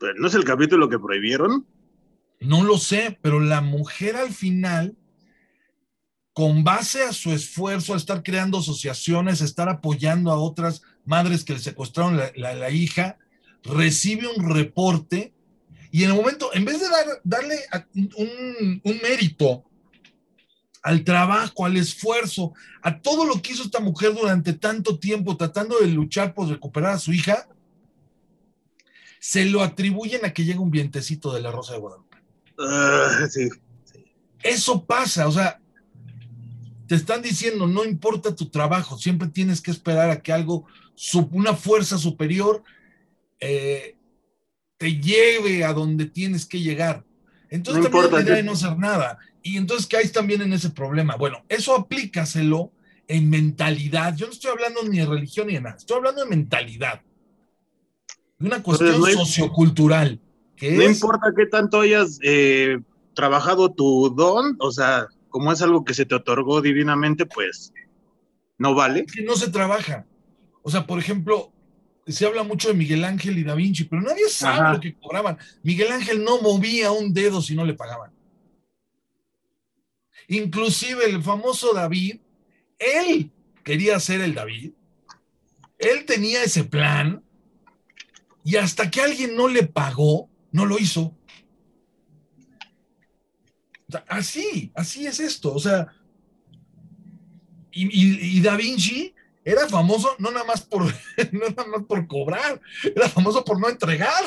Pero 0.00 0.14
¿No 0.18 0.26
es 0.26 0.34
el 0.34 0.42
capítulo 0.42 0.88
que 0.88 0.98
prohibieron? 0.98 1.64
No 2.44 2.64
lo 2.64 2.78
sé, 2.78 3.18
pero 3.22 3.40
la 3.40 3.60
mujer 3.60 4.16
al 4.16 4.32
final, 4.32 4.96
con 6.32 6.64
base 6.64 7.02
a 7.02 7.12
su 7.12 7.32
esfuerzo, 7.32 7.94
a 7.94 7.96
estar 7.96 8.22
creando 8.22 8.58
asociaciones, 8.58 9.42
a 9.42 9.44
estar 9.44 9.68
apoyando 9.68 10.30
a 10.30 10.40
otras 10.40 10.82
madres 11.04 11.44
que 11.44 11.54
le 11.54 11.58
secuestraron 11.58 12.16
la, 12.16 12.54
la 12.54 12.70
hija, 12.70 13.18
recibe 13.62 14.28
un 14.28 14.48
reporte 14.48 15.34
y 15.92 16.04
en 16.04 16.10
el 16.10 16.16
momento, 16.16 16.50
en 16.54 16.64
vez 16.64 16.80
de 16.80 16.86
darle 17.22 17.54
un, 18.16 18.80
mérito 19.02 19.62
al 20.82 21.04
trabajo, 21.04 21.66
al 21.66 21.76
esfuerzo, 21.76 22.54
a 22.80 22.98
todo 22.98 23.26
lo 23.26 23.42
que 23.42 23.52
hizo 23.52 23.62
esta 23.62 23.78
mujer 23.78 24.14
durante 24.14 24.54
tanto 24.54 24.98
tiempo 24.98 25.36
tratando 25.36 25.78
de 25.78 25.88
luchar 25.88 26.32
por 26.32 26.48
recuperar 26.48 26.94
a 26.94 26.98
su 26.98 27.12
hija, 27.12 27.46
se 29.20 29.44
lo 29.44 29.62
atribuyen 29.62 30.24
a 30.24 30.32
que 30.32 30.44
llega 30.44 30.60
un 30.60 30.70
vientecito 30.70 31.30
de 31.34 31.42
la 31.42 31.50
Rosa 31.50 31.74
de 31.74 31.80
Guadalupe. 31.80 32.01
Ah, 32.62 33.26
sí, 33.30 33.48
Eso 34.42 34.84
pasa, 34.84 35.26
o 35.28 35.32
sea, 35.32 35.60
te 36.86 36.94
están 36.94 37.22
diciendo, 37.22 37.66
no 37.66 37.84
importa 37.84 38.36
tu 38.36 38.50
trabajo, 38.50 38.98
siempre 38.98 39.28
tienes 39.28 39.60
que 39.60 39.70
esperar 39.70 40.10
a 40.10 40.20
que 40.22 40.32
algo, 40.32 40.66
una 41.30 41.54
fuerza 41.54 41.98
superior, 41.98 42.62
eh, 43.40 43.96
te 44.76 45.00
lleve 45.00 45.64
a 45.64 45.72
donde 45.72 46.06
tienes 46.06 46.44
que 46.44 46.60
llegar. 46.60 47.04
Entonces 47.48 47.84
también 47.84 48.10
la 48.10 48.20
idea 48.20 48.34
de 48.36 48.42
no 48.42 48.52
hacer 48.52 48.78
nada. 48.78 49.18
Y 49.42 49.56
entonces 49.56 49.86
caes 49.86 50.12
también 50.12 50.42
en 50.42 50.52
ese 50.52 50.70
problema. 50.70 51.16
Bueno, 51.16 51.44
eso 51.48 51.74
aplícaselo 51.74 52.72
en 53.08 53.28
mentalidad. 53.28 54.16
Yo 54.16 54.26
no 54.26 54.32
estoy 54.32 54.50
hablando 54.50 54.82
ni 54.84 54.98
de 54.98 55.06
religión 55.06 55.46
ni 55.48 55.54
de 55.54 55.60
nada, 55.60 55.76
estoy 55.76 55.96
hablando 55.96 56.24
de 56.24 56.30
mentalidad. 56.30 57.02
De 58.38 58.46
una 58.46 58.62
cuestión 58.62 59.02
sociocultural. 59.02 60.20
No 60.70 60.82
importa 60.82 61.32
qué 61.36 61.46
tanto 61.46 61.80
hayas 61.80 62.18
eh, 62.22 62.78
trabajado 63.14 63.72
tu 63.72 64.14
don, 64.16 64.56
o 64.60 64.70
sea, 64.70 65.08
como 65.28 65.52
es 65.52 65.60
algo 65.62 65.84
que 65.84 65.94
se 65.94 66.06
te 66.06 66.14
otorgó 66.14 66.60
divinamente, 66.60 67.26
pues 67.26 67.72
no 68.58 68.74
vale. 68.74 69.06
que 69.06 69.22
no 69.22 69.34
se 69.36 69.50
trabaja. 69.50 70.06
O 70.62 70.70
sea, 70.70 70.86
por 70.86 70.98
ejemplo, 70.98 71.52
se 72.06 72.26
habla 72.26 72.42
mucho 72.42 72.68
de 72.68 72.74
Miguel 72.74 73.04
Ángel 73.04 73.38
y 73.38 73.44
Da 73.44 73.54
Vinci, 73.54 73.84
pero 73.84 74.02
nadie 74.02 74.28
sabe 74.28 74.74
lo 74.74 74.80
que 74.80 74.94
cobraban. 74.94 75.38
Miguel 75.62 75.92
Ángel 75.92 76.22
no 76.22 76.40
movía 76.40 76.92
un 76.92 77.12
dedo 77.12 77.42
si 77.42 77.54
no 77.54 77.64
le 77.64 77.74
pagaban. 77.74 78.12
Inclusive 80.28 81.04
el 81.04 81.22
famoso 81.22 81.72
David, 81.74 82.20
él 82.78 83.30
quería 83.64 83.98
ser 84.00 84.20
el 84.20 84.34
David, 84.34 84.72
él 85.78 86.04
tenía 86.04 86.44
ese 86.44 86.64
plan 86.64 87.22
y 88.44 88.56
hasta 88.56 88.90
que 88.90 89.00
alguien 89.00 89.36
no 89.36 89.48
le 89.48 89.64
pagó, 89.64 90.28
no 90.52 90.66
lo 90.66 90.78
hizo. 90.78 91.16
así, 94.08 94.70
así 94.74 95.06
es 95.06 95.20
esto. 95.20 95.52
O 95.54 95.58
sea, 95.58 95.88
y, 97.72 98.38
y 98.38 98.40
Da 98.40 98.56
Vinci 98.56 99.14
era 99.44 99.68
famoso 99.68 100.14
no 100.18 100.30
nada 100.30 100.44
más 100.44 100.62
por, 100.62 100.84
no 101.32 101.48
nada 101.48 101.66
más 101.66 101.82
por 101.84 102.06
cobrar, 102.06 102.60
era 102.84 103.08
famoso 103.08 103.44
por 103.44 103.58
no 103.60 103.68
entregar. 103.68 104.24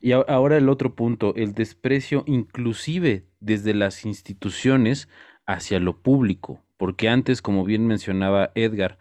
Y 0.00 0.12
ahora 0.12 0.56
el 0.56 0.68
otro 0.68 0.94
punto, 0.94 1.34
el 1.36 1.54
desprecio 1.54 2.24
inclusive 2.26 3.26
desde 3.40 3.74
las 3.74 4.04
instituciones 4.04 5.08
hacia 5.46 5.80
lo 5.80 6.00
público, 6.00 6.62
porque 6.76 7.08
antes, 7.08 7.42
como 7.42 7.64
bien 7.64 7.86
mencionaba 7.86 8.52
Edgar, 8.54 8.98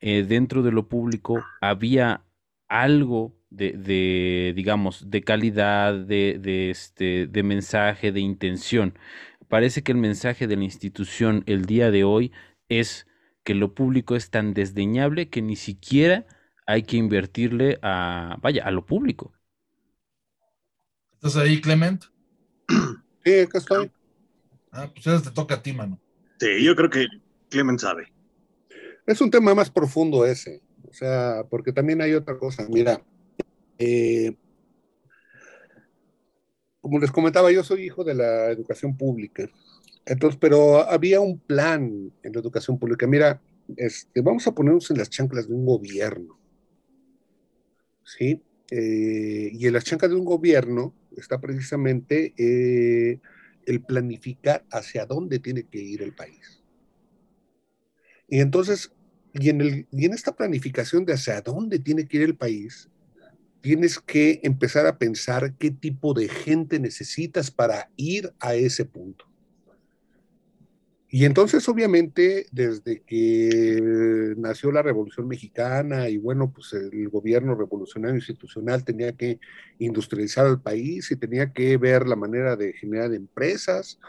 eh, 0.00 0.24
dentro 0.26 0.62
de 0.62 0.72
lo 0.72 0.88
público 0.88 1.44
había 1.60 2.24
algo 2.68 3.36
de, 3.56 4.52
digamos, 4.56 5.10
de 5.10 5.22
calidad, 5.22 5.94
de, 5.94 6.38
de, 6.40 6.70
este, 6.70 7.26
de 7.26 7.42
mensaje, 7.42 8.12
de 8.12 8.20
intención. 8.20 8.98
Parece 9.48 9.82
que 9.82 9.92
el 9.92 9.98
mensaje 9.98 10.46
de 10.46 10.56
la 10.56 10.64
institución 10.64 11.42
el 11.46 11.66
día 11.66 11.90
de 11.90 12.04
hoy 12.04 12.32
es 12.68 13.06
que 13.44 13.54
lo 13.54 13.74
público 13.74 14.16
es 14.16 14.30
tan 14.30 14.54
desdeñable 14.54 15.28
que 15.30 15.42
ni 15.42 15.56
siquiera 15.56 16.26
hay 16.66 16.84
que 16.84 16.96
invertirle 16.96 17.78
a, 17.82 18.36
vaya, 18.40 18.64
a 18.64 18.70
lo 18.70 18.86
público. 18.86 19.32
¿Estás 21.14 21.36
ahí, 21.36 21.60
Clement? 21.62 22.04
Sí, 23.24 23.40
acá 23.40 23.58
estoy. 23.58 23.90
Ah, 24.72 24.90
pues 24.92 25.04
ya 25.04 25.20
te 25.22 25.30
toca 25.30 25.56
a 25.56 25.62
ti, 25.62 25.72
mano. 25.72 26.00
Sí, 26.40 26.64
yo 26.64 26.76
creo 26.76 26.90
que 26.90 27.06
Clement 27.50 27.80
sabe. 27.80 28.12
Es 29.06 29.20
un 29.20 29.30
tema 29.30 29.54
más 29.54 29.70
profundo 29.70 30.24
ese, 30.26 30.62
o 30.88 30.92
sea, 30.92 31.44
porque 31.50 31.72
también 31.72 32.00
hay 32.00 32.14
otra 32.14 32.38
cosa. 32.38 32.66
Mira, 32.68 33.02
eh, 33.84 34.36
como 36.80 37.00
les 37.00 37.10
comentaba, 37.10 37.50
yo 37.50 37.64
soy 37.64 37.84
hijo 37.84 38.04
de 38.04 38.14
la 38.14 38.50
educación 38.50 38.96
pública. 38.96 39.48
Entonces, 40.04 40.38
pero 40.40 40.78
había 40.88 41.20
un 41.20 41.38
plan 41.38 42.12
en 42.22 42.32
la 42.32 42.40
educación 42.40 42.78
pública. 42.78 43.06
Mira, 43.06 43.40
este, 43.76 44.20
vamos 44.20 44.46
a 44.46 44.54
ponernos 44.54 44.90
en 44.90 44.98
las 44.98 45.10
chanclas 45.10 45.48
de 45.48 45.54
un 45.54 45.66
gobierno. 45.66 46.38
¿Sí? 48.04 48.42
Eh, 48.70 49.50
y 49.52 49.66
en 49.66 49.72
las 49.72 49.84
chanclas 49.84 50.10
de 50.10 50.16
un 50.16 50.24
gobierno 50.24 50.94
está 51.16 51.40
precisamente 51.40 52.34
eh, 52.36 53.20
el 53.66 53.82
planificar 53.82 54.64
hacia 54.70 55.06
dónde 55.06 55.40
tiene 55.40 55.64
que 55.64 55.78
ir 55.78 56.02
el 56.02 56.14
país. 56.14 56.62
Y 58.28 58.40
entonces, 58.40 58.92
y 59.34 59.50
en, 59.50 59.86
y 59.90 60.04
en 60.04 60.14
esta 60.14 60.34
planificación 60.34 61.04
de 61.04 61.14
hacia 61.14 61.40
dónde 61.40 61.78
tiene 61.80 62.06
que 62.06 62.18
ir 62.18 62.22
el 62.24 62.36
país, 62.36 62.88
tienes 63.62 63.98
que 64.00 64.40
empezar 64.42 64.86
a 64.86 64.98
pensar 64.98 65.54
qué 65.54 65.70
tipo 65.70 66.12
de 66.12 66.28
gente 66.28 66.78
necesitas 66.78 67.50
para 67.50 67.90
ir 67.96 68.32
a 68.40 68.54
ese 68.54 68.84
punto. 68.84 69.24
Y 71.14 71.26
entonces, 71.26 71.68
obviamente, 71.68 72.46
desde 72.52 73.02
que 73.02 74.34
nació 74.38 74.72
la 74.72 74.80
Revolución 74.80 75.28
Mexicana 75.28 76.08
y 76.08 76.16
bueno, 76.16 76.50
pues 76.50 76.72
el 76.72 77.08
gobierno 77.10 77.54
revolucionario 77.54 78.16
institucional 78.16 78.82
tenía 78.82 79.12
que 79.12 79.38
industrializar 79.78 80.46
al 80.46 80.62
país 80.62 81.10
y 81.10 81.16
tenía 81.16 81.52
que 81.52 81.76
ver 81.76 82.08
la 82.08 82.16
manera 82.16 82.56
de 82.56 82.72
generar 82.72 83.12
empresas, 83.12 84.00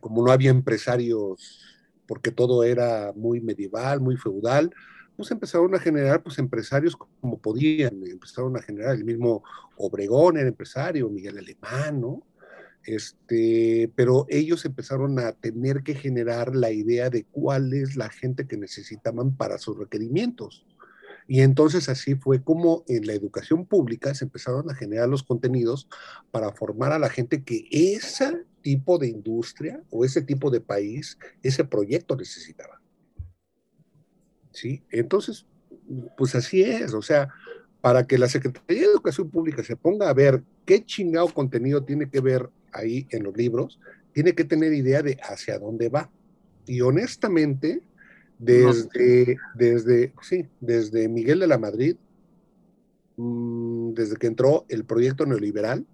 como 0.00 0.24
no 0.24 0.30
había 0.30 0.50
empresarios, 0.50 1.64
porque 2.06 2.30
todo 2.30 2.62
era 2.62 3.14
muy 3.16 3.40
medieval, 3.40 4.02
muy 4.02 4.18
feudal, 4.18 4.70
pues 5.16 5.30
empezaron 5.30 5.74
a 5.74 5.78
generar 5.78 6.22
pues 6.22 6.38
empresarios 6.38 6.96
como 6.96 7.38
podían, 7.38 8.02
empezaron 8.06 8.56
a 8.56 8.62
generar 8.62 8.94
el 8.94 9.04
mismo 9.04 9.42
Obregón 9.76 10.36
era 10.36 10.48
empresario, 10.48 11.08
Miguel 11.08 11.38
Alemán, 11.38 12.00
¿no? 12.00 12.22
Este, 12.84 13.90
pero 13.94 14.26
ellos 14.28 14.64
empezaron 14.64 15.18
a 15.18 15.32
tener 15.32 15.82
que 15.82 15.94
generar 15.94 16.54
la 16.54 16.72
idea 16.72 17.10
de 17.10 17.24
cuál 17.24 17.72
es 17.74 17.96
la 17.96 18.10
gente 18.10 18.46
que 18.46 18.56
necesitaban 18.56 19.36
para 19.36 19.58
sus 19.58 19.78
requerimientos. 19.78 20.66
Y 21.28 21.40
entonces 21.40 21.88
así 21.88 22.16
fue 22.16 22.42
como 22.42 22.84
en 22.88 23.06
la 23.06 23.12
educación 23.12 23.64
pública 23.66 24.14
se 24.14 24.24
empezaron 24.24 24.68
a 24.70 24.74
generar 24.74 25.08
los 25.08 25.22
contenidos 25.22 25.88
para 26.32 26.52
formar 26.52 26.92
a 26.92 26.98
la 26.98 27.08
gente 27.08 27.44
que 27.44 27.66
ese 27.70 28.44
tipo 28.60 28.98
de 28.98 29.08
industria 29.08 29.80
o 29.90 30.04
ese 30.04 30.22
tipo 30.22 30.50
de 30.50 30.60
país, 30.60 31.18
ese 31.42 31.64
proyecto 31.64 32.16
necesitaba. 32.16 32.81
¿Sí? 34.52 34.82
Entonces, 34.90 35.46
pues 36.16 36.34
así 36.34 36.62
es, 36.62 36.94
o 36.94 37.02
sea, 37.02 37.28
para 37.80 38.06
que 38.06 38.18
la 38.18 38.28
Secretaría 38.28 38.82
de 38.82 38.92
Educación 38.92 39.30
Pública 39.30 39.62
se 39.64 39.76
ponga 39.76 40.08
a 40.08 40.14
ver 40.14 40.42
qué 40.64 40.84
chingado 40.84 41.28
contenido 41.28 41.82
tiene 41.82 42.08
que 42.08 42.20
ver 42.20 42.48
ahí 42.72 43.06
en 43.10 43.24
los 43.24 43.36
libros, 43.36 43.80
tiene 44.12 44.34
que 44.34 44.44
tener 44.44 44.72
idea 44.72 45.02
de 45.02 45.18
hacia 45.22 45.58
dónde 45.58 45.88
va. 45.88 46.10
Y 46.66 46.80
honestamente, 46.80 47.82
desde, 48.38 49.36
desde, 49.54 50.12
sí, 50.22 50.46
desde 50.60 51.08
Miguel 51.08 51.40
de 51.40 51.46
la 51.46 51.58
Madrid, 51.58 51.96
mm, 53.16 53.92
desde 53.94 54.16
que 54.16 54.26
entró 54.28 54.64
el 54.68 54.84
proyecto 54.84 55.26
neoliberal, 55.26 55.86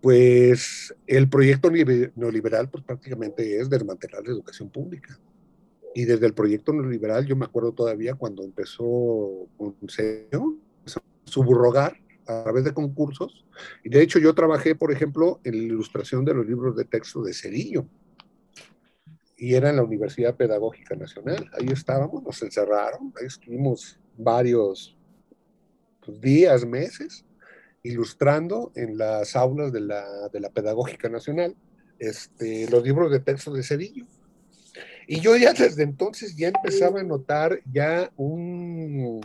pues 0.00 0.94
el 1.06 1.30
proyecto 1.30 1.70
neoliberal 1.70 2.68
pues 2.68 2.84
prácticamente 2.84 3.58
es 3.58 3.70
desmantelar 3.70 4.22
la 4.22 4.32
educación 4.32 4.68
pública. 4.68 5.18
Y 5.94 6.04
desde 6.04 6.26
el 6.26 6.34
proyecto 6.34 6.72
neoliberal, 6.72 7.24
yo 7.24 7.36
me 7.36 7.44
acuerdo 7.44 7.72
todavía 7.72 8.14
cuando 8.14 8.42
empezó 8.42 9.46
con 9.56 9.76
subrogar 11.24 11.96
a 12.26 12.42
través 12.42 12.64
de 12.64 12.74
concursos. 12.74 13.44
Y 13.84 13.90
de 13.90 14.02
hecho 14.02 14.18
yo 14.18 14.34
trabajé, 14.34 14.74
por 14.74 14.92
ejemplo, 14.92 15.40
en 15.44 15.58
la 15.58 15.62
ilustración 15.62 16.24
de 16.24 16.34
los 16.34 16.46
libros 16.46 16.76
de 16.76 16.84
texto 16.84 17.22
de 17.22 17.32
Cerillo. 17.32 17.86
Y 19.36 19.54
era 19.54 19.70
en 19.70 19.76
la 19.76 19.84
Universidad 19.84 20.36
Pedagógica 20.36 20.96
Nacional. 20.96 21.48
Ahí 21.58 21.68
estábamos, 21.68 22.22
nos 22.22 22.42
encerraron, 22.42 23.12
ahí 23.20 23.26
estuvimos 23.26 23.98
varios 24.16 24.96
pues, 26.04 26.20
días, 26.20 26.64
meses, 26.66 27.24
ilustrando 27.82 28.72
en 28.74 28.96
las 28.96 29.36
aulas 29.36 29.72
de 29.72 29.80
la, 29.80 30.28
de 30.32 30.40
la 30.40 30.50
Pedagógica 30.50 31.08
Nacional 31.08 31.54
este, 31.98 32.68
los 32.70 32.82
libros 32.82 33.10
de 33.10 33.20
texto 33.20 33.52
de 33.52 33.62
Cedillo. 33.62 34.06
Y 35.06 35.20
yo 35.20 35.36
ya 35.36 35.52
desde 35.52 35.82
entonces 35.82 36.36
ya 36.36 36.48
empezaba 36.48 37.00
a 37.00 37.04
notar 37.04 37.60
ya 37.70 38.10
un, 38.16 39.20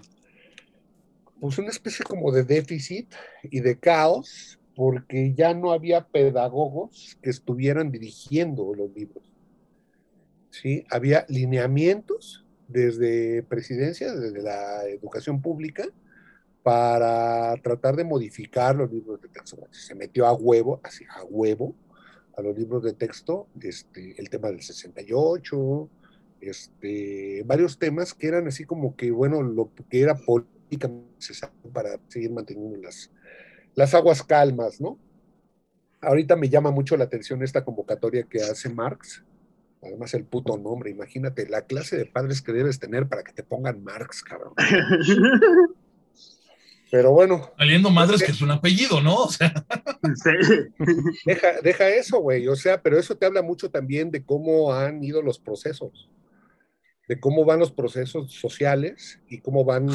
pues 1.39 1.57
una 1.57 1.69
especie 1.69 2.03
como 2.05 2.31
de 2.31 2.43
déficit 2.43 3.13
y 3.43 3.61
de 3.61 3.77
caos, 3.77 4.59
porque 4.75 5.33
ya 5.33 5.53
no 5.53 5.71
había 5.71 6.05
pedagogos 6.05 7.17
que 7.21 7.29
estuvieran 7.29 7.91
dirigiendo 7.91 8.73
los 8.73 8.93
libros. 8.93 9.23
¿Sí? 10.51 10.85
Había 10.89 11.25
lineamientos 11.29 12.45
desde 12.67 13.43
presidencia, 13.43 14.13
desde 14.13 14.41
la 14.41 14.85
educación 14.85 15.41
pública, 15.41 15.85
para 16.63 17.55
tratar 17.61 17.95
de 17.95 18.03
modificar 18.03 18.75
los 18.75 18.91
libros 18.91 19.21
de 19.21 19.29
texto. 19.29 19.57
Se 19.71 19.95
metió 19.95 20.25
a 20.25 20.33
huevo, 20.33 20.79
así 20.83 21.03
a 21.09 21.23
huevo, 21.23 21.75
a 22.39 22.43
los 22.43 22.57
libros 22.57 22.83
de 22.83 22.93
texto, 22.93 23.47
este, 23.61 24.15
el 24.17 24.29
tema 24.29 24.49
del 24.49 24.61
68, 24.61 25.89
este, 26.41 27.43
varios 27.45 27.77
temas 27.77 28.13
que 28.13 28.27
eran 28.27 28.47
así 28.47 28.65
como 28.65 28.95
que, 28.95 29.11
bueno, 29.11 29.41
lo 29.41 29.71
que 29.89 30.01
era 30.01 30.15
políticamente 30.15 31.09
necesario 31.15 31.55
para 31.73 31.99
seguir 32.07 32.31
manteniendo 32.31 32.77
las, 32.77 33.11
las 33.75 33.93
aguas 33.93 34.23
calmas, 34.23 34.79
¿no? 34.79 34.97
Ahorita 36.01 36.35
me 36.35 36.49
llama 36.49 36.71
mucho 36.71 36.95
la 36.95 37.03
atención 37.03 37.43
esta 37.43 37.65
convocatoria 37.65 38.23
que 38.23 38.41
hace 38.41 38.69
Marx, 38.69 39.23
además 39.81 40.13
el 40.13 40.23
puto 40.23 40.57
nombre, 40.57 40.91
imagínate 40.91 41.47
la 41.49 41.63
clase 41.63 41.97
de 41.97 42.05
padres 42.05 42.41
que 42.41 42.53
debes 42.53 42.79
tener 42.79 43.07
para 43.07 43.23
que 43.23 43.33
te 43.33 43.43
pongan 43.43 43.83
Marx, 43.83 44.23
cabrón. 44.23 44.53
Pero 46.91 47.11
bueno. 47.11 47.51
Saliendo 47.57 47.89
madres 47.89 48.23
que 48.23 48.31
es 48.31 48.41
un 48.41 48.51
apellido, 48.51 49.01
¿no? 49.01 49.15
O 49.15 49.31
sea. 49.31 49.53
Deja, 51.25 51.61
deja 51.61 51.89
eso, 51.89 52.19
güey. 52.19 52.47
O 52.47 52.55
sea, 52.55 52.81
pero 52.81 52.97
eso 52.97 53.15
te 53.15 53.25
habla 53.25 53.41
mucho 53.41 53.69
también 53.69 54.11
de 54.11 54.23
cómo 54.23 54.73
han 54.73 55.03
ido 55.03 55.21
los 55.21 55.39
procesos, 55.39 56.09
de 57.07 57.19
cómo 57.19 57.45
van 57.45 57.59
los 57.59 57.71
procesos 57.71 58.33
sociales 58.33 59.19
y 59.27 59.39
cómo 59.39 59.65
van 59.65 59.87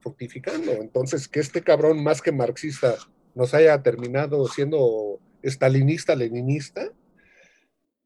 fructificando. 0.00 0.72
Entonces, 0.72 1.26
que 1.26 1.40
este 1.40 1.62
cabrón, 1.62 2.02
más 2.02 2.22
que 2.22 2.32
marxista, 2.32 2.96
nos 3.34 3.54
haya 3.54 3.82
terminado 3.82 4.46
siendo 4.46 5.20
estalinista, 5.42 6.14
leninista, 6.14 6.92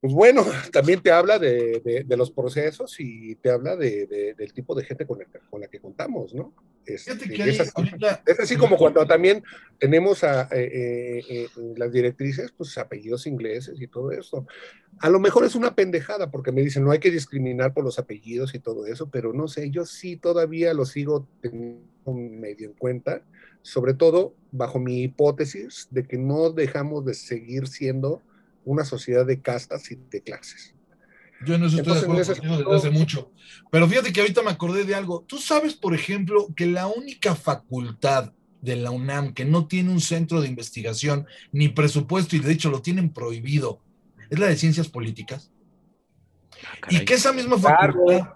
pues 0.02 0.14
bueno, 0.14 0.44
también 0.72 1.00
te 1.00 1.12
habla 1.12 1.38
de, 1.38 2.04
los 2.08 2.32
procesos 2.32 2.96
y 2.98 3.36
te 3.36 3.50
habla 3.50 3.76
de, 3.76 4.34
del 4.36 4.52
tipo 4.52 4.74
de 4.74 4.84
gente 4.84 5.06
con, 5.06 5.20
la 5.60 5.68
que 5.68 5.78
contamos, 5.78 6.34
¿no? 6.34 6.52
Este, 6.84 7.12
es, 7.48 8.40
así, 8.40 8.56
como 8.56 8.76
cuando 8.76 9.06
también 9.06 9.44
tenemos 9.78 10.24
a, 10.24 10.48
eh, 10.50 10.64
eh, 10.74 11.24
eh, 11.30 11.48
las 11.76 11.92
directrices, 11.92 12.50
pues 12.50 12.76
apellidos 12.76 13.28
ingleses 13.28 13.80
y 13.80 13.86
todo 13.86 14.10
eso. 14.10 14.44
A 14.98 15.08
lo 15.08 15.20
mejor 15.20 15.44
es 15.44 15.54
una 15.54 15.76
pendejada 15.76 16.32
porque 16.32 16.50
me 16.50 16.62
dicen 16.62 16.82
no 16.82 16.90
hay 16.90 16.98
que 16.98 17.12
discriminar 17.12 17.72
por 17.72 17.84
los 17.84 18.00
apellidos 18.00 18.56
y 18.56 18.58
todo 18.58 18.86
eso, 18.86 19.08
pero 19.08 19.32
no 19.32 19.46
sé, 19.46 19.70
yo 19.70 19.86
sí 19.86 20.16
todavía 20.16 20.74
lo 20.74 20.84
sigo 20.84 21.28
teniendo 21.40 21.86
medio 22.04 22.66
en 22.66 22.74
cuenta, 22.74 23.22
sobre 23.62 23.94
todo 23.94 24.34
bajo 24.50 24.80
mi 24.80 25.04
hipótesis 25.04 25.86
de 25.92 26.02
que 26.02 26.18
no 26.18 26.50
dejamos 26.50 27.04
de 27.04 27.14
seguir 27.14 27.68
siendo 27.68 28.20
una 28.64 28.84
sociedad 28.84 29.26
de 29.26 29.40
castas 29.40 29.90
y 29.90 29.96
de 30.10 30.22
clases. 30.22 30.74
Yo 31.44 31.58
no 31.58 31.66
estoy 31.66 31.82
de 31.82 31.98
acuerdo 31.98 32.58
desde 32.58 32.76
hace 32.76 32.90
mucho. 32.90 33.32
Pero 33.70 33.88
fíjate 33.88 34.12
que 34.12 34.20
ahorita 34.20 34.42
me 34.42 34.50
acordé 34.50 34.84
de 34.84 34.94
algo. 34.94 35.24
Tú 35.26 35.38
sabes, 35.38 35.74
por 35.74 35.94
ejemplo, 35.94 36.48
que 36.54 36.66
la 36.66 36.86
única 36.86 37.34
facultad 37.34 38.32
de 38.60 38.76
la 38.76 38.92
UNAM 38.92 39.34
que 39.34 39.44
no 39.44 39.66
tiene 39.66 39.90
un 39.90 40.00
centro 40.00 40.40
de 40.40 40.48
investigación 40.48 41.26
ni 41.50 41.68
presupuesto 41.68 42.36
y 42.36 42.38
de 42.38 42.52
hecho 42.52 42.70
lo 42.70 42.80
tienen 42.80 43.12
prohibido 43.12 43.80
es 44.30 44.38
la 44.38 44.46
de 44.46 44.56
ciencias 44.56 44.88
políticas. 44.88 45.50
Ah, 46.82 46.88
y 46.90 47.04
que 47.04 47.14
esa 47.14 47.32
misma 47.32 47.58
facultad, 47.58 48.34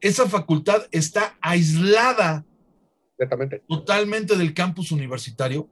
esa 0.00 0.28
facultad 0.28 0.82
está 0.90 1.38
aislada 1.40 2.44
totalmente 3.68 4.36
del 4.36 4.52
campus 4.52 4.92
universitario 4.92 5.68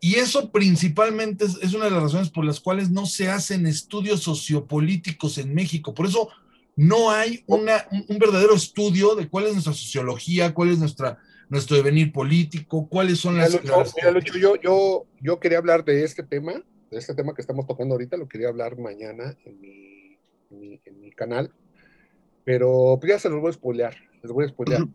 y 0.00 0.14
eso 0.14 0.50
principalmente 0.50 1.44
es, 1.44 1.74
una 1.74 1.84
de 1.84 1.90
las 1.90 2.02
razones 2.02 2.30
por 2.30 2.44
las 2.44 2.58
cuales 2.58 2.90
no 2.90 3.04
se 3.04 3.28
hacen 3.28 3.66
estudios 3.66 4.20
sociopolíticos 4.20 5.36
en 5.36 5.54
México. 5.54 5.94
Por 5.94 6.06
eso 6.06 6.30
no 6.74 7.10
hay 7.10 7.44
una, 7.46 7.86
un, 8.08 8.18
verdadero 8.18 8.54
estudio 8.54 9.14
de 9.14 9.28
cuál 9.28 9.46
es 9.46 9.52
nuestra 9.52 9.74
sociología, 9.74 10.54
cuál 10.54 10.70
es 10.70 10.78
nuestra, 10.78 11.18
nuestro 11.50 11.76
devenir 11.76 12.12
político, 12.12 12.88
cuáles 12.88 13.18
son 13.18 13.36
las... 13.36 13.60
yo, 14.40 14.56
yo, 14.56 15.06
yo 15.20 15.40
quería 15.40 15.58
hablar 15.58 15.84
de 15.84 16.02
este 16.02 16.22
tema, 16.22 16.54
de 16.90 16.98
este 16.98 17.14
tema 17.14 17.34
que 17.34 17.42
estamos 17.42 17.66
tocando 17.66 17.94
ahorita, 17.94 18.16
lo 18.16 18.28
quería 18.28 18.48
hablar 18.48 18.78
mañana 18.78 19.36
en 19.44 19.60
mi, 19.60 20.18
en 20.50 21.00
mi, 21.00 21.10
canal, 21.12 21.52
pero 22.44 22.96
pues 22.98 23.12
ya 23.12 23.18
se 23.18 23.28
los 23.28 23.40
voy 23.40 23.50
a 23.50 23.52
spoilear, 23.52 23.96
les 24.22 24.32
voy 24.32 24.46
a 24.46 24.48
spoilear. 24.48 24.86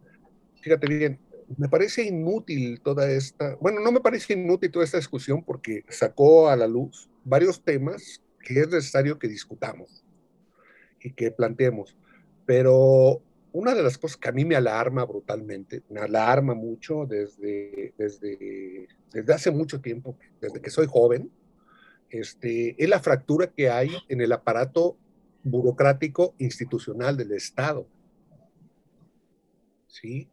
Fíjate 0.61 0.87
bien, 0.87 1.19
me 1.57 1.69
parece 1.69 2.03
inútil 2.03 2.81
toda 2.81 3.09
esta, 3.09 3.55
bueno, 3.55 3.81
no 3.81 3.91
me 3.91 3.99
parece 3.99 4.33
inútil 4.33 4.71
toda 4.71 4.85
esta 4.85 4.97
discusión 4.97 5.43
porque 5.43 5.83
sacó 5.89 6.49
a 6.49 6.55
la 6.55 6.67
luz 6.67 7.09
varios 7.23 7.63
temas 7.63 8.21
que 8.39 8.59
es 8.59 8.69
necesario 8.69 9.17
que 9.19 9.27
discutamos 9.27 10.03
y 10.99 11.11
que 11.11 11.31
planteemos. 11.31 11.95
Pero 12.45 13.21
una 13.51 13.73
de 13.73 13.83
las 13.83 13.97
cosas 13.97 14.17
que 14.17 14.29
a 14.29 14.31
mí 14.31 14.45
me 14.45 14.55
alarma 14.55 15.05
brutalmente, 15.05 15.83
me 15.89 16.01
alarma 16.01 16.53
mucho 16.53 17.05
desde, 17.05 17.93
desde, 17.97 18.87
desde 19.13 19.33
hace 19.33 19.51
mucho 19.51 19.81
tiempo, 19.81 20.17
desde 20.41 20.61
que 20.61 20.69
soy 20.69 20.87
joven, 20.87 21.31
este, 22.09 22.75
es 22.81 22.89
la 22.89 22.99
fractura 22.99 23.47
que 23.47 23.69
hay 23.69 23.91
en 24.09 24.21
el 24.21 24.31
aparato 24.31 24.97
burocrático 25.43 26.35
institucional 26.37 27.17
del 27.17 27.31
Estado. 27.31 27.87
¿Sí? 29.87 30.27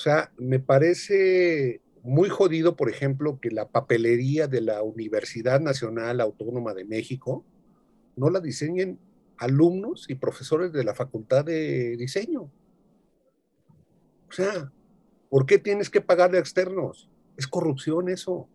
O 0.00 0.02
sea, 0.02 0.32
me 0.38 0.58
parece 0.58 1.82
muy 2.02 2.30
jodido, 2.30 2.74
por 2.74 2.88
ejemplo, 2.88 3.38
que 3.38 3.50
la 3.50 3.68
papelería 3.68 4.48
de 4.48 4.62
la 4.62 4.82
Universidad 4.82 5.60
Nacional 5.60 6.22
Autónoma 6.22 6.72
de 6.72 6.86
México 6.86 7.44
no 8.16 8.30
la 8.30 8.40
diseñen 8.40 8.98
alumnos 9.36 10.06
y 10.08 10.14
profesores 10.14 10.72
de 10.72 10.84
la 10.84 10.94
Facultad 10.94 11.44
de 11.44 11.98
Diseño. 11.98 12.44
O 14.30 14.32
sea, 14.32 14.72
¿por 15.28 15.44
qué 15.44 15.58
tienes 15.58 15.90
que 15.90 16.00
pagarle 16.00 16.38
a 16.38 16.40
externos? 16.40 17.10
Es 17.36 17.46
corrupción 17.46 18.08
eso. 18.08 18.48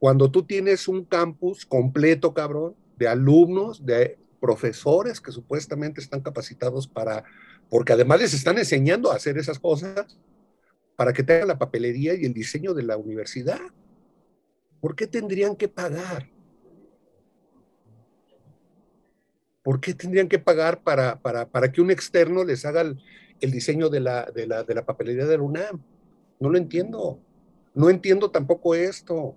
Cuando 0.00 0.28
tú 0.28 0.42
tienes 0.42 0.88
un 0.88 1.04
campus 1.04 1.64
completo, 1.64 2.34
cabrón, 2.34 2.74
de 2.96 3.06
alumnos, 3.06 3.86
de 3.86 4.18
profesores 4.40 5.20
que 5.20 5.30
supuestamente 5.30 6.00
están 6.00 6.20
capacitados 6.20 6.88
para 6.88 7.22
porque 7.68 7.92
además 7.92 8.20
les 8.20 8.34
están 8.34 8.58
enseñando 8.58 9.10
a 9.10 9.16
hacer 9.16 9.38
esas 9.38 9.58
cosas 9.58 10.18
para 10.96 11.12
que 11.12 11.22
tengan 11.22 11.48
la 11.48 11.58
papelería 11.58 12.14
y 12.14 12.24
el 12.24 12.34
diseño 12.34 12.74
de 12.74 12.84
la 12.84 12.96
universidad. 12.96 13.60
¿Por 14.80 14.94
qué 14.94 15.06
tendrían 15.06 15.56
que 15.56 15.68
pagar? 15.68 16.30
¿Por 19.62 19.80
qué 19.80 19.94
tendrían 19.94 20.28
que 20.28 20.38
pagar 20.38 20.82
para, 20.82 21.18
para, 21.20 21.72
que 21.72 21.80
un 21.80 21.90
externo 21.90 22.44
les 22.44 22.66
haga 22.66 22.82
el, 22.82 23.50
diseño 23.50 23.88
de 23.88 24.00
la, 24.00 24.30
de, 24.30 24.46
la, 24.46 24.62
de 24.62 24.74
la 24.74 24.84
papelería 24.84 25.24
de 25.24 25.38
la 25.38 25.42
UNAM? 25.42 25.82
No 26.38 26.50
lo 26.50 26.58
entiendo. 26.58 27.18
No 27.74 27.88
entiendo 27.88 28.30
tampoco 28.30 28.74
esto. 28.74 29.36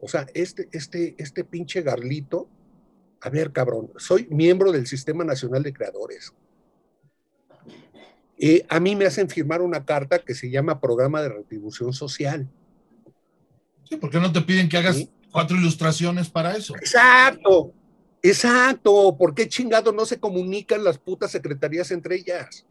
O 0.00 0.08
sea, 0.08 0.26
este, 0.34 0.68
este, 0.72 1.14
este 1.18 1.44
pinche 1.44 1.82
garlito, 1.82 2.48
a 3.20 3.30
ver, 3.30 3.52
cabrón, 3.52 3.92
soy 3.96 4.26
miembro 4.30 4.72
del 4.72 4.86
Sistema 4.86 5.24
Nacional 5.24 5.62
de 5.62 5.72
Creadores. 5.72 6.32
Eh, 8.42 8.64
a 8.70 8.80
mí 8.80 8.96
me 8.96 9.04
hacen 9.04 9.28
firmar 9.28 9.60
una 9.60 9.84
carta 9.84 10.18
que 10.18 10.34
se 10.34 10.50
llama 10.50 10.80
Programa 10.80 11.20
de 11.20 11.28
Retribución 11.28 11.92
Social. 11.92 12.48
Sí, 13.84 13.96
¿por 13.96 14.08
qué 14.08 14.18
no 14.18 14.32
te 14.32 14.40
piden 14.40 14.66
que 14.66 14.78
hagas 14.78 15.06
cuatro 15.30 15.58
ilustraciones 15.58 16.30
para 16.30 16.56
eso? 16.56 16.74
Exacto, 16.76 17.74
exacto. 18.22 19.14
¿Por 19.18 19.34
qué 19.34 19.46
chingado 19.46 19.92
no 19.92 20.06
se 20.06 20.18
comunican 20.18 20.82
las 20.82 20.96
putas 20.96 21.30
secretarías 21.30 21.90
entre 21.90 22.16
ellas? 22.16 22.64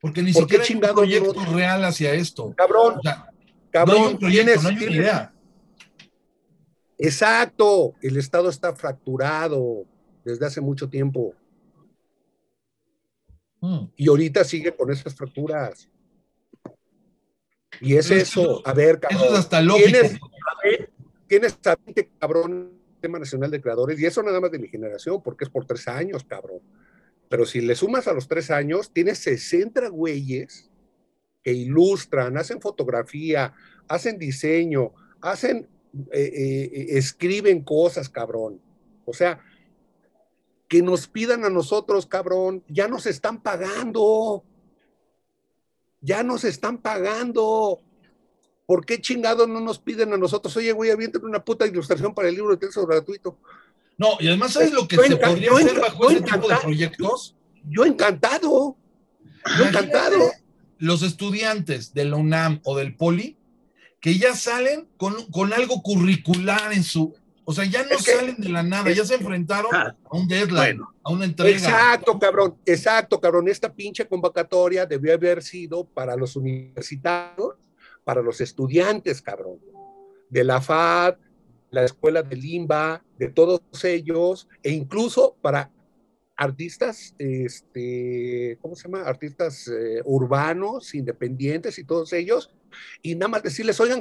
Porque 0.00 0.22
ni 0.22 0.32
siquiera 0.32 0.62
hay 0.62 0.74
un 0.74 0.80
proyecto 0.80 1.44
real 1.46 1.84
hacia 1.84 2.14
esto. 2.14 2.54
Cabrón, 2.56 3.00
cabrón, 3.72 3.96
no 3.96 4.06
hay 4.06 4.12
un 4.12 4.18
proyecto, 4.20 4.62
no 4.62 4.68
hay 4.68 4.76
una 4.76 4.92
idea. 4.92 5.34
Exacto, 6.98 7.94
el 8.00 8.16
Estado 8.16 8.48
está 8.48 8.76
fracturado 8.76 9.86
desde 10.24 10.46
hace 10.46 10.60
mucho 10.60 10.88
tiempo. 10.88 11.34
Mm. 13.64 13.86
Y 13.96 14.08
ahorita 14.08 14.44
sigue 14.44 14.76
con 14.76 14.92
esas 14.92 15.14
fracturas. 15.14 15.88
Y 17.80 17.96
es 17.96 18.10
eso, 18.10 18.60
a 18.66 18.74
ver, 18.74 19.00
cabrón. 19.00 19.22
Eso 19.22 19.32
es 19.32 19.38
hasta 19.38 19.62
lógico. 19.62 20.30
¿Tienes, 21.26 21.58
a 21.64 21.74
20 21.74 22.10
cabrón 22.18 22.72
tema 23.00 23.18
nacional 23.18 23.50
de 23.50 23.62
creadores? 23.62 23.98
Y 23.98 24.04
eso 24.04 24.22
nada 24.22 24.38
más 24.38 24.50
de 24.50 24.58
mi 24.58 24.68
generación, 24.68 25.22
porque 25.22 25.44
es 25.44 25.50
por 25.50 25.64
tres 25.64 25.88
años, 25.88 26.24
cabrón. 26.24 26.60
Pero 27.30 27.46
si 27.46 27.62
le 27.62 27.74
sumas 27.74 28.06
a 28.06 28.12
los 28.12 28.28
tres 28.28 28.50
años, 28.50 28.92
tienes 28.92 29.18
60 29.20 29.88
güeyes 29.88 30.70
que 31.42 31.52
ilustran, 31.52 32.36
hacen 32.36 32.60
fotografía, 32.60 33.54
hacen 33.88 34.18
diseño, 34.18 34.92
hacen, 35.22 35.66
eh, 36.12 36.70
eh, 36.72 36.86
escriben 36.90 37.62
cosas, 37.62 38.10
cabrón 38.10 38.60
O 39.06 39.14
sea, 39.14 39.40
que 40.74 40.82
nos 40.82 41.06
pidan 41.06 41.44
a 41.44 41.50
nosotros, 41.50 42.04
cabrón, 42.04 42.64
ya 42.66 42.88
nos 42.88 43.06
están 43.06 43.40
pagando. 43.40 44.42
Ya 46.00 46.24
nos 46.24 46.42
están 46.42 46.78
pagando. 46.78 47.80
¿Por 48.66 48.84
qué 48.84 49.00
chingados 49.00 49.46
no 49.46 49.60
nos 49.60 49.78
piden 49.78 50.12
a 50.14 50.16
nosotros? 50.16 50.56
Oye, 50.56 50.72
güey, 50.72 50.90
avienten 50.90 51.24
una 51.24 51.44
puta 51.44 51.64
ilustración 51.64 52.12
para 52.12 52.28
el 52.28 52.34
libro 52.34 52.50
de 52.50 52.56
texto 52.56 52.84
gratuito. 52.88 53.38
No, 53.96 54.16
y 54.18 54.26
además, 54.26 54.54
¿sabes 54.54 54.72
lo 54.72 54.88
que 54.88 54.96
se 54.96 55.16
podría 55.16 55.52
hacer 55.52 55.78
bajo 55.78 56.10
ese 56.10 56.22
tipo 56.22 56.48
de 56.48 56.56
proyectos? 56.56 57.36
Yo 57.70 57.84
encantado. 57.84 58.76
Yo 59.56 59.66
encantado. 59.66 60.32
Los 60.78 61.04
estudiantes 61.04 61.94
de 61.94 62.04
la 62.06 62.16
UNAM 62.16 62.60
o 62.64 62.76
del 62.76 62.96
Poli 62.96 63.38
que 64.00 64.18
ya 64.18 64.34
salen 64.34 64.88
con, 64.96 65.24
con 65.30 65.52
algo 65.52 65.82
curricular 65.82 66.72
en 66.72 66.82
su, 66.82 67.14
o 67.44 67.52
sea, 67.52 67.64
ya 67.64 67.84
no 67.84 67.98
salen 67.98 68.36
de 68.38 68.48
la 68.48 68.62
nada, 68.62 68.90
ya 68.90 69.04
se 69.04 69.14
enfrentaron 69.16 69.74
a 69.74 69.96
un 70.10 70.26
deadline, 70.26 70.80
a 71.02 71.12
una 71.12 71.26
entrega. 71.26 71.56
Exacto, 71.56 72.18
cabrón, 72.18 72.56
exacto, 72.64 73.20
cabrón. 73.20 73.48
Esta 73.48 73.72
pinche 73.72 74.06
convocatoria 74.06 74.86
debió 74.86 75.12
haber 75.12 75.42
sido 75.42 75.84
para 75.84 76.16
los 76.16 76.36
universitarios, 76.36 77.56
para 78.02 78.22
los 78.22 78.40
estudiantes, 78.40 79.20
cabrón, 79.20 79.58
de 80.30 80.44
la 80.44 80.60
FAD, 80.60 81.16
la 81.70 81.84
escuela 81.84 82.22
de 82.22 82.36
Limba, 82.36 83.04
de 83.18 83.28
todos 83.28 83.60
ellos, 83.84 84.48
e 84.62 84.70
incluso 84.70 85.36
para 85.42 85.70
artistas, 86.36 87.14
este, 87.18 88.58
¿cómo 88.60 88.74
se 88.74 88.84
llama? 88.84 89.02
Artistas 89.02 89.68
eh, 89.68 90.00
urbanos, 90.04 90.94
independientes 90.94 91.78
y 91.78 91.84
todos 91.84 92.12
ellos, 92.12 92.50
y 93.02 93.14
nada 93.14 93.28
más 93.28 93.42
decirles, 93.42 93.78
oigan, 93.80 94.00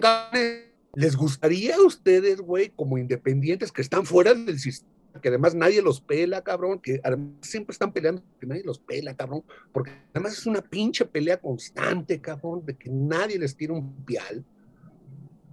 ¿les 0.93 1.15
gustaría 1.15 1.75
a 1.75 1.81
ustedes, 1.81 2.39
güey, 2.39 2.69
como 2.69 2.97
independientes 2.97 3.71
que 3.71 3.81
están 3.81 4.05
fuera 4.05 4.33
del 4.33 4.59
sistema, 4.59 4.91
que 5.21 5.29
además 5.29 5.55
nadie 5.55 5.81
los 5.81 6.01
pela, 6.01 6.43
cabrón, 6.43 6.79
que 6.79 7.01
además 7.03 7.31
siempre 7.41 7.73
están 7.73 7.91
peleando 7.91 8.23
que 8.39 8.47
nadie 8.47 8.63
los 8.63 8.79
pela, 8.79 9.15
cabrón, 9.15 9.43
porque 9.71 9.91
además 10.11 10.33
es 10.33 10.45
una 10.45 10.61
pinche 10.61 11.05
pelea 11.05 11.37
constante, 11.37 12.21
cabrón, 12.21 12.65
de 12.65 12.75
que 12.75 12.89
nadie 12.89 13.39
les 13.39 13.55
tira 13.55 13.73
un 13.73 14.05
pial. 14.05 14.43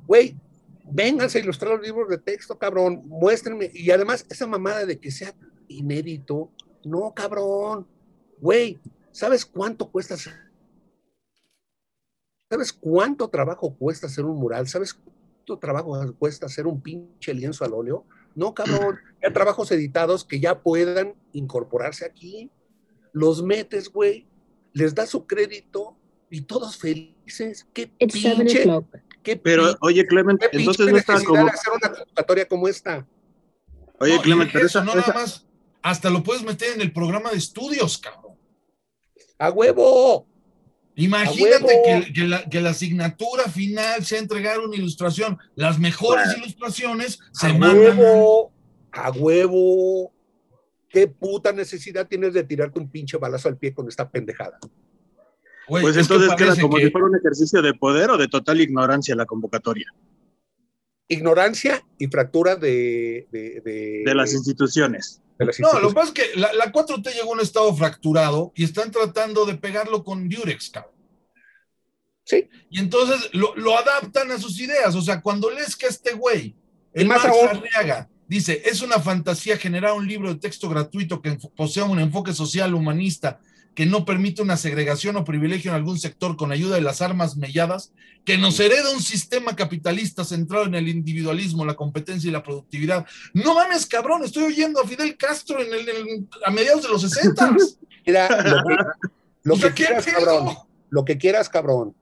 Güey, 0.06 0.36
vénganse 0.90 1.38
a 1.38 1.42
ilustrar 1.42 1.72
los 1.72 1.86
libros 1.86 2.08
de 2.08 2.18
texto, 2.18 2.58
cabrón, 2.58 3.02
muéstrenme, 3.06 3.70
y 3.72 3.90
además 3.90 4.26
esa 4.28 4.46
mamada 4.46 4.84
de 4.84 4.98
que 4.98 5.10
sea 5.10 5.34
inédito, 5.68 6.50
no, 6.84 7.14
cabrón, 7.14 7.86
güey, 8.40 8.78
¿sabes 9.10 9.46
cuánto 9.46 9.90
cuesta 9.90 10.14
hacer? 10.14 10.34
¿Sabes 12.50 12.72
cuánto 12.72 13.28
trabajo 13.28 13.74
cuesta 13.74 14.08
hacer 14.08 14.24
un 14.24 14.36
mural? 14.36 14.66
¿Sabes 14.66 14.98
cuánto 15.40 15.58
trabajo 15.58 16.14
cuesta 16.18 16.46
hacer 16.46 16.66
un 16.66 16.80
pinche 16.80 17.34
lienzo 17.34 17.64
al 17.64 17.72
óleo? 17.72 18.04
No, 18.34 18.54
cabrón, 18.54 18.98
hay 19.22 19.32
trabajos 19.32 19.70
editados 19.72 20.24
que 20.24 20.40
ya 20.40 20.60
puedan 20.60 21.14
incorporarse 21.32 22.04
aquí. 22.04 22.50
Los 23.12 23.42
metes, 23.42 23.90
güey, 23.90 24.26
les 24.72 24.94
das 24.94 25.10
su 25.10 25.26
crédito 25.26 25.96
y 26.30 26.42
todos 26.42 26.76
felices. 26.76 27.66
Qué 27.72 27.88
pinche, 27.88 28.64
qué 29.22 29.36
pero, 29.36 29.76
oye, 29.80 30.06
Clement, 30.06 30.42
entonces 30.52 30.86
no 30.86 30.96
está 30.96 31.22
como... 31.24 31.46
hacer 31.46 31.72
una 31.74 31.92
convocatoria 31.92 32.46
como 32.46 32.68
esta. 32.68 33.06
Oye, 33.98 34.18
Clement, 34.22 34.50
pero 34.52 34.66
eso 34.66 34.82
no 34.84 34.94
nada 34.94 35.12
más, 35.12 35.46
hasta 35.82 36.08
lo 36.08 36.22
puedes 36.22 36.42
meter 36.42 36.72
en 36.74 36.80
el 36.80 36.92
programa 36.92 37.30
de 37.30 37.38
estudios, 37.38 37.98
cabrón. 37.98 38.36
¡A 39.38 39.50
huevo! 39.50 40.29
Imagínate 41.00 42.12
que, 42.12 42.60
la, 42.60 42.70
asignatura 42.70 43.44
final 43.44 44.04
sea 44.04 44.18
entregar 44.18 44.60
una 44.60 44.76
ilustración. 44.76 45.38
Las 45.54 45.78
mejores 45.78 46.36
ilustraciones 46.36 47.18
se 47.32 47.48
a 47.48 47.54
mandan. 47.54 47.98
Huevo, 47.98 48.52
a 48.92 49.10
huevo. 49.10 50.12
¿Qué 50.88 51.06
puta 51.06 51.52
necesidad 51.52 52.06
tienes 52.06 52.34
de 52.34 52.42
tirarte 52.44 52.78
un 52.78 52.90
pinche 52.90 53.16
balazo 53.16 53.48
al 53.48 53.56
pie 53.56 53.72
con 53.72 53.88
esta 53.88 54.08
pendejada? 54.10 54.58
pues 55.68 55.96
entonces 55.96 56.34
queda 56.36 56.56
como 56.60 56.78
si 56.78 56.90
fuera 56.90 57.06
un 57.06 57.16
ejercicio 57.16 57.62
de 57.62 57.74
poder 57.74 58.10
o 58.10 58.18
de 58.18 58.26
total 58.26 58.60
ignorancia 58.60 59.14
la 59.14 59.24
convocatoria. 59.24 59.86
Ignorancia 61.06 61.84
y 61.96 62.08
fractura 62.08 62.56
de, 62.56 63.28
de, 63.30 64.14
las 64.14 64.32
instituciones. 64.32 65.22
No, 65.58 65.80
lo 65.80 65.88
que 65.88 65.94
pasa 65.94 66.08
es 66.08 66.14
que 66.14 66.38
la, 66.38 66.52
la, 66.52 66.70
4T 66.70 67.14
llegó 67.14 67.30
a 67.30 67.34
un 67.34 67.40
estado 67.40 67.74
fracturado 67.74 68.52
y 68.54 68.64
están 68.64 68.90
tratando 68.90 69.46
de 69.46 69.54
pegarlo 69.54 70.04
con 70.04 70.28
Durex, 70.28 70.70
cabrón. 70.70 70.94
Sí. 72.24 72.48
Y 72.68 72.78
entonces 72.78 73.30
lo, 73.32 73.76
adaptan 73.76 74.30
a 74.30 74.38
sus 74.38 74.60
ideas. 74.60 74.94
O 74.94 75.02
sea, 75.02 75.20
cuando 75.20 75.50
lees 75.50 75.74
que 75.76 75.86
este 75.86 76.12
güey, 76.12 76.54
el 76.92 77.06
más 77.06 77.24
Arriaga, 77.24 78.08
dice, 78.28 78.62
es 78.64 78.82
una 78.82 79.00
fantasía 79.00 79.56
generar 79.56 79.94
un 79.94 80.06
libro 80.06 80.28
de 80.28 80.38
texto 80.38 80.68
gratuito 80.68 81.22
que 81.22 81.38
posea 81.56 81.84
un 81.84 81.98
enfoque 81.98 82.32
social 82.32 82.74
humanista 82.74 83.40
que 83.74 83.86
no 83.86 84.04
permite 84.04 84.42
una 84.42 84.56
segregación 84.56 85.16
o 85.16 85.24
privilegio 85.24 85.70
en 85.70 85.76
algún 85.76 85.98
sector 85.98 86.36
con 86.36 86.52
ayuda 86.52 86.74
de 86.74 86.82
las 86.82 87.00
armas 87.02 87.36
melladas, 87.36 87.92
que 88.24 88.36
nos 88.36 88.58
hereda 88.60 88.92
un 88.92 89.00
sistema 89.00 89.56
capitalista 89.56 90.24
centrado 90.24 90.66
en 90.66 90.74
el 90.74 90.88
individualismo, 90.88 91.64
la 91.64 91.74
competencia 91.74 92.28
y 92.28 92.32
la 92.32 92.42
productividad. 92.42 93.06
No 93.32 93.54
mames, 93.54 93.86
cabrón, 93.86 94.24
estoy 94.24 94.44
oyendo 94.44 94.80
a 94.80 94.86
Fidel 94.86 95.16
Castro 95.16 95.62
en 95.62 95.72
el, 95.72 96.28
a 96.44 96.50
mediados 96.50 96.82
de 96.82 96.88
los 96.88 97.02
60. 97.02 97.56
Mira, 98.06 98.28
lo 99.42 99.56
que, 99.56 99.70
quieras, 99.72 100.06
cabrón. 100.06 100.56
Lo 100.90 101.04
que 101.04 101.16
quieras, 101.16 101.48
cabrón. 101.48 101.94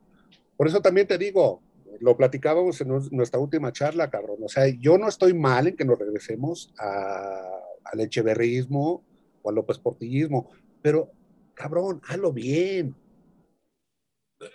Por 0.57 0.67
eso 0.67 0.81
también 0.81 1.07
te 1.07 1.19
digo, 1.19 1.63
lo 2.01 2.17
platicábamos 2.17 2.81
en 2.81 2.89
nuestra 3.11 3.39
última 3.39 3.73
charla, 3.73 4.11
cabrón. 4.11 4.39
O 4.43 4.49
sea, 4.49 4.67
yo 4.69 4.99
no 4.99 5.09
estoy 5.09 5.35
mal 5.35 5.69
en 5.69 5.77
que 5.77 5.85
nos 5.85 5.99
regresemos 5.99 6.73
al 6.79 8.01
echeverrismo 8.01 9.05
o 9.43 9.49
al 9.49 9.55
López 9.55 9.79
Portillismo, 9.79 10.51
pero 10.83 11.13
cabrón, 11.59 12.01
hazlo 12.07 12.33
bien. 12.33 12.95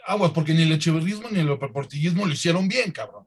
Aguas, 0.07 0.31
porque 0.31 0.53
ni 0.53 0.63
el 0.63 0.71
echeverrismo 0.71 1.29
ni 1.29 1.39
el 1.39 1.57
portillismo 1.57 2.25
lo 2.25 2.31
hicieron 2.31 2.67
bien, 2.67 2.91
cabrón. 2.91 3.25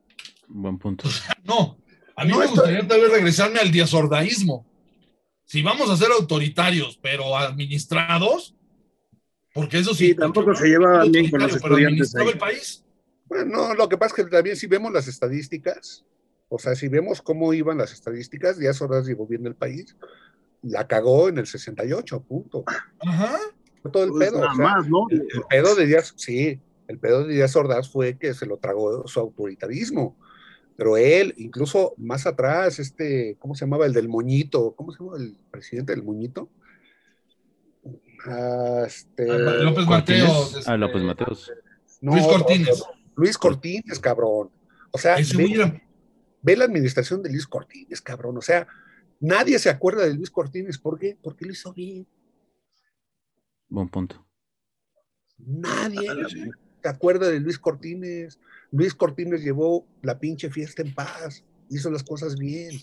Buen 0.49 0.79
punto. 0.79 1.09
no, 1.45 1.79
a 2.17 2.25
mí 2.25 2.33
me 2.33 2.47
gustaría 2.47 2.87
tal 2.89 3.03
vez 3.03 3.11
regresarme 3.11 3.61
al 3.61 3.71
diasordaísmo. 3.71 4.67
Si 5.45 5.63
vamos 5.63 5.91
a 5.91 5.97
ser 5.97 6.11
autoritarios, 6.11 6.99
pero 7.01 7.37
administrados, 7.37 8.57
porque 9.53 9.79
eso 9.79 9.95
sí. 9.95 10.15
tampoco 10.15 10.55
se 10.55 10.69
lleva 10.69 11.05
bien 11.05 11.31
con 11.31 11.41
los 11.41 11.55
estudiantes. 11.55 12.15
el 12.15 12.39
país. 12.39 12.83
Bueno, 13.27 13.75
lo 13.75 13.89
que 13.89 13.99
pasa 13.99 14.15
es 14.17 14.25
que 14.25 14.31
también 14.31 14.57
si 14.57 14.67
vemos 14.67 14.93
las 14.93 15.07
estadísticas, 15.09 16.05
o 16.49 16.59
sea, 16.59 16.75
si 16.75 16.89
vemos 16.89 17.21
cómo 17.21 17.53
iban 17.53 17.79
las 17.79 17.93
estadísticas, 17.93 18.59
Díaz 18.59 18.81
Ordaz 18.81 19.07
llevó 19.07 19.27
bien 19.27 19.47
el 19.47 19.55
país, 19.55 19.97
la 20.63 20.87
cagó 20.87 21.29
en 21.29 21.39
el 21.39 21.47
68, 21.47 22.23
punto. 22.23 22.65
Ajá 23.01 23.39
todo 23.91 24.05
el 24.05 24.11
pues 24.11 24.31
pedo. 24.31 24.45
el, 25.11 25.23
pedo 25.49 25.75
de 25.75 25.87
Díaz, 25.87 26.15
sí, 26.17 26.61
el 26.89 26.99
pedo 26.99 27.25
de 27.25 27.35
Díaz 27.35 27.57
Ordaz 27.57 27.89
fue 27.89 28.17
que 28.19 28.35
se 28.35 28.47
lo 28.47 28.59
tragó 28.59 29.07
su 29.07 29.21
autoritarismo. 29.21 30.17
Pero 30.77 30.97
él, 30.99 31.35
incluso 31.39 31.95
más 31.97 32.27
atrás, 32.27 32.79
este, 32.79 33.37
¿cómo 33.39 33.55
se 33.55 33.65
llamaba? 33.65 33.87
El 33.87 33.95
del 33.95 34.09
moñito, 34.09 34.75
¿cómo 34.77 34.93
se 34.93 35.03
llama 35.03 35.17
el 35.17 35.37
presidente 35.51 35.95
del 35.95 36.03
moñito? 36.03 36.51
Ah, 38.27 38.85
este, 38.87 39.31
ah, 39.31 39.37
López 39.37 39.87
Mateos. 39.87 40.55
ah, 40.55 40.59
este, 40.59 40.79
López 40.79 41.03
Mateos. 41.03 41.53
Luis 42.03 42.25
Cortines. 42.25 42.85
Luis 43.15 43.39
Cortines, 43.39 43.99
cabrón. 43.99 44.51
O 44.91 44.99
sea, 44.99 45.17
ve, 45.17 45.81
ve, 46.43 46.57
la 46.57 46.65
administración 46.65 47.23
de 47.23 47.31
Luis 47.31 47.47
Cortines, 47.47 48.03
cabrón. 48.03 48.37
O 48.37 48.43
sea, 48.43 48.67
nadie 49.19 49.59
se 49.59 49.71
acuerda 49.71 50.05
de 50.05 50.15
Luis 50.15 50.31
Cortines. 50.31 50.79
¿Por 50.79 50.99
qué? 50.99 51.17
Porque 51.23 51.47
lo 51.47 51.53
hizo 51.53 51.73
bien. 51.73 52.07
Buen 53.69 53.89
punto. 53.89 54.25
Nadie 55.39 56.09
se 56.83 56.89
acuerda 56.89 57.29
de 57.29 57.41
Luis 57.41 57.59
Cortines. 57.59 58.39
Luis 58.71 58.95
Cortines 58.95 59.43
llevó 59.43 59.87
la 60.03 60.19
pinche 60.19 60.51
fiesta 60.51 60.83
en 60.83 60.95
paz, 60.95 61.45
hizo 61.69 61.91
las 61.91 62.03
cosas 62.03 62.37
bien. 62.37 62.81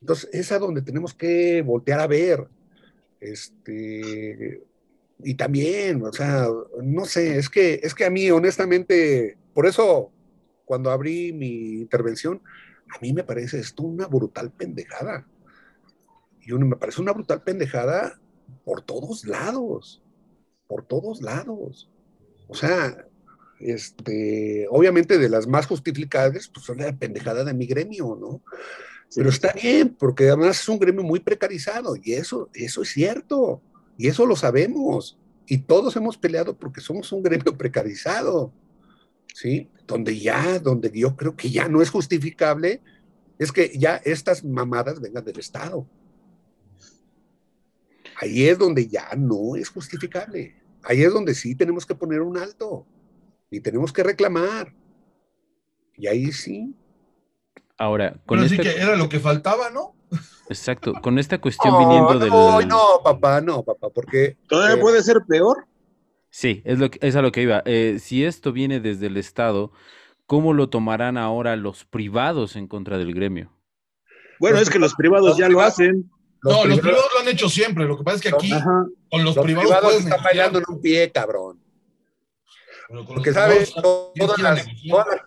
Entonces, 0.00 0.30
es 0.32 0.52
a 0.52 0.58
donde 0.58 0.82
tenemos 0.82 1.14
que 1.14 1.62
voltear 1.62 2.00
a 2.00 2.06
ver. 2.06 2.48
Este, 3.20 4.62
y 5.20 5.34
también, 5.34 6.04
o 6.04 6.12
sea, 6.12 6.48
no 6.82 7.04
sé, 7.04 7.38
es 7.38 7.48
que, 7.48 7.80
es 7.82 7.94
que 7.94 8.04
a 8.04 8.10
mí, 8.10 8.30
honestamente, 8.30 9.36
por 9.54 9.66
eso, 9.66 10.12
cuando 10.64 10.90
abrí 10.90 11.32
mi 11.32 11.80
intervención, 11.80 12.40
a 12.94 12.98
mí 13.00 13.12
me 13.12 13.24
parece 13.24 13.58
esto 13.58 13.82
una 13.82 14.06
brutal 14.06 14.52
pendejada. 14.52 15.26
Y 16.40 16.52
uno 16.52 16.66
me 16.66 16.76
parece 16.76 17.02
una 17.02 17.12
brutal 17.12 17.42
pendejada 17.42 18.20
por 18.68 18.82
todos 18.82 19.24
lados, 19.24 20.02
por 20.66 20.84
todos 20.84 21.22
lados. 21.22 21.88
O 22.48 22.54
sea, 22.54 23.06
este, 23.60 24.66
obviamente 24.68 25.16
de 25.16 25.30
las 25.30 25.46
más 25.46 25.66
justificadas, 25.66 26.50
pues 26.52 26.66
son 26.66 26.76
la 26.76 26.94
pendejada 26.94 27.44
de 27.44 27.54
mi 27.54 27.64
gremio, 27.64 28.14
¿no? 28.20 28.42
Pero 29.16 29.30
está 29.30 29.54
bien, 29.54 29.96
porque 29.98 30.28
además 30.28 30.60
es 30.60 30.68
un 30.68 30.78
gremio 30.78 31.02
muy 31.02 31.18
precarizado 31.18 31.96
y 31.96 32.12
eso, 32.12 32.50
eso 32.52 32.82
es 32.82 32.90
cierto, 32.90 33.62
y 33.96 34.08
eso 34.08 34.26
lo 34.26 34.36
sabemos, 34.36 35.18
y 35.46 35.56
todos 35.56 35.96
hemos 35.96 36.18
peleado 36.18 36.54
porque 36.54 36.82
somos 36.82 37.10
un 37.10 37.22
gremio 37.22 37.56
precarizado, 37.56 38.52
¿sí? 39.32 39.70
Donde 39.86 40.18
ya, 40.18 40.58
donde 40.58 40.90
yo 40.90 41.16
creo 41.16 41.34
que 41.34 41.48
ya 41.48 41.68
no 41.68 41.80
es 41.80 41.88
justificable 41.88 42.82
es 43.38 43.50
que 43.50 43.72
ya 43.78 43.96
estas 44.04 44.44
mamadas 44.44 45.00
vengan 45.00 45.24
del 45.24 45.38
Estado. 45.38 45.86
Ahí 48.20 48.44
es 48.48 48.58
donde 48.58 48.88
ya 48.88 49.08
no 49.16 49.54
es 49.56 49.68
justificable. 49.68 50.56
Ahí 50.82 51.02
es 51.02 51.12
donde 51.12 51.34
sí 51.34 51.54
tenemos 51.54 51.86
que 51.86 51.94
poner 51.94 52.20
un 52.20 52.36
alto 52.36 52.86
y 53.50 53.60
tenemos 53.60 53.92
que 53.92 54.02
reclamar. 54.02 54.74
Y 55.96 56.06
ahí 56.06 56.32
sí. 56.32 56.74
Ahora, 57.76 58.12
con 58.26 58.38
Pero 58.38 58.48
sí 58.48 58.56
esta, 58.56 58.62
que 58.62 58.80
era 58.80 58.96
lo 58.96 59.08
que 59.08 59.20
faltaba, 59.20 59.70
¿no? 59.70 59.94
exacto, 60.48 60.94
con 61.02 61.18
esta 61.18 61.38
cuestión 61.40 61.74
No, 61.74 61.78
viniendo 61.78 62.14
no, 62.14 62.58
del... 62.58 62.68
no, 62.68 63.00
papá, 63.04 63.40
no, 63.40 63.62
papá, 63.62 63.90
porque 63.90 64.36
¿Todavía 64.48 64.76
Eh, 64.76 64.80
puede 64.80 65.02
ser 65.02 65.18
peor? 65.28 65.66
Sí, 66.30 66.62
es, 66.64 66.78
lo 66.78 66.90
que, 66.90 66.98
es 67.02 67.14
a 67.16 67.22
lo 67.22 67.30
que 67.32 67.42
iba. 67.42 67.62
Eh, 67.66 67.98
si 68.00 68.24
esto 68.24 68.52
viene 68.52 68.80
desde 68.80 69.06
el 69.06 69.16
Estado, 69.16 69.72
¿cómo 70.26 70.52
lo 70.54 70.68
tomarán 70.68 71.16
ahora 71.16 71.56
los 71.56 71.84
privados 71.84 72.56
en 72.56 72.66
contra 72.68 72.98
del 72.98 73.14
gremio? 73.14 73.52
Bueno, 74.40 74.58
es 74.58 74.70
que 74.70 74.78
los 74.78 74.94
privados 74.94 75.36
ya 75.36 75.48
lo 75.48 75.60
hacen. 75.60 76.10
Los 76.42 76.54
no, 76.56 76.64
los 76.66 76.80
privados- 76.80 77.04
lo 77.14 77.20
han 77.20 77.28
hecho 77.28 77.48
siempre. 77.48 77.84
Lo 77.84 77.96
que 77.98 78.04
pasa 78.04 78.16
es 78.16 78.22
que 78.22 78.28
aquí, 78.28 78.52
Ajá. 78.52 78.86
con 79.10 79.24
los, 79.24 79.36
los 79.36 79.44
privados, 79.44 79.70
privados 79.70 79.92
están 79.94 80.04
negociar, 80.10 80.24
bailando 80.24 80.58
en 80.58 80.64
un 80.68 80.80
pie, 80.80 81.10
cabrón. 81.12 81.60
Porque 83.06 83.32
sabes, 83.32 83.72
todas 83.74 84.38
las- 84.40 84.64
toda, 84.88 85.06
la, 85.06 85.24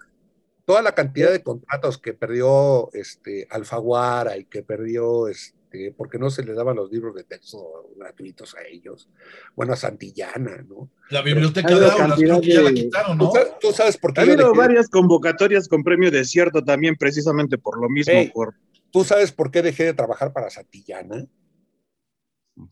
toda 0.66 0.82
la 0.82 0.96
cantidad 0.96 1.32
de 1.32 1.44
contratos 1.44 1.98
que 1.98 2.14
perdió 2.14 2.90
este, 2.94 3.48
Alfaguara 3.52 4.36
y 4.38 4.46
que 4.46 4.64
perdió, 4.64 5.28
este, 5.28 5.94
porque 5.96 6.18
no 6.18 6.32
se 6.32 6.44
les 6.44 6.56
daban 6.56 6.76
los 6.76 6.92
libros 6.92 7.14
de 7.14 7.24
texto 7.24 7.90
gratuitos 7.98 8.56
a 8.56 8.64
ellos. 8.68 9.08
Bueno, 9.56 9.74
a 9.74 9.76
Santillana, 9.76 10.66
¿no? 10.68 10.90
La 11.12 11.22
biblioteca 11.22 11.68
de 11.70 11.76
una 11.76 11.86
aulas, 11.94 12.08
cantidad 12.08 12.40
creo 12.40 12.42
que 12.42 12.54
ya 12.54 12.62
la 12.62 12.74
quitaron, 12.74 13.18
¿Tú, 13.20 13.26
¿no? 13.26 13.32
sabes, 13.32 13.60
tú 13.60 13.72
sabes 13.72 13.98
por 13.98 14.14
qué 14.14 14.22
Ha 14.22 14.24
habido 14.24 14.54
varias 14.56 14.90
convocatorias 14.90 15.68
con 15.68 15.84
premio 15.84 16.10
desierto 16.10 16.64
también, 16.64 16.96
precisamente 16.96 17.58
por 17.60 17.80
lo 17.80 17.90
mismo. 17.90 18.14
Por... 18.34 18.56
¿Tú 18.92 19.04
sabes 19.04 19.32
por 19.32 19.52
qué 19.52 19.62
dejé 19.62 19.86
de 19.86 19.94
trabajar 19.94 20.34
para 20.34 20.50
Santillana? 20.50 21.28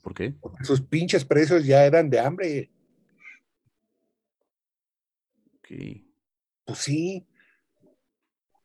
¿Por 0.01 0.13
qué? 0.13 0.33
Porque 0.39 0.65
sus 0.65 0.81
pinches 0.81 1.25
precios 1.25 1.65
ya 1.65 1.85
eran 1.85 2.09
de 2.09 2.19
hambre. 2.19 2.69
Ok. 5.57 6.03
Pues 6.65 6.79
sí. 6.79 7.25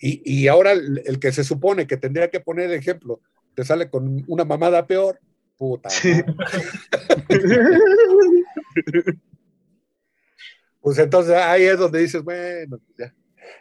Y, 0.00 0.42
y 0.42 0.48
ahora 0.48 0.72
el, 0.72 1.02
el 1.06 1.18
que 1.18 1.32
se 1.32 1.44
supone 1.44 1.86
que 1.86 1.96
tendría 1.96 2.30
que 2.30 2.40
poner 2.40 2.70
ejemplo, 2.72 3.20
te 3.54 3.64
sale 3.64 3.88
con 3.88 4.24
una 4.26 4.44
mamada 4.44 4.86
peor. 4.86 5.18
Puta. 5.56 5.88
Pues 10.84 10.98
entonces 10.98 11.34
ahí 11.34 11.62
es 11.62 11.78
donde 11.78 12.00
dices, 12.00 12.22
bueno, 12.22 12.78
ya. 12.98 13.10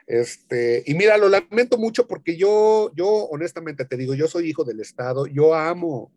Este, 0.08 0.84
y 0.86 0.94
mira, 0.96 1.18
lo 1.18 1.30
lamento 1.30 1.78
mucho 1.78 2.08
porque 2.08 2.36
yo, 2.38 2.92
yo 2.96 3.08
honestamente 3.08 3.86
te 3.86 3.98
digo, 3.98 4.14
yo 4.16 4.28
soy 4.28 4.50
hijo 4.50 4.64
del 4.64 4.80
Estado, 4.80 5.26
yo 5.28 5.54
amo 5.54 6.12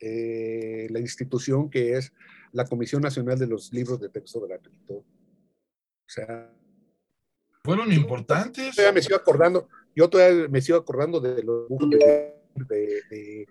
eh, 0.00 0.86
la 0.90 1.00
institución 1.00 1.70
que 1.70 1.94
es 1.96 2.12
la 2.52 2.64
Comisión 2.64 3.02
Nacional 3.02 3.38
de 3.38 3.46
los 3.46 3.72
Libros 3.72 4.00
de 4.00 4.08
Texto 4.08 4.40
Gratuito. 4.40 4.94
O 4.94 5.04
sea, 6.06 6.50
Fueron 7.64 7.92
importantes. 7.92 8.74
todavía 8.74 8.92
me 8.94 9.02
sigo 9.02 9.16
acordando, 9.16 9.68
yo 9.94 10.08
todavía 10.08 10.48
me 10.48 10.60
sigo 10.62 10.78
acordando 10.78 11.20
de 11.20 11.42
los 11.42 11.68
dibujos 11.68 11.90
de, 11.90 11.98
de, 12.54 13.02
de, 13.10 13.46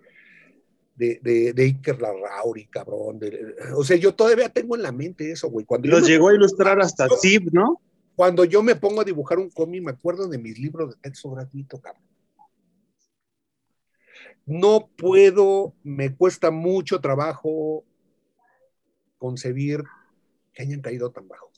de, 0.96 1.20
de, 1.22 1.52
de 1.52 1.62
Iker 1.62 2.00
Larrauri, 2.02 2.66
cabrón. 2.66 3.18
de- 3.20 3.54
o 3.76 3.84
sea, 3.84 3.96
yo 3.96 4.14
todavía 4.14 4.48
tengo 4.48 4.74
en 4.74 4.82
la 4.82 4.90
mente 4.90 5.30
eso, 5.30 5.48
güey. 5.48 5.64
Cuando, 5.64 5.86
yo 5.86 5.92
Los 5.94 6.02
me- 6.02 6.08
llegó 6.08 6.28
a 6.30 6.34
ilustrar 6.34 6.80
hasta 6.80 7.06
Zip, 7.22 7.50
¿no? 7.52 7.80
Cuando 8.18 8.44
yo 8.44 8.64
me 8.64 8.74
pongo 8.74 9.00
a 9.00 9.04
dibujar 9.04 9.38
un 9.38 9.48
cómic, 9.48 9.80
me 9.80 9.92
acuerdo 9.92 10.26
de 10.26 10.38
mis 10.38 10.58
libros 10.58 10.90
de 10.90 11.00
texto 11.00 11.30
gratuito, 11.30 11.80
cabrón. 11.80 12.02
No 14.44 14.88
puedo, 14.96 15.76
me 15.84 16.16
cuesta 16.16 16.50
mucho 16.50 17.00
trabajo 17.00 17.84
concebir 19.18 19.84
que 20.52 20.64
hayan 20.64 20.80
caído 20.80 21.12
tan 21.12 21.28
bajo. 21.28 21.52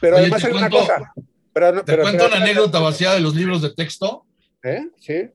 Pero 0.00 0.16
Oye, 0.16 0.22
además 0.24 0.40
te 0.42 0.48
hay 0.48 0.52
una 0.54 0.68
cuento- 0.68 0.78
cosa. 0.80 1.12
Pero, 1.52 1.72
no- 1.72 1.84
Te 1.84 1.92
pero- 1.92 2.02
cuento 2.02 2.24
pero- 2.24 2.36
una 2.36 2.44
anécdota 2.44 2.80
vacía 2.80 3.12
de 3.12 3.20
los 3.20 3.36
libros 3.36 3.62
de 3.62 3.72
texto. 3.72 4.26
¿Eh? 4.64 4.90
Sí. 4.98 5.30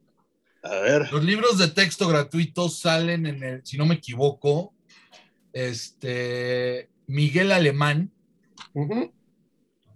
A 0.63 0.75
ver. 0.81 1.09
Los 1.09 1.23
libros 1.23 1.57
de 1.57 1.69
texto 1.69 2.05
gratuitos 2.09 2.79
salen 2.79 3.27
en 3.27 3.43
el, 3.43 3.65
si 3.65 3.77
no 3.77 3.85
me 3.85 3.95
equivoco, 3.95 4.73
este 5.53 6.89
Miguel 7.07 7.53
Alemán 7.53 8.11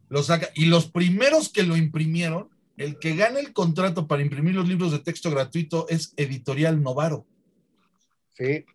Lo 0.09 0.23
saca. 0.23 0.49
Y 0.55 0.65
los 0.65 0.89
primeros 0.91 1.49
que 1.49 1.63
lo 1.63 1.75
imprimieron, 1.77 2.49
el 2.77 2.99
que 2.99 3.15
gana 3.15 3.39
el 3.39 3.53
contrato 3.53 4.07
para 4.07 4.21
imprimir 4.21 4.55
los 4.55 4.67
libros 4.67 4.91
de 4.91 4.99
texto 4.99 5.31
gratuito 5.31 5.87
es 5.89 6.13
Editorial 6.17 6.81
Novaro. 6.83 7.25
Sí. 8.33 8.65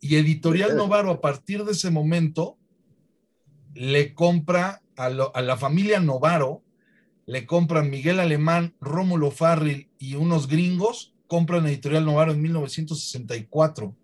Y 0.00 0.16
Editorial. 0.16 0.76
Novaro, 0.76 1.10
a 1.10 1.20
partir 1.20 1.64
de 1.64 1.72
ese 1.72 1.90
momento, 1.90 2.56
le 3.74 4.14
compra 4.14 4.82
a, 4.96 5.08
lo- 5.10 5.34
a 5.34 5.42
la 5.42 5.56
familia 5.56 6.00
Novaro, 6.00 6.62
le 7.26 7.46
compran 7.46 7.90
Miguel 7.90 8.20
Alemán, 8.20 8.74
Rómulo 8.80 9.30
Farril 9.30 9.88
y 9.98 10.14
unos 10.16 10.48
gringos, 10.48 11.14
compran 11.26 11.66
Editorial 11.66 12.04
Novaro 12.04 12.32
en 12.32 12.42
1964. 12.42 13.96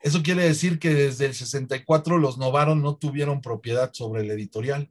Eso 0.00 0.22
quiere 0.22 0.44
decir 0.44 0.78
que 0.78 0.94
desde 0.94 1.26
el 1.26 1.34
64 1.34 2.18
los 2.18 2.38
Novaro 2.38 2.74
no 2.74 2.96
tuvieron 2.96 3.42
propiedad 3.42 3.92
sobre 3.92 4.22
el 4.22 4.30
editorial 4.30 4.88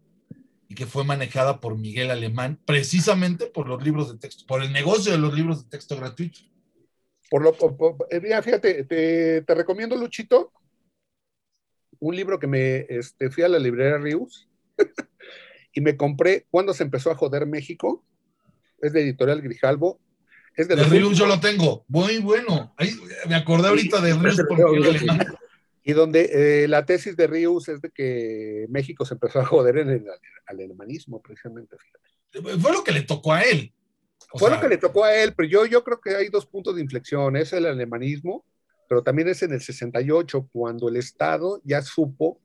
y 0.67 0.75
que 0.75 0.85
fue 0.85 1.03
manejada 1.03 1.59
por 1.59 1.77
Miguel 1.77 2.11
Alemán, 2.11 2.59
precisamente 2.63 3.47
por 3.47 3.67
los 3.67 3.83
libros 3.83 4.11
de 4.11 4.19
texto, 4.19 4.45
por 4.47 4.61
el 4.61 4.71
negocio 4.71 5.11
de 5.11 5.17
los 5.17 5.33
libros 5.33 5.63
de 5.63 5.69
texto 5.69 5.97
gratuito. 5.97 6.41
Por 7.29 7.41
lo, 7.41 7.55
eh, 8.11 8.41
fíjate, 8.41 8.83
te, 8.83 9.55
recomiendo, 9.55 9.95
Luchito, 9.95 10.51
un 11.99 12.15
libro 12.15 12.39
que 12.39 12.47
me 12.47 12.85
este, 12.87 13.31
fui 13.31 13.43
a 13.43 13.47
la 13.47 13.57
librería 13.57 13.97
Rius 13.97 14.47
y 15.73 15.81
me 15.81 15.97
compré 15.97 16.45
cuando 16.51 16.73
se 16.73 16.83
empezó 16.83 17.09
a 17.09 17.15
joder 17.15 17.47
México. 17.47 18.05
Es 18.79 18.93
de 18.93 19.01
editorial 19.01 19.41
Grijalvo. 19.41 19.99
Es 20.55 20.67
de 20.67 20.75
Rius 20.75 21.17
yo 21.17 21.25
lo 21.25 21.39
tengo, 21.39 21.85
muy 21.87 22.19
bueno. 22.19 22.73
Ahí, 22.77 22.91
me 23.27 23.35
acordé 23.35 23.69
ahorita 23.69 24.01
de 24.01 24.13
Rius 24.13 24.41
por 24.47 24.71
Miguel 24.71 24.95
Alemán. 24.95 25.35
Y 25.83 25.93
donde 25.93 26.63
eh, 26.63 26.67
la 26.67 26.85
tesis 26.85 27.15
de 27.15 27.27
Rius 27.27 27.69
es 27.69 27.81
de 27.81 27.89
que 27.89 28.65
México 28.69 29.05
se 29.05 29.15
empezó 29.15 29.39
a 29.39 29.45
joder 29.45 29.77
en 29.77 29.89
el 29.89 30.05
alemanismo, 30.45 31.21
precisamente. 31.21 31.77
fíjate. 31.77 32.59
Fue 32.59 32.71
lo 32.73 32.83
que 32.83 32.91
le 32.91 33.01
tocó 33.03 33.33
a 33.33 33.41
él. 33.41 33.73
O 34.31 34.37
Fue 34.37 34.49
sea, 34.49 34.57
lo 34.57 34.61
que 34.61 34.69
le 34.69 34.77
tocó 34.77 35.03
a 35.03 35.15
él, 35.15 35.33
pero 35.35 35.49
yo, 35.49 35.65
yo 35.65 35.83
creo 35.83 35.99
que 35.99 36.15
hay 36.15 36.29
dos 36.29 36.45
puntos 36.45 36.75
de 36.75 36.81
inflexión. 36.81 37.35
Es 37.35 37.53
el 37.53 37.65
alemanismo, 37.65 38.45
pero 38.87 39.01
también 39.01 39.29
es 39.29 39.41
en 39.41 39.53
el 39.53 39.61
68, 39.61 40.49
cuando 40.51 40.89
el 40.89 40.97
Estado 40.97 41.61
ya 41.63 41.81
supo 41.81 42.39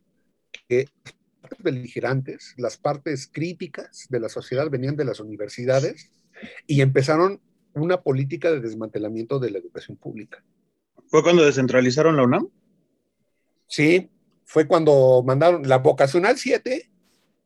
que 0.69 0.89
las 1.05 1.15
partes 1.41 1.63
beligerantes, 1.63 2.55
las 2.57 2.79
partes 2.79 3.29
críticas 3.31 4.07
de 4.09 4.21
la 4.21 4.29
sociedad 4.29 4.71
venían 4.71 4.97
de 4.97 5.05
las 5.05 5.21
universidades 5.21 6.11
y 6.67 6.81
empezaron 6.81 7.41
una 7.75 8.01
política 8.03 8.51
de 8.51 8.61
desmantelamiento 8.61 9.39
de 9.39 9.51
la 9.51 9.59
educación 9.59 9.97
pública. 9.97 10.45
¿Fue 11.09 11.23
cuando 11.23 11.45
descentralizaron 11.45 12.17
la 12.17 12.25
UNAM? 12.25 12.49
Sí, 13.67 14.11
fue 14.45 14.67
cuando 14.67 15.23
mandaron 15.25 15.69
la 15.69 15.79
vocacional 15.79 16.37
7. 16.39 16.91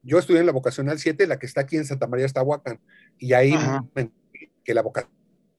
Yo 0.03 0.19
estudié 0.19 0.41
en 0.41 0.47
la 0.47 0.53
vocacional 0.53 0.99
7, 0.99 1.27
la 1.27 1.39
que 1.39 1.47
está 1.47 1.63
aquí 1.63 1.77
en 1.77 1.85
Santa 1.85 2.07
María 2.07 2.27
Estahuacan, 2.27 2.81
y 3.19 3.33
ahí 3.33 3.55
me- 3.95 4.11
que 4.65 4.75
la 4.75 4.83
vocacional 4.83 5.17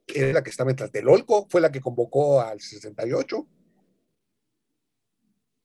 era 0.07 0.33
la 0.33 0.43
que 0.43 0.49
estaba 0.49 0.71
en 0.71 0.75
Tlatelolco, 0.77 1.47
fue 1.49 1.61
la 1.61 1.71
que 1.71 1.81
convocó 1.81 2.41
al 2.41 2.59
68. 2.61 3.47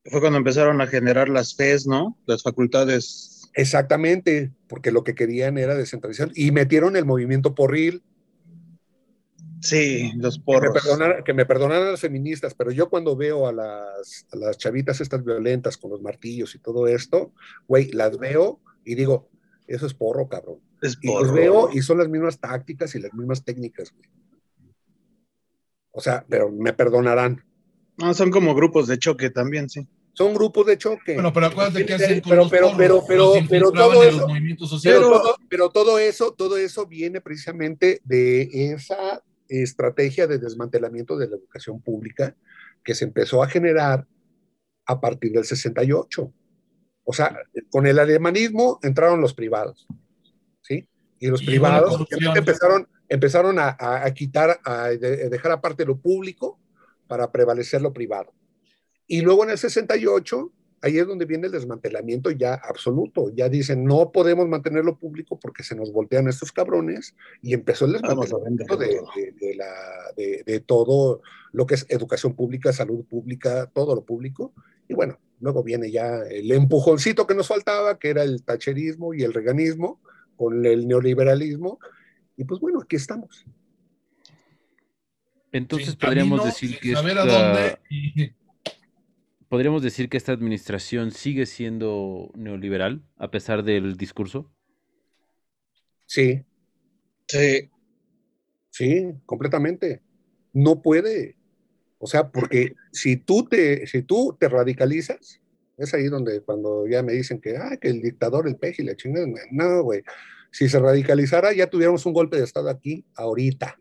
Fue 0.06 0.20
cuando 0.20 0.36
empezaron 0.36 0.80
a 0.82 0.86
generar 0.86 1.30
las 1.30 1.54
FES, 1.54 1.86
¿no? 1.86 2.18
Las 2.26 2.42
facultades. 2.42 3.50
Exactamente, 3.54 4.52
porque 4.68 4.90
lo 4.90 5.02
que 5.02 5.14
querían 5.14 5.56
era 5.56 5.74
descentralizar 5.74 6.30
y 6.34 6.50
metieron 6.50 6.96
el 6.96 7.06
movimiento 7.06 7.54
porril. 7.54 8.02
Sí, 9.64 10.12
los 10.16 10.34
Que 10.34 10.40
me, 10.40 10.44
porros. 10.44 10.82
perdonaran, 10.82 11.24
que 11.24 11.32
me 11.32 11.46
perdonaran 11.46 11.90
las 11.92 12.00
feministas, 12.00 12.52
pero 12.54 12.70
yo 12.70 12.90
cuando 12.90 13.16
veo 13.16 13.46
a 13.48 13.52
las, 13.52 14.26
a 14.30 14.36
las 14.36 14.58
chavitas 14.58 15.00
estas 15.00 15.24
violentas 15.24 15.78
con 15.78 15.90
los 15.90 16.02
martillos 16.02 16.54
y 16.54 16.58
todo 16.58 16.86
esto, 16.86 17.32
güey, 17.66 17.90
las 17.92 18.18
veo 18.18 18.60
y 18.84 18.94
digo, 18.94 19.30
eso 19.66 19.86
es 19.86 19.94
porro, 19.94 20.28
cabrón. 20.28 20.60
Es 20.82 20.98
Y 21.00 21.06
los 21.06 21.28
porro. 21.28 21.32
veo 21.32 21.70
y 21.72 21.80
son 21.80 21.96
las 21.96 22.10
mismas 22.10 22.38
tácticas 22.38 22.94
y 22.94 23.00
las 23.00 23.14
mismas 23.14 23.42
técnicas, 23.42 23.90
güey. 23.90 24.06
O 25.92 26.00
sea, 26.02 26.26
pero 26.28 26.50
me 26.50 26.74
perdonarán. 26.74 27.42
No, 27.96 28.12
son 28.12 28.30
como 28.30 28.54
grupos 28.54 28.86
de 28.86 28.98
choque 28.98 29.30
también, 29.30 29.70
sí. 29.70 29.88
Son 30.12 30.34
grupos 30.34 30.66
de 30.66 30.76
choque. 30.76 31.14
Bueno, 31.14 31.32
pero 31.32 31.46
acuérdate 31.46 31.86
que 31.86 31.94
hacen 31.94 32.20
con 32.20 32.28
pero, 32.30 32.42
los 32.42 32.50
pero, 32.50 32.66
porros, 32.66 32.76
pero, 32.76 33.04
pero, 33.08 33.24
los 33.40 33.48
pero 33.48 33.72
todo 33.72 34.04
eso, 34.04 34.28
movimientos 34.28 34.80
pero, 34.84 35.00
todo, 35.00 35.36
pero 35.48 35.70
todo 35.70 35.98
eso, 35.98 36.34
todo 36.34 36.56
eso 36.58 36.86
viene 36.86 37.22
precisamente 37.22 38.02
de 38.04 38.72
esa 38.74 39.22
estrategia 39.62 40.26
de 40.26 40.38
desmantelamiento 40.38 41.16
de 41.16 41.28
la 41.28 41.36
educación 41.36 41.80
pública 41.80 42.36
que 42.82 42.94
se 42.94 43.04
empezó 43.04 43.42
a 43.42 43.48
generar 43.48 44.06
a 44.86 45.00
partir 45.00 45.32
del 45.32 45.44
68. 45.44 46.32
O 47.04 47.12
sea, 47.12 47.36
con 47.70 47.86
el 47.86 47.98
alemanismo 47.98 48.78
entraron 48.82 49.20
los 49.20 49.34
privados, 49.34 49.86
¿sí? 50.62 50.88
Y 51.18 51.28
los 51.28 51.42
Y 51.42 51.46
privados 51.46 52.06
empezaron, 52.36 52.88
empezaron 53.08 53.58
a, 53.58 53.68
a- 53.78 54.04
a 54.06 54.14
quitar, 54.14 54.60
a 54.64 54.88
de- 54.88 55.28
dejar 55.30 55.52
aparte 55.52 55.84
lo 55.84 55.98
público 55.98 56.60
para 57.06 57.30
prevalecer 57.30 57.80
lo 57.82 57.92
privado. 57.92 58.32
Y 59.06 59.20
luego 59.20 59.44
en 59.44 59.50
el 59.50 59.58
68, 59.58 60.52
ahí 60.84 60.98
es 60.98 61.06
donde 61.06 61.24
viene 61.24 61.46
el 61.46 61.52
desmantelamiento 61.52 62.30
ya 62.30 62.54
absoluto. 62.54 63.30
Ya 63.34 63.48
dicen, 63.48 63.84
no 63.84 64.12
podemos 64.12 64.46
mantenerlo 64.48 64.98
público 64.98 65.38
porque 65.40 65.62
se 65.62 65.74
nos 65.74 65.92
voltean 65.92 66.28
estos 66.28 66.52
cabrones. 66.52 67.14
Y 67.42 67.54
empezó 67.54 67.86
el 67.86 67.92
desmantelamiento 67.92 68.76
de, 68.76 68.86
venderlo. 68.86 69.08
de- 69.16 69.32
de 69.32 69.54
la- 69.54 70.12
de- 70.16 70.42
de 70.44 70.60
todo 70.60 71.22
lo 71.52 71.66
que 71.66 71.74
es 71.74 71.86
educación 71.88 72.34
pública, 72.34 72.72
salud 72.72 73.04
pública, 73.04 73.70
todo 73.72 73.94
lo 73.94 74.04
público. 74.04 74.52
Y 74.88 74.94
bueno, 74.94 75.18
luego 75.40 75.62
viene 75.62 75.90
ya 75.90 76.18
el 76.30 76.50
empujoncito 76.52 77.26
que 77.26 77.34
nos 77.34 77.48
faltaba, 77.48 77.98
que 77.98 78.10
era 78.10 78.22
el 78.22 78.42
tacherismo 78.44 79.14
y 79.14 79.22
el 79.22 79.32
reganismo 79.32 80.00
con 80.36 80.64
el 80.66 80.86
neoliberalismo. 80.86 81.78
Y 82.36 82.44
pues 82.44 82.60
bueno, 82.60 82.80
aquí 82.82 82.96
estamos. 82.96 83.46
Entonces 85.52 85.90
Sin 85.90 85.98
podríamos 85.98 86.40
camino, 86.40 86.52
decir 86.52 86.78
que 86.80 86.92
saber 86.94 87.18
a 87.18 87.22
esta- 87.24 87.46
dónde. 87.54 87.78
y- 87.88 88.32
podríamos 89.54 89.84
decir 89.84 90.08
que 90.08 90.16
esta 90.16 90.32
administración 90.32 91.12
sigue 91.12 91.46
siendo 91.46 92.32
neoliberal 92.34 93.04
a 93.18 93.30
pesar 93.30 93.62
del 93.62 93.96
discurso. 93.96 94.50
Sí, 96.06 96.44
Sí. 97.28 97.70
sí, 98.70 99.12
completamente. 99.24 100.02
No 100.52 100.82
puede. 100.82 101.36
O 101.98 102.08
sea, 102.08 102.32
porque 102.32 102.74
si 102.92 103.16
tú 103.16 103.44
te, 103.44 103.86
si 103.86 104.02
tú 104.02 104.36
te 104.40 104.48
radicalizas, 104.48 105.40
es 105.76 105.94
ahí 105.94 106.08
donde 106.08 106.40
cuando 106.40 106.88
ya 106.88 107.04
me 107.04 107.12
dicen 107.12 107.40
que, 107.40 107.56
ah, 107.56 107.76
que 107.80 107.90
el 107.90 108.02
dictador, 108.02 108.48
el 108.48 108.56
peje 108.56 108.82
y 108.82 108.86
la 108.86 108.96
chingada, 108.96 109.28
no, 109.52 109.84
güey. 109.84 110.02
Si 110.50 110.68
se 110.68 110.80
radicalizara, 110.80 111.52
ya 111.52 111.70
tuviéramos 111.70 112.04
un 112.06 112.12
golpe 112.12 112.38
de 112.38 112.42
Estado 112.42 112.70
aquí, 112.70 113.04
ahorita. 113.14 113.78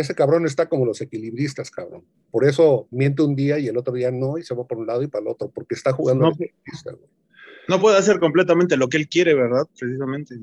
Ese 0.00 0.14
cabrón 0.14 0.46
está 0.46 0.68
como 0.68 0.84
los 0.86 1.00
equilibristas, 1.00 1.70
cabrón. 1.70 2.04
Por 2.30 2.44
eso 2.44 2.88
miente 2.90 3.22
un 3.22 3.36
día 3.36 3.58
y 3.58 3.68
el 3.68 3.76
otro 3.76 3.92
día 3.92 4.10
no, 4.10 4.38
y 4.38 4.42
se 4.42 4.54
va 4.54 4.66
por 4.66 4.78
un 4.78 4.86
lado 4.86 5.02
y 5.02 5.06
para 5.08 5.22
el 5.22 5.28
otro, 5.28 5.50
porque 5.54 5.74
está 5.74 5.92
jugando 5.92 6.24
No, 6.24 6.30
equilibrista, 6.32 6.92
güey. 6.92 7.08
No 7.68 7.80
puede 7.80 7.98
hacer 7.98 8.18
completamente 8.18 8.76
lo 8.76 8.88
que 8.88 8.96
él 8.96 9.08
quiere, 9.08 9.34
¿verdad? 9.34 9.64
Precisamente. 9.78 10.34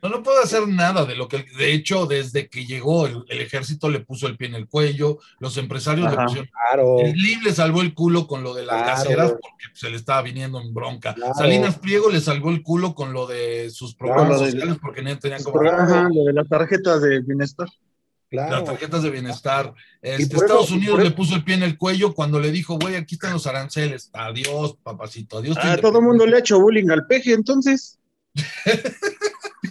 No, 0.00 0.08
no 0.10 0.22
puede 0.22 0.42
hacer 0.42 0.68
nada 0.68 1.04
de 1.06 1.16
lo 1.16 1.26
que, 1.26 1.44
de 1.58 1.72
hecho, 1.72 2.06
desde 2.06 2.48
que 2.48 2.66
llegó 2.66 3.06
el, 3.06 3.24
el 3.28 3.40
ejército 3.40 3.88
le 3.88 3.98
puso 4.00 4.26
el 4.28 4.36
pie 4.36 4.46
en 4.48 4.54
el 4.54 4.68
cuello, 4.68 5.18
los 5.40 5.56
empresarios 5.56 6.06
Ajá. 6.06 6.16
le 6.16 6.22
pusieron. 6.24 6.50
Claro. 6.52 6.98
El 7.00 7.12
LIB 7.14 7.42
le 7.44 7.52
salvó 7.52 7.80
el 7.82 7.94
culo 7.94 8.26
con 8.28 8.42
lo 8.44 8.54
de 8.54 8.64
las 8.64 8.76
Claro, 8.82 8.88
gaseras 8.98 9.30
güey. 9.30 9.40
porque 9.40 9.64
se 9.74 9.90
le 9.90 9.96
estaba 9.96 10.22
viniendo 10.22 10.60
en 10.60 10.72
bronca. 10.72 11.14
Claro. 11.14 11.34
Salinas 11.34 11.78
Pliego 11.78 12.10
le 12.10 12.20
salvó 12.20 12.50
el 12.50 12.62
culo 12.62 12.94
con 12.94 13.12
lo 13.12 13.26
de 13.26 13.70
sus 13.70 13.94
programas 13.96 14.26
Claro, 14.26 14.40
lo 14.40 14.46
de- 14.46 14.52
sociales 14.52 14.78
porque 14.80 15.02
no 15.02 15.18
tenían 15.18 15.42
como 15.42 15.60
Ajá, 15.68 16.08
lo 16.14 16.24
de 16.24 16.32
las 16.32 16.48
tarjetas 16.48 17.00
de 17.02 17.20
bienestar. 17.20 17.68
Claro. 18.30 18.56
las 18.56 18.64
tarjetas 18.64 19.02
de 19.02 19.10
bienestar. 19.10 19.72
Este, 20.02 20.34
eso- 20.34 20.44
Estados 20.44 20.70
Unidos 20.70 21.02
le 21.02 21.10
puso 21.12 21.34
el 21.34 21.44
pie 21.44 21.54
en 21.54 21.62
el 21.62 21.78
cuello 21.78 22.14
cuando 22.14 22.38
le 22.38 22.50
dijo, 22.50 22.78
güey, 22.78 22.96
aquí 22.96 23.14
están 23.14 23.32
los 23.32 23.46
aranceles. 23.46 24.10
Adiós, 24.12 24.76
papacito. 24.82 25.38
Adiós. 25.38 25.56
Ah, 25.60 25.78
todo 25.80 25.98
el 26.00 26.04
mundo 26.04 26.26
le 26.26 26.36
ha 26.36 26.40
hecho 26.40 26.60
bullying 26.60 26.90
al 26.90 27.06
peje, 27.06 27.32
entonces. 27.32 27.98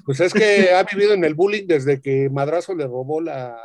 Pues 0.05 0.19
es 0.21 0.33
que 0.33 0.71
ha 0.71 0.83
vivido 0.83 1.13
en 1.13 1.23
el 1.25 1.33
bullying 1.33 1.65
desde 1.67 1.99
que 2.01 2.29
Madrazo 2.29 2.73
le 2.73 2.85
robó 2.85 3.19
la. 3.19 3.57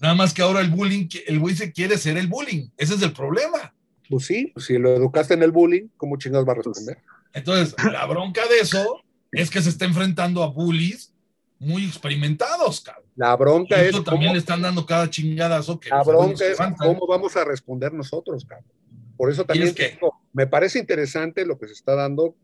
Nada 0.00 0.14
más 0.14 0.34
que 0.34 0.42
ahora 0.42 0.60
el 0.60 0.70
bullying, 0.70 1.08
el 1.26 1.38
güey 1.38 1.54
se 1.54 1.72
quiere 1.72 1.96
ser 1.96 2.16
el 2.18 2.26
bullying. 2.26 2.68
Ese 2.76 2.94
es 2.94 3.02
el 3.02 3.12
problema. 3.12 3.72
Pues 4.08 4.26
sí, 4.26 4.50
pues 4.52 4.66
si 4.66 4.78
lo 4.78 4.94
educaste 4.94 5.34
en 5.34 5.42
el 5.42 5.50
bullying, 5.52 5.88
¿cómo 5.96 6.16
chingados 6.16 6.46
va 6.46 6.52
a 6.52 6.56
responder? 6.56 6.98
Entonces, 7.32 7.74
la 7.92 8.04
bronca 8.06 8.42
de 8.48 8.58
eso 8.60 9.00
es 9.32 9.50
que 9.50 9.62
se 9.62 9.70
está 9.70 9.84
enfrentando 9.84 10.42
a 10.42 10.48
bullies 10.48 11.12
muy 11.58 11.84
experimentados, 11.86 12.80
cabrón. 12.82 13.04
La 13.16 13.34
bronca 13.36 13.80
es 13.80 13.88
esto 13.88 14.02
también 14.04 14.28
cómo, 14.28 14.34
le 14.34 14.38
están 14.40 14.60
dando 14.62 14.84
cada 14.84 15.08
chingadazo 15.08 15.80
que 15.80 15.88
la 15.88 16.02
bronca 16.02 16.44
es 16.44 16.50
levantan. 16.58 16.86
cómo 16.88 17.06
vamos 17.06 17.34
a 17.36 17.44
responder 17.44 17.92
nosotros, 17.92 18.44
cabrón. 18.44 18.70
Por 19.16 19.30
eso 19.30 19.44
también 19.44 19.68
es 19.68 19.74
que- 19.74 19.92
digo, 19.92 20.12
me 20.34 20.46
parece 20.46 20.78
interesante 20.78 21.46
lo 21.46 21.58
que 21.58 21.66
se 21.68 21.72
está 21.72 21.94
dando 21.94 22.34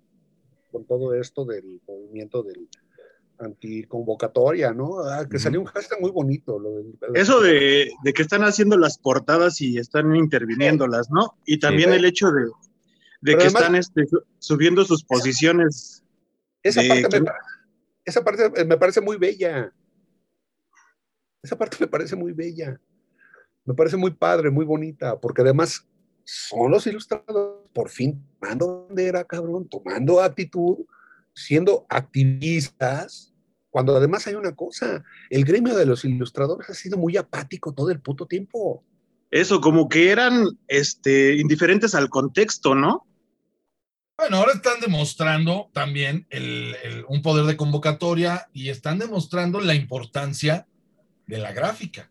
con 0.70 0.86
todo 0.86 1.14
esto 1.14 1.44
del 1.44 1.82
movimiento 1.86 2.42
del 2.42 2.66
anticonvocatoria, 3.38 4.72
¿no? 4.72 5.00
Ah, 5.00 5.26
que 5.28 5.38
salió 5.38 5.60
un 5.60 5.66
hashtag 5.66 6.00
muy 6.00 6.10
bonito. 6.10 6.58
lo 6.58 6.76
del- 6.76 6.94
Eso 7.14 7.40
de, 7.40 7.90
de 8.02 8.12
que 8.12 8.22
están 8.22 8.42
haciendo 8.44 8.76
las 8.76 8.98
portadas 8.98 9.60
y 9.60 9.78
están 9.78 10.14
interviniéndolas, 10.16 11.10
¿no? 11.10 11.36
Y 11.44 11.58
también 11.58 11.90
Sí. 11.90 11.96
el 11.96 12.04
hecho 12.04 12.30
de, 12.30 12.44
de 13.20 13.32
que 13.36 13.44
además- 13.44 13.62
están 13.62 13.76
este, 13.76 14.06
su- 14.06 14.22
subiendo 14.38 14.84
sus 14.84 15.04
posiciones. 15.04 16.02
Esa 16.62 16.82
de 16.82 16.88
parte, 16.88 17.08
que- 17.08 17.20
me, 17.20 17.26
pa- 17.26 17.36
esa 18.05 18.22
parte 18.24 18.50
eh, 18.57 18.64
me 18.64 18.76
parece 18.76 19.00
muy 19.00 19.16
bella. 19.16 19.72
Esa 21.42 21.57
parte 21.57 21.76
me 21.80 21.86
parece 21.86 22.16
muy 22.16 22.32
bella. 22.32 22.80
Me 23.64 23.74
parece 23.74 23.96
muy 23.96 24.11
padre, 24.11 24.50
muy 24.50 24.64
bonita, 24.64 25.20
porque 25.20 25.42
además 25.42 25.86
son 26.24 26.70
los 26.70 26.86
ilustradores 26.86 27.68
por 27.72 27.88
fin 27.88 28.24
tomando 28.40 28.86
bandera, 28.88 29.24
cabrón, 29.24 29.68
tomando 29.68 30.20
actitud, 30.20 30.78
siendo 31.34 31.86
activistas, 31.88 33.32
cuando 33.70 33.96
además 33.96 34.26
hay 34.26 34.34
una 34.34 34.55
cosa, 34.55 35.03
el 35.30 35.44
gremio 35.44 35.74
de 35.74 35.86
los 35.86 36.05
ilustradores 36.05 36.68
ha 36.68 36.74
sido 36.74 36.98
muy 36.98 37.16
apático 37.16 37.72
todo 37.72 37.90
el 37.90 38.00
puto 38.00 38.26
tiempo. 38.26 38.84
Eso, 39.30 39.62
como 39.62 39.88
que 39.88 40.11
eran 40.11 40.44
este, 40.68 41.36
indiferentes 41.36 41.94
al 41.94 42.11
contexto, 42.11 42.74
¿no? 42.74 43.07
Bueno, 44.22 44.36
ahora 44.36 44.52
están 44.52 44.78
demostrando 44.78 45.68
también 45.72 46.28
un 47.08 47.22
poder 47.22 47.44
de 47.44 47.56
convocatoria 47.56 48.46
y 48.52 48.68
están 48.68 49.00
demostrando 49.00 49.60
la 49.60 49.74
importancia 49.74 50.64
de 51.26 51.38
la 51.38 51.50
gráfica. 51.50 52.08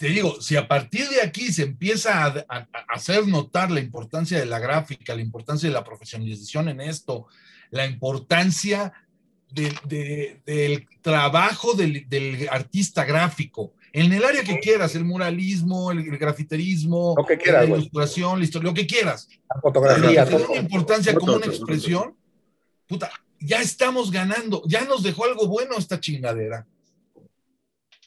Te 0.00 0.08
digo, 0.08 0.40
si 0.40 0.56
a 0.56 0.66
partir 0.66 1.08
de 1.08 1.22
aquí 1.22 1.52
se 1.52 1.62
empieza 1.62 2.24
a, 2.26 2.68
hacer 2.88 3.28
notar 3.28 3.70
la 3.70 3.78
importancia 3.78 4.40
de 4.40 4.46
la 4.46 4.58
gráfica, 4.58 5.14
la 5.14 5.20
importancia 5.22 5.68
de 5.68 5.74
la 5.74 5.84
profesionalización 5.84 6.68
en 6.68 6.80
esto, 6.80 7.28
la 7.70 7.86
importancia 7.86 8.92
de- 9.48 9.72
de- 9.84 10.40
del 10.44 10.88
trabajo 11.02 11.74
del 11.74 12.04
artista 12.50 13.04
gráfico, 13.04 13.74
en 13.92 14.12
el 14.12 14.24
área 14.24 14.42
que 14.44 14.58
quieras, 14.60 14.94
el 14.94 15.04
muralismo, 15.04 15.90
el, 15.90 16.00
el 16.00 16.18
grafiterismo, 16.18 17.14
Lo 17.16 17.24
que 17.26 17.36
quieras, 17.38 17.68
la 17.68 17.76
ilustración, 17.76 18.38
la 18.38 18.44
historia, 18.44 18.68
lo 18.70 18.74
que 18.74 18.86
quieras. 18.86 19.28
La 19.54 19.60
fotografía, 19.60 20.24
den 20.24 20.42
todo. 20.46 20.54
importancia 20.56 21.14
como 21.14 21.32
una 21.34 21.46
todo, 21.46 21.50
expresión, 21.54 22.16
puta, 22.86 23.10
ya 23.40 23.60
estamos 23.60 24.10
ganando, 24.10 24.62
ya 24.66 24.84
nos 24.84 25.02
dejó 25.02 25.24
algo 25.24 25.46
bueno 25.48 25.76
esta 25.78 25.98
chingadera. 25.98 26.66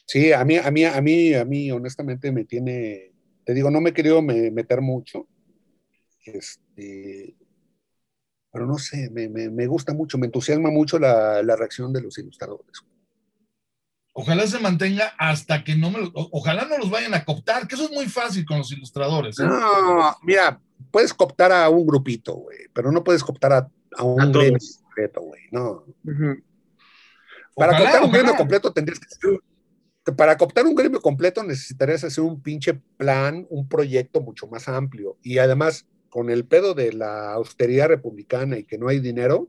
Sí, 0.06 0.32
a 0.32 0.44
mí, 0.44 0.56
a 0.56 0.70
mí, 0.70 0.84
a 0.84 1.00
mí, 1.00 1.34
a 1.34 1.44
mí, 1.44 1.70
honestamente, 1.70 2.30
me 2.30 2.44
tiene, 2.44 3.12
te 3.44 3.54
digo, 3.54 3.70
no 3.70 3.80
me 3.80 3.90
he 3.90 3.94
querido 3.94 4.20
me- 4.22 4.50
meter 4.50 4.80
mucho, 4.80 5.26
este, 6.24 7.34
pero 8.52 8.66
no 8.66 8.78
sé, 8.78 9.10
me, 9.10 9.28
me- 9.28 9.50
me 9.50 9.66
gusta 9.66 9.92
mucho, 9.92 10.16
me 10.18 10.26
entusiasma 10.26 10.70
mucho 10.70 10.98
la, 10.98 11.42
la 11.42 11.56
reacción 11.56 11.92
de 11.92 12.02
los 12.02 12.16
ilustradores. 12.18 12.82
Ojalá 14.16 14.46
se 14.46 14.60
mantenga 14.60 15.12
hasta 15.18 15.64
que 15.64 15.74
no 15.74 15.90
me 15.90 15.98
lo, 15.98 16.12
ojalá 16.14 16.64
no 16.66 16.78
los 16.78 16.88
vayan 16.88 17.14
a 17.14 17.24
cooptar, 17.24 17.66
que 17.66 17.74
eso 17.74 17.86
es 17.86 17.90
muy 17.90 18.06
fácil 18.06 18.46
con 18.46 18.58
los 18.58 18.70
ilustradores. 18.70 19.40
¿eh? 19.40 19.44
No, 19.44 20.16
mira, 20.22 20.60
puedes 20.92 21.12
cooptar 21.12 21.50
a 21.50 21.68
un 21.68 21.84
grupito, 21.84 22.34
güey, 22.34 22.68
pero 22.72 22.92
no 22.92 23.02
puedes 23.02 23.24
cooptar 23.24 23.52
a, 23.52 23.68
a 23.96 24.04
un 24.04 24.20
A 24.20 24.26
gremio 24.26 24.58
completo, 24.82 25.20
güey, 25.20 25.42
no. 25.50 25.84
Para 27.56 27.72
Ojalá, 27.72 27.78
cooptar 27.78 28.04
un 28.04 28.12
gremio 28.12 28.34
completo 28.36 28.72
tendrías 28.72 29.00
que 29.00 29.06
hacer, 29.06 29.40
para 30.16 30.36
cooptar 30.36 30.64
un 30.64 30.76
gremio 30.76 31.00
completo 31.00 31.42
necesitarías 31.42 32.04
hacer 32.04 32.22
un 32.22 32.40
pinche 32.40 32.74
plan, 32.96 33.46
un 33.50 33.68
proyecto 33.68 34.20
mucho 34.20 34.46
más 34.46 34.68
amplio. 34.68 35.16
Y 35.22 35.38
además, 35.38 35.86
con 36.08 36.30
el 36.30 36.44
pedo 36.44 36.74
de 36.74 36.92
la 36.92 37.32
austeridad 37.32 37.88
republicana 37.88 38.58
y 38.58 38.64
que 38.64 38.78
no 38.78 38.86
hay 38.86 39.00
dinero, 39.00 39.48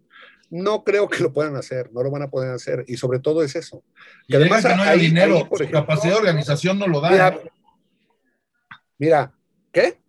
no 0.56 0.84
creo 0.84 1.08
que 1.10 1.22
lo 1.24 1.34
puedan 1.34 1.56
hacer, 1.56 1.92
no 1.94 2.02
lo 2.04 2.10
van 2.12 2.24
a 2.24 2.30
poder 2.30 2.52
hacer. 2.52 2.86
Y 2.88 2.98
sobre 2.98 3.20
todo 3.20 3.44
es 3.44 3.56
eso. 3.56 3.84
Y 4.28 4.32
que 4.32 4.38
además 4.38 4.66
además 4.66 4.72
que 4.72 4.78
no 4.78 4.92
hay 4.92 5.00
ahí- 5.00 5.06
dinero, 5.08 5.36
ahí, 5.38 5.44
por 5.44 5.58
su 5.58 5.64
ejemplo, 5.64 5.82
capacidad 5.82 6.14
de 6.14 6.20
organización 6.20 6.80
no 6.80 6.88
lo 6.88 7.02
da. 7.02 7.12
Mira, 7.12 7.40
mira, 8.98 9.34
¿qué? 9.72 10.00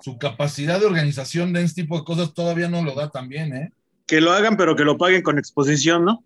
Su 0.00 0.18
capacidad 0.18 0.80
de 0.80 0.86
organización 0.86 1.52
de 1.52 1.62
este 1.62 1.82
tipo 1.82 1.98
de 1.98 2.04
cosas 2.04 2.34
todavía 2.34 2.68
no 2.68 2.82
lo 2.82 2.94
da 2.94 3.10
también, 3.10 3.54
¿eh? 3.54 3.72
Que 4.06 4.20
lo 4.20 4.32
hagan, 4.32 4.56
pero 4.56 4.74
que 4.74 4.84
lo 4.84 4.98
paguen 4.98 5.22
con 5.22 5.38
exposición, 5.38 6.04
¿no? 6.04 6.24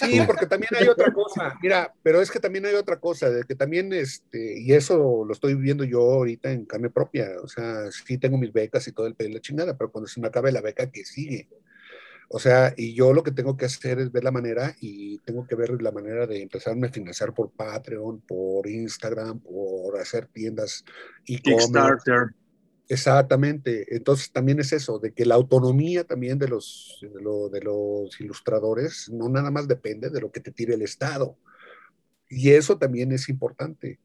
Sí, 0.00 0.20
porque 0.24 0.46
también 0.46 0.70
hay 0.78 0.86
otra 0.86 1.12
cosa, 1.12 1.58
mira, 1.60 1.92
pero 2.04 2.22
es 2.22 2.30
que 2.30 2.38
también 2.38 2.64
hay 2.64 2.74
otra 2.74 3.00
cosa, 3.00 3.28
de 3.28 3.42
que 3.42 3.56
también, 3.56 3.92
este, 3.92 4.60
y 4.60 4.72
eso 4.72 5.24
lo 5.26 5.32
estoy 5.32 5.56
viendo 5.56 5.82
yo 5.82 6.00
ahorita 6.00 6.52
en 6.52 6.64
carne 6.64 6.90
propia, 6.90 7.26
o 7.42 7.48
sea, 7.48 7.90
sí 7.90 8.18
tengo 8.18 8.38
mis 8.38 8.52
becas 8.52 8.86
y 8.86 8.92
todo 8.92 9.08
el 9.08 9.16
pedo 9.16 9.30
y 9.30 9.32
la 9.32 9.40
chingada, 9.40 9.76
pero 9.76 9.90
cuando 9.90 10.06
se 10.06 10.20
me 10.20 10.28
acabe 10.28 10.52
la 10.52 10.60
beca, 10.60 10.88
que 10.90 11.04
sigue? 11.04 11.48
O 12.34 12.38
sea, 12.38 12.72
y 12.78 12.94
yo 12.94 13.12
lo 13.12 13.22
que 13.22 13.30
tengo 13.30 13.58
que 13.58 13.66
hacer 13.66 13.98
es 13.98 14.10
ver 14.10 14.24
la 14.24 14.30
manera 14.30 14.74
y 14.80 15.18
tengo 15.18 15.46
que 15.46 15.54
ver 15.54 15.82
la 15.82 15.92
manera 15.92 16.26
de 16.26 16.40
empezarme 16.40 16.86
a 16.86 16.90
financiar 16.90 17.34
por 17.34 17.50
Patreon, 17.50 18.22
por 18.22 18.66
Instagram, 18.66 19.40
por 19.40 19.98
hacer 20.00 20.28
tiendas 20.28 20.82
e-commerce, 21.26 21.66
Kickstarter. 21.66 22.34
Exactamente. 22.88 23.94
Entonces 23.94 24.32
también 24.32 24.60
es 24.60 24.72
eso, 24.72 24.98
de 24.98 25.12
que 25.12 25.26
la 25.26 25.34
autonomía 25.34 26.04
también 26.04 26.38
de 26.38 26.48
los, 26.48 26.98
de, 27.02 27.60
los 27.60 28.18
ilustradores 28.18 29.10
no 29.10 29.28
nada 29.28 29.50
más 29.50 29.68
depende 29.68 30.08
de 30.08 30.22
lo 30.22 30.32
que 30.32 30.40
te 30.40 30.52
tire 30.52 30.72
el 30.72 30.82
Estado. 30.82 31.36
Y 32.30 32.52
eso 32.52 32.78
también 32.78 33.12
es 33.12 33.28
importante. 33.28 34.00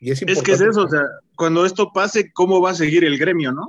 Y 0.00 0.10
es, 0.10 0.22
es 0.22 0.42
que 0.42 0.52
es 0.52 0.60
eso, 0.60 0.82
o 0.82 0.88
sea, 0.88 1.04
cuando 1.36 1.64
esto 1.64 1.92
pase, 1.92 2.32
¿cómo 2.32 2.60
va 2.60 2.70
a 2.70 2.74
seguir 2.74 3.04
el 3.04 3.16
gremio, 3.16 3.52
no? 3.52 3.68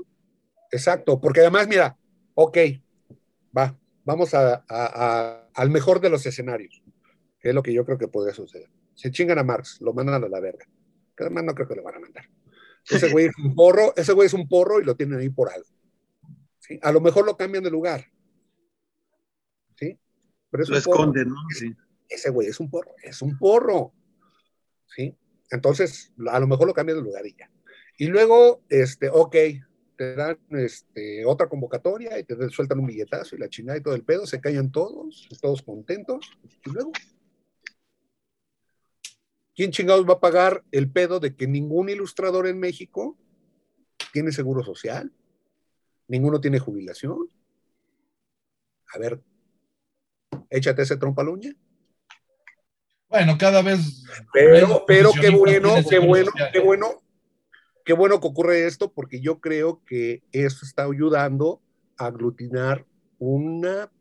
Exacto, 0.72 1.22
porque 1.22 1.42
además, 1.42 1.68
mira, 1.68 1.96
ok, 2.34 2.58
va, 3.56 3.78
vamos 4.12 4.34
a, 4.34 4.66
al 5.54 5.70
mejor 5.70 6.02
de 6.02 6.10
los 6.10 6.26
escenarios, 6.26 6.84
que 7.40 7.50
es 7.50 7.56
lo 7.56 7.64
que 7.64 7.74
yo 7.74 7.86
creo 7.86 7.98
que 7.98 8.10
podría 8.10 8.34
suceder. 8.34 8.70
Se 8.94 9.10
chingan 9.10 9.40
a 9.40 9.44
Marx, 9.44 9.80
lo 9.80 9.94
mandan 9.94 10.22
a 10.22 10.28
la 10.28 10.40
verga. 10.42 10.66
Que 11.16 11.24
además 11.24 11.46
no 11.46 11.56
creo 11.56 11.68
que 11.68 11.76
lo 11.76 11.84
van 11.84 11.96
a 11.96 12.00
mandar. 12.00 12.26
Ese 12.90 13.10
güey 13.10 13.28
es 13.28 13.38
un 13.38 13.56
porro, 13.56 13.94
ese 13.96 14.12
güey 14.12 14.26
es 14.26 14.34
un 14.34 14.50
porro 14.50 14.82
y 14.82 14.84
lo 14.84 14.96
tienen 14.96 15.20
ahí 15.20 15.30
por 15.30 15.50
algo. 15.50 15.70
¿sí? 16.60 16.78
A 16.82 16.92
lo 16.92 17.00
mejor 17.00 17.26
lo 17.26 17.38
cambian 17.38 17.64
de 17.64 17.72
lugar. 17.72 18.06
¿Sí? 19.78 19.98
Pero 20.50 20.64
lo 20.68 20.78
esconden, 20.78 21.30
¿no? 21.30 21.36
Sí. 21.58 21.74
Ese 22.10 22.32
güey 22.32 22.50
es 22.50 22.60
un 22.60 22.70
porro, 22.70 22.94
es 23.02 23.22
un 23.22 23.38
porro. 23.38 23.94
¿Sí? 24.88 25.16
Entonces, 25.52 26.12
a 26.28 26.40
lo 26.40 26.48
mejor 26.48 26.68
lo 26.68 26.74
cambian 26.74 26.98
de 26.98 27.04
lugar 27.04 27.26
y 27.26 27.34
ya. 27.34 27.50
Y 27.98 28.08
luego, 28.08 28.62
este, 28.68 29.10
ok, 29.10 29.36
te 30.02 30.16
dan 30.16 30.36
este, 30.50 31.24
otra 31.28 31.48
convocatoria 31.48 32.18
y 32.18 32.24
te 32.24 32.50
sueltan 32.50 32.80
un 32.80 32.88
billetazo 32.88 33.36
y 33.36 33.38
la 33.38 33.50
chingada 33.50 33.78
y 33.78 33.84
todo 33.84 33.94
el 33.94 34.04
pedo, 34.04 34.26
se 34.26 34.42
callan 34.42 34.72
todos, 34.72 35.30
todos 35.40 35.62
contentos, 35.62 36.32
y 36.66 36.72
luego, 36.72 36.92
¿quién 39.56 39.70
chingados 39.70 40.10
va 40.10 40.14
a 40.14 40.20
pagar 40.20 40.64
el 40.72 40.92
pedo 40.92 41.20
de 41.20 41.36
que 41.36 41.46
ningún 41.46 41.90
ilustrador 41.90 42.48
en 42.48 42.60
México 42.60 43.16
tiene 44.12 44.32
seguro 44.32 44.64
social? 44.64 45.14
Ninguno 46.08 46.42
tiene 46.42 46.58
jubilación. 46.58 47.30
A 48.96 48.98
ver, 48.98 49.22
échate 50.50 50.82
ese 50.82 50.98
trompa 50.98 51.24
Bueno, 53.08 53.38
cada 53.38 53.62
vez. 53.62 54.04
Pero, 54.34 54.84
pero 54.88 55.12
qué 55.12 55.30
bueno, 55.30 55.76
qué 55.88 56.00
bueno, 56.00 56.32
qué 56.34 56.40
bueno, 56.40 56.52
qué 56.54 56.60
bueno 56.60 57.01
que 57.84 57.94
ocurre 57.94 58.66
esto, 58.66 58.92
porque 58.92 59.22
yo 59.22 59.40
creo 59.40 59.84
que 59.86 60.24
eso 60.32 60.66
está 60.66 60.84
ayudando 60.84 61.62
a 61.98 62.06
aglutinar 62.08 62.86
una 63.20 63.92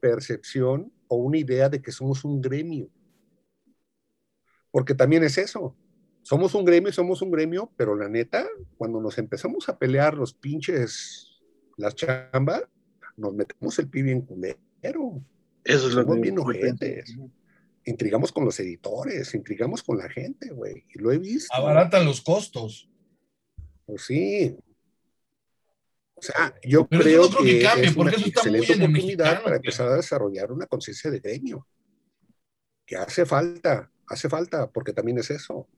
percepción 0.00 0.92
o 1.08 1.16
una 1.16 1.38
idea 1.38 1.68
de 1.68 1.80
que 1.82 1.92
somos 1.92 2.24
un 2.24 2.40
gremio. 2.40 2.88
Porque 4.70 4.94
también 4.94 5.22
es 5.24 5.38
eso. 5.38 5.76
Somos 6.22 6.54
un 6.54 6.64
gremio, 6.64 6.92
somos 6.92 7.20
un 7.20 7.30
gremio, 7.30 7.70
pero 7.76 7.94
la 7.96 8.08
neta, 8.08 8.46
cuando 8.76 9.00
nos 9.00 9.18
empezamos 9.18 9.68
a 9.68 9.78
pelear 9.78 10.14
los 10.14 10.32
pinches, 10.32 11.42
las 11.76 11.94
chambas, 11.94 12.62
nos 13.16 13.34
metemos 13.34 13.78
el 13.78 13.88
pibe 13.88 14.12
en 14.12 14.22
culero. 14.22 15.22
Eso 15.64 15.88
es 15.88 15.94
lo 15.94 16.06
que 16.06 16.20
bien 16.20 16.38
ojetes. 16.38 17.16
Intrigamos 17.84 18.30
con 18.30 18.44
los 18.44 18.58
editores, 18.60 19.34
intrigamos 19.34 19.82
con 19.82 19.98
la 19.98 20.08
gente, 20.08 20.50
güey. 20.50 20.84
Y 20.94 20.98
lo 21.00 21.10
he 21.12 21.18
visto. 21.18 21.52
Abaratan 21.54 22.04
los 22.04 22.20
costos. 22.20 22.88
Pues 23.86 24.02
sí. 24.02 24.56
O 26.14 26.22
sea, 26.22 26.54
yo 26.62 26.86
creo 26.86 27.28
que, 27.30 27.62
es 27.62 27.96
una 27.96 28.12
excelente 28.12 28.74
oportunidad 28.74 29.42
para 29.42 29.56
empezar 29.56 29.88
a 29.88 29.96
desarrollar 29.96 30.52
una 30.52 30.66
conciencia 30.66 31.10
de 31.10 31.18
gremio. 31.18 31.66
Que 32.86 32.96
hace 32.96 33.26
falta, 33.26 33.90
hace 34.06 34.28
falta, 34.28 34.70
porque 34.70 34.92
también 34.92 35.18
es 35.18 35.30
eso. 35.30 35.68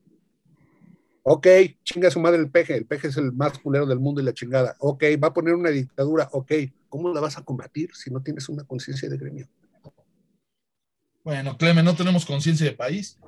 Ok, 1.22 1.46
chinga 1.82 2.10
su 2.10 2.20
madre 2.20 2.38
el 2.38 2.50
peje, 2.50 2.76
el 2.76 2.84
peje 2.84 3.08
es 3.08 3.16
el 3.16 3.32
más 3.32 3.58
culero 3.58 3.86
del 3.86 3.98
mundo 3.98 4.20
y 4.20 4.24
la 4.24 4.34
chingada. 4.34 4.76
Ok, 4.80 5.04
va 5.22 5.28
a 5.28 5.32
poner 5.32 5.54
una 5.54 5.70
dictadura, 5.70 6.28
ok, 6.32 6.52
¿cómo 6.90 7.14
la 7.14 7.20
vas 7.20 7.38
a 7.38 7.42
combatir 7.42 7.94
si 7.94 8.10
no 8.10 8.22
tienes 8.22 8.46
una 8.50 8.64
conciencia 8.64 9.08
de 9.08 9.16
gremio? 9.16 9.48
Bueno, 11.22 11.56
Clemen, 11.56 11.86
no 11.86 11.96
tenemos 11.96 12.26
conciencia 12.26 12.66
de 12.66 12.72
país. 12.76 13.18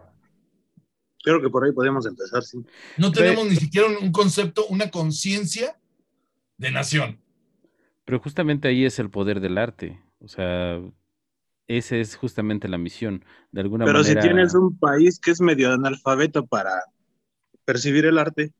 Creo 1.26 1.42
que 1.42 1.50
por 1.50 1.64
ahí 1.64 1.72
podemos 1.72 2.06
empezar, 2.06 2.44
sí. 2.44 2.64
No 2.96 3.10
tenemos 3.10 3.48
ni 3.48 3.56
siquiera 3.56 3.88
un 4.00 4.12
concepto, 4.12 4.64
una 4.68 4.92
conciencia 4.92 5.76
de 6.56 6.70
nación. 6.70 7.18
Pero 8.04 8.20
justamente 8.20 8.68
ahí 8.68 8.84
es 8.84 9.00
el 9.00 9.10
poder 9.10 9.40
del 9.40 9.58
arte. 9.58 10.00
O 10.20 10.28
sea, 10.28 10.80
esa 11.66 11.96
es 11.96 12.14
justamente 12.14 12.68
la 12.68 12.78
misión. 12.78 13.24
De 13.50 13.60
alguna 13.60 13.86
Pero 13.86 14.02
manera. 14.02 14.22
si 14.22 14.28
tienes 14.28 14.54
un 14.54 14.78
país 14.78 15.18
que 15.18 15.32
es 15.32 15.40
medio 15.40 15.72
analfabeto 15.72 16.46
para 16.46 16.70
percibir 17.64 18.06
el 18.06 18.18
arte. 18.18 18.52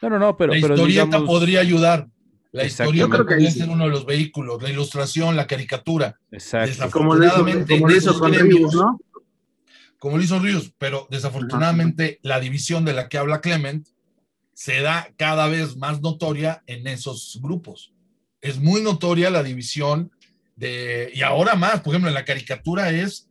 No, 0.00 0.08
no, 0.08 0.18
no, 0.18 0.38
pero. 0.38 0.54
La 0.54 0.60
pero 0.62 0.74
historieta 0.74 1.22
podría 1.22 1.60
ayudar. 1.60 2.08
La 2.52 2.64
historia 2.64 3.08
podría 3.08 3.50
ser 3.50 3.68
uno 3.68 3.84
de 3.84 3.90
los 3.90 4.06
vehículos, 4.06 4.62
la 4.62 4.70
ilustración, 4.70 5.36
la 5.36 5.46
caricatura. 5.46 6.18
Exacto. 6.30 6.90
Como 6.90 7.14
lo 7.14 7.26
hizo, 7.26 7.44
como 7.68 7.88
lo 7.88 7.94
hizo 7.94 8.18
con 8.18 8.32
¿no? 8.32 9.00
Como 9.98 10.16
lo 10.16 10.22
hizo 10.22 10.38
Ríos, 10.38 10.72
pero 10.78 11.06
desafortunadamente 11.10 12.18
la 12.22 12.40
división 12.40 12.84
de 12.84 12.92
la 12.92 13.08
que 13.08 13.18
habla 13.18 13.40
Clement 13.40 13.86
se 14.52 14.80
da 14.80 15.12
cada 15.16 15.48
vez 15.48 15.76
más 15.76 16.00
notoria 16.00 16.62
en 16.66 16.86
esos 16.86 17.38
grupos. 17.42 17.92
Es 18.40 18.58
muy 18.58 18.80
notoria 18.80 19.30
la 19.30 19.42
división 19.42 20.10
de, 20.56 21.10
y 21.14 21.22
ahora 21.22 21.54
más, 21.56 21.80
por 21.80 21.92
ejemplo, 21.92 22.08
en 22.08 22.14
la 22.14 22.24
caricatura 22.24 22.90
es, 22.90 23.28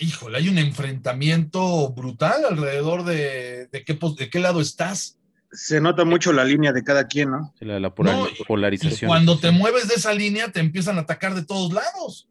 híjole, 0.00 0.38
hay 0.38 0.48
un 0.48 0.58
enfrentamiento 0.58 1.90
brutal 1.90 2.44
alrededor 2.44 3.04
de, 3.04 3.68
de, 3.68 3.84
qué, 3.84 3.98
de 4.18 4.30
qué 4.30 4.40
lado 4.40 4.60
estás. 4.60 5.18
Se 5.52 5.80
nota 5.80 6.04
mucho 6.04 6.32
la 6.32 6.44
línea 6.44 6.72
de 6.72 6.82
cada 6.82 7.06
quien, 7.06 7.30
¿no? 7.30 7.54
La, 7.60 7.78
la 7.78 7.94
polarización. 7.94 9.08
cuando 9.08 9.38
te 9.38 9.50
mueves 9.50 9.86
de 9.88 9.94
esa 9.94 10.14
línea, 10.14 10.50
te 10.50 10.60
empiezan 10.60 10.96
a 10.96 11.02
atacar 11.02 11.34
de 11.34 11.44
todos 11.44 11.72
lados. 11.72 12.28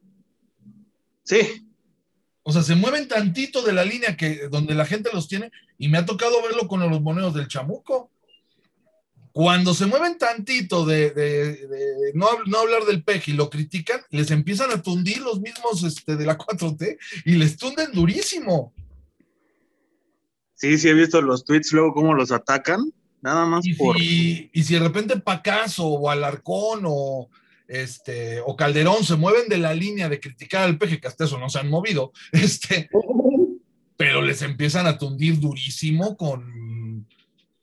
Sí, 1.24 1.70
o 2.44 2.52
sea, 2.52 2.64
se 2.64 2.76
mueven 2.76 3.08
tantito 3.08 3.62
de 3.62 3.74
la 3.74 3.86
línea 3.86 4.18
que 4.18 4.48
donde 4.50 4.74
la 4.74 4.86
gente 4.86 5.10
los 5.14 5.28
tiene, 5.28 5.52
y 5.78 5.89
me 5.89 5.98
ha 5.98 6.06
tocado 6.06 6.42
verlo 6.42 6.68
con 6.68 6.80
los 6.89 7.02
monedos 7.02 7.34
del 7.34 7.48
chamuco. 7.48 8.10
Cuando 9.32 9.74
se 9.74 9.86
mueven 9.86 10.18
tantito 10.18 10.86
de, 10.86 12.12
no, 12.16 12.28
hablar 12.58 12.84
del 12.84 13.04
peje 13.04 13.32
y 13.32 13.36
lo 13.36 13.50
critican, 13.50 14.02
les 14.10 14.30
empiezan 14.32 14.72
a 14.72 14.82
tundir 14.82 15.20
los 15.20 15.39
mismos 15.39 15.84
este, 15.84 16.18
de 16.18 16.26
la 16.26 16.38
4T 16.38 16.98
y 17.26 17.34
les 17.34 17.56
tunden 17.56 17.92
durísimo. 17.94 18.74
Sí, 20.56 20.78
sí, 20.78 20.89
he 20.89 20.94
visto 20.94 21.22
los 21.22 21.46
tweets 21.46 21.72
luego 21.72 21.94
cómo 21.94 22.14
los 22.14 22.32
atacan, 22.32 22.92
nada 23.22 23.46
más 23.46 23.66
y 23.66 23.74
por. 23.74 23.98
Si, 23.98 24.50
y 24.52 24.64
si 24.64 24.74
de 24.74 24.82
repente 24.82 25.18
Pacaso 25.18 25.88
o 25.88 26.10
Alarcón 26.10 26.82
o, 26.86 27.30
este, 27.72 28.41
o 28.41 28.57
Calderón 28.57 29.05
se 29.05 29.15
mueven 29.15 29.47
de 29.47 29.57
la 29.57 29.74
línea 29.74 30.09
de 30.09 30.19
criticar 30.19 30.63
al 30.63 30.78
peje, 30.78 30.99
que 30.99 31.07
hasta 31.07 31.24
eso 31.24 31.39
no 31.39 31.49
se 31.49 31.57
han 31.57 31.69
movido, 31.69 32.11
este, 32.34 32.89
pero 33.95 34.22
les 34.22 34.41
empiezan 34.41 34.88
a 34.88 34.97
tundir 34.97 35.39
durísimo 35.39 36.17
con 36.17 37.07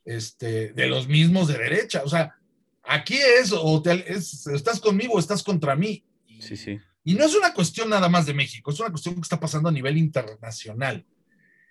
este, 0.07 0.73
de 0.73 0.87
los 0.87 1.09
mismos 1.09 1.49
de 1.49 1.59
derecha. 1.59 2.03
O 2.05 2.09
sea, 2.09 2.35
aquí 2.85 3.17
es, 3.17 3.53
o 3.53 3.83
estás 3.85 4.81
conmigo 4.81 5.15
o 5.15 5.19
estás 5.19 5.43
contra 5.43 5.77
mí. 5.77 6.03
Sí, 6.41 6.57
sí. 6.57 6.79
Y 7.05 7.13
no 7.13 7.25
es 7.27 7.35
una 7.35 7.53
cuestión 7.53 7.91
nada 7.91 8.09
más 8.09 8.25
de 8.25 8.33
México, 8.33 8.71
es 8.71 8.81
una 8.81 8.91
cuestión 8.91 9.15
que 9.17 9.21
está 9.21 9.39
pasando 9.39 9.69
a 9.69 9.73
nivel 9.73 9.99
internacional. 9.99 11.05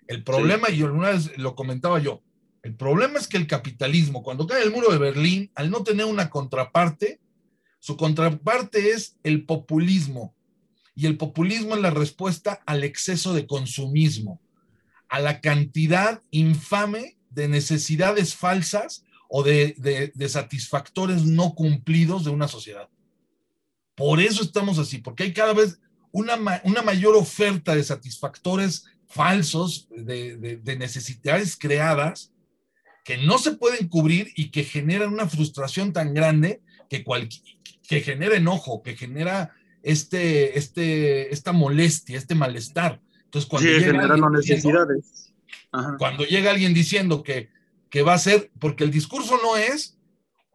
El 0.06 0.22
problema, 0.22 0.70
y 0.70 0.80
alguna 0.82 1.10
vez 1.10 1.36
lo 1.38 1.56
comentaba 1.56 1.98
yo, 1.98 2.22
el 2.62 2.76
problema 2.76 3.18
es 3.18 3.26
que 3.26 3.36
el 3.36 3.48
capitalismo, 3.48 4.22
cuando 4.22 4.46
cae 4.46 4.62
el 4.62 4.70
muro 4.70 4.92
de 4.92 4.98
Berlín, 4.98 5.50
al 5.56 5.70
no 5.70 5.82
tener 5.82 6.06
una 6.06 6.30
contraparte, 6.30 7.20
su 7.78 7.96
contraparte 7.96 8.90
es 8.90 9.16
el 9.22 9.44
populismo. 9.44 10.34
Y 10.94 11.06
el 11.06 11.16
populismo 11.16 11.76
es 11.76 11.80
la 11.80 11.90
respuesta 11.90 12.60
al 12.66 12.82
exceso 12.82 13.32
de 13.32 13.46
consumismo, 13.46 14.40
a 15.08 15.20
la 15.20 15.40
cantidad 15.40 16.22
infame 16.30 17.16
de 17.30 17.48
necesidades 17.48 18.34
falsas 18.34 19.04
o 19.28 19.42
de, 19.42 20.12
satisfactores 20.28 21.24
no 21.24 21.54
cumplidos 21.54 22.24
de 22.24 22.30
una 22.30 22.48
sociedad. 22.48 22.88
Por 23.94 24.20
eso 24.20 24.42
estamos 24.42 24.78
así, 24.78 24.98
porque 24.98 25.24
hay 25.24 25.32
cada 25.32 25.52
vez 25.52 25.78
una, 26.10 26.36
una 26.64 26.82
mayor 26.82 27.14
oferta 27.14 27.76
de 27.76 27.84
satisfactores 27.84 28.86
falsos, 29.06 29.88
de, 29.90 30.36
de, 30.36 30.76
necesidades 30.76 31.56
creadas 31.56 32.32
que 33.04 33.18
no 33.18 33.38
se 33.38 33.52
pueden 33.52 33.88
cubrir 33.88 34.32
y 34.34 34.50
que 34.50 34.64
generan 34.64 35.12
una 35.12 35.28
frustración 35.28 35.92
tan 35.92 36.12
grande 36.12 36.60
que, 36.88 37.04
que 37.88 38.00
genera 38.00 38.36
enojo, 38.36 38.82
que 38.82 38.96
genera 38.96 39.54
este, 39.82 40.58
este, 40.58 41.32
esta 41.32 41.52
molestia, 41.52 42.18
este 42.18 42.34
malestar. 42.34 43.00
Entonces, 43.24 43.48
cuando 43.48 43.68
sí, 43.68 43.80
generando 43.80 44.30
necesidades. 44.30 45.34
Cuando 45.98 46.24
llega 46.24 46.50
alguien 46.50 46.72
diciendo 46.72 47.22
que, 47.22 47.50
que 47.90 48.02
va 48.02 48.14
a 48.14 48.18
ser, 48.18 48.50
porque 48.58 48.84
el 48.84 48.90
discurso 48.90 49.38
no 49.42 49.56
es, 49.56 49.98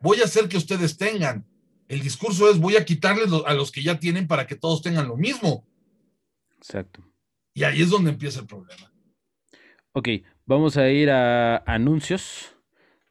voy 0.02 0.22
a 0.22 0.26
hacer 0.26 0.50
que 0.50 0.58
ustedes 0.58 0.98
tengan. 0.98 1.46
El 1.88 2.02
discurso 2.02 2.50
es, 2.50 2.60
voy 2.60 2.76
a 2.76 2.86
quitarles 2.86 3.30
a 3.46 3.54
los 3.54 3.72
que 3.72 3.84
ya 3.84 4.00
tienen 4.00 4.28
para 4.28 4.48
que 4.48 4.56
todos 4.56 4.82
tengan 4.82 5.08
lo 5.08 5.18
mismo. 5.18 5.68
Exacto. 6.58 7.04
Y 7.54 7.64
ahí 7.64 7.82
es 7.82 7.90
donde 7.90 8.10
empieza 8.10 8.40
el 8.40 8.48
problema. 8.48 8.92
Ok, 9.92 10.10
vamos 10.46 10.78
a 10.78 10.90
ir 10.90 11.12
a 11.12 11.58
anuncios. 11.58 12.56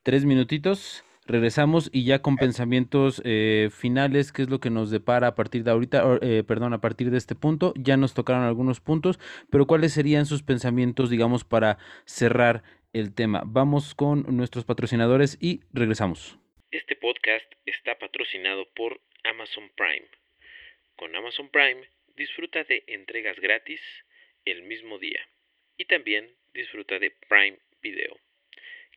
Tres 0.02 0.24
minutitos 0.24 1.04
regresamos 1.26 1.90
y 1.92 2.04
ya 2.04 2.20
con 2.20 2.36
pensamientos 2.36 3.22
eh, 3.24 3.70
finales, 3.72 4.32
qué 4.32 4.42
es 4.42 4.50
lo 4.50 4.60
que 4.60 4.70
nos 4.70 4.90
depara 4.90 5.28
a 5.28 5.34
partir 5.34 5.64
de 5.64 5.70
ahorita, 5.70 6.18
eh, 6.22 6.42
perdón, 6.46 6.72
a 6.72 6.80
partir 6.80 7.10
de 7.10 7.18
este 7.18 7.34
punto. 7.34 7.72
Ya 7.76 7.96
nos 7.96 8.14
tocaron 8.14 8.42
algunos 8.42 8.80
puntos, 8.80 9.18
pero 9.50 9.66
¿cuáles 9.66 9.92
serían 9.92 10.26
sus 10.26 10.42
pensamientos, 10.42 11.10
digamos, 11.10 11.44
para 11.44 11.78
cerrar 12.04 12.62
el 12.92 13.14
tema? 13.14 13.42
Vamos 13.46 13.94
con 13.94 14.24
nuestros 14.36 14.64
patrocinadores 14.64 15.38
y 15.40 15.60
regresamos. 15.72 16.38
Este 16.70 16.96
podcast 16.96 17.46
está 17.66 17.98
patrocinado 17.98 18.66
por 18.74 19.00
Amazon 19.24 19.70
Prime. 19.76 20.08
Con 20.96 21.14
Amazon 21.14 21.48
Prime 21.50 21.82
disfruta 22.16 22.64
de 22.64 22.84
entregas 22.86 23.38
gratis 23.40 23.80
el 24.44 24.62
mismo 24.62 24.98
día 24.98 25.20
y 25.76 25.84
también 25.86 26.30
disfruta 26.52 26.98
de 26.98 27.10
Prime 27.28 27.58
Video 27.82 28.16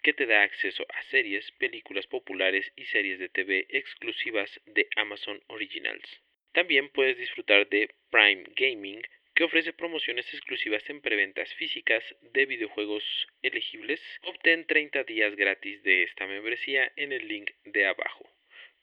que 0.06 0.14
te 0.14 0.28
da 0.28 0.44
acceso 0.44 0.86
a 0.94 1.02
series, 1.10 1.52
películas 1.54 2.06
populares 2.06 2.72
y 2.76 2.86
series 2.86 3.18
de 3.18 3.28
TV 3.28 3.66
exclusivas 3.70 4.62
de 4.68 4.88
Amazon 4.98 5.42
Originals. 5.48 6.08
También 6.52 6.90
puedes 6.90 7.18
disfrutar 7.18 7.68
de 7.70 7.90
Prime 8.12 8.44
Gaming, 8.56 9.02
que 9.34 9.46
ofrece 9.46 9.74
promociones 9.74 10.32
exclusivas 10.32 10.88
en 10.92 11.02
preventas 11.02 11.52
físicas 11.56 12.04
de 12.22 12.46
videojuegos 12.46 13.04
elegibles. 13.42 14.00
Obtén 14.22 14.68
30 14.68 15.06
días 15.06 15.36
gratis 15.36 15.82
de 15.82 16.04
esta 16.04 16.28
membresía 16.28 16.92
en 16.98 17.12
el 17.12 17.28
link 17.28 17.50
de 17.64 17.88
abajo. 17.88 18.30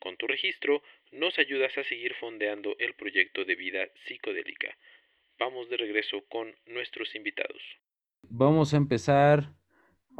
Con 0.00 0.16
tu 0.16 0.26
registro 0.26 0.82
nos 1.12 1.38
ayudas 1.38 1.78
a 1.78 1.84
seguir 1.84 2.14
fondeando 2.14 2.74
el 2.80 2.94
proyecto 2.94 3.44
de 3.44 3.54
vida 3.54 3.88
psicodélica. 4.06 4.76
Vamos 5.38 5.70
de 5.70 5.76
regreso 5.76 6.24
con 6.26 6.52
nuestros 6.66 7.14
invitados. 7.14 7.62
Vamos 8.28 8.74
a 8.74 8.76
empezar 8.76 9.61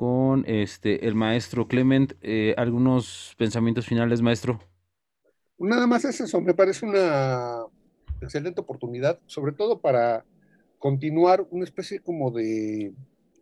con 0.02 0.42
este 0.48 1.06
el 1.06 1.14
maestro 1.14 1.68
Clement. 1.68 2.14
Eh, 2.22 2.56
¿Algunos 2.58 3.36
pensamientos 3.38 3.86
finales, 3.86 4.20
maestro? 4.20 4.58
Nada 5.60 5.86
más 5.86 6.04
es 6.04 6.20
eso, 6.20 6.40
me 6.40 6.54
parece 6.54 6.84
una 6.84 7.60
excelente 8.20 8.60
oportunidad, 8.60 9.20
sobre 9.26 9.52
todo 9.52 9.80
para 9.80 10.24
continuar 10.80 11.46
una 11.52 11.62
especie 11.62 12.00
como 12.00 12.32
de 12.32 12.92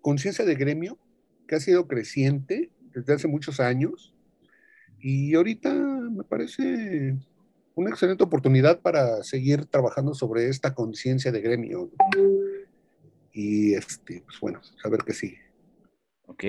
conciencia 0.02 0.44
de 0.44 0.54
gremio 0.54 0.98
que 1.48 1.54
ha 1.54 1.60
sido 1.60 1.88
creciente 1.88 2.70
desde 2.92 3.14
hace 3.14 3.26
muchos 3.26 3.58
años 3.58 4.14
y 4.98 5.34
ahorita 5.34 5.72
me 5.72 6.24
parece 6.24 7.16
una 7.74 7.88
excelente 7.88 8.22
oportunidad 8.22 8.80
para 8.80 9.22
seguir 9.22 9.64
trabajando 9.64 10.12
sobre 10.12 10.50
esta 10.50 10.74
conciencia 10.74 11.32
de 11.32 11.40
gremio. 11.40 11.90
Y 13.32 13.72
este, 13.72 14.22
pues 14.26 14.38
bueno, 14.40 14.60
saber 14.82 15.00
que 15.06 15.14
sí. 15.14 15.38
Ok. 16.30 16.44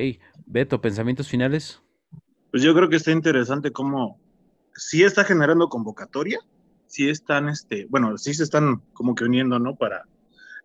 Beto, 0.46 0.80
¿pensamientos 0.80 1.28
finales? 1.28 1.82
Pues 2.52 2.62
yo 2.62 2.76
creo 2.76 2.88
que 2.88 2.98
está 2.98 3.12
interesante 3.12 3.72
cómo 3.72 4.20
sí 4.76 5.04
está 5.04 5.24
generando 5.24 5.70
convocatoria, 5.70 6.40
sí 6.86 7.10
están, 7.10 7.50
este, 7.50 7.88
bueno, 7.90 8.18
sí 8.18 8.34
se 8.36 8.44
están 8.44 8.84
como 8.94 9.16
que 9.16 9.24
uniendo, 9.24 9.58
¿no? 9.58 9.76
Para, 9.76 10.06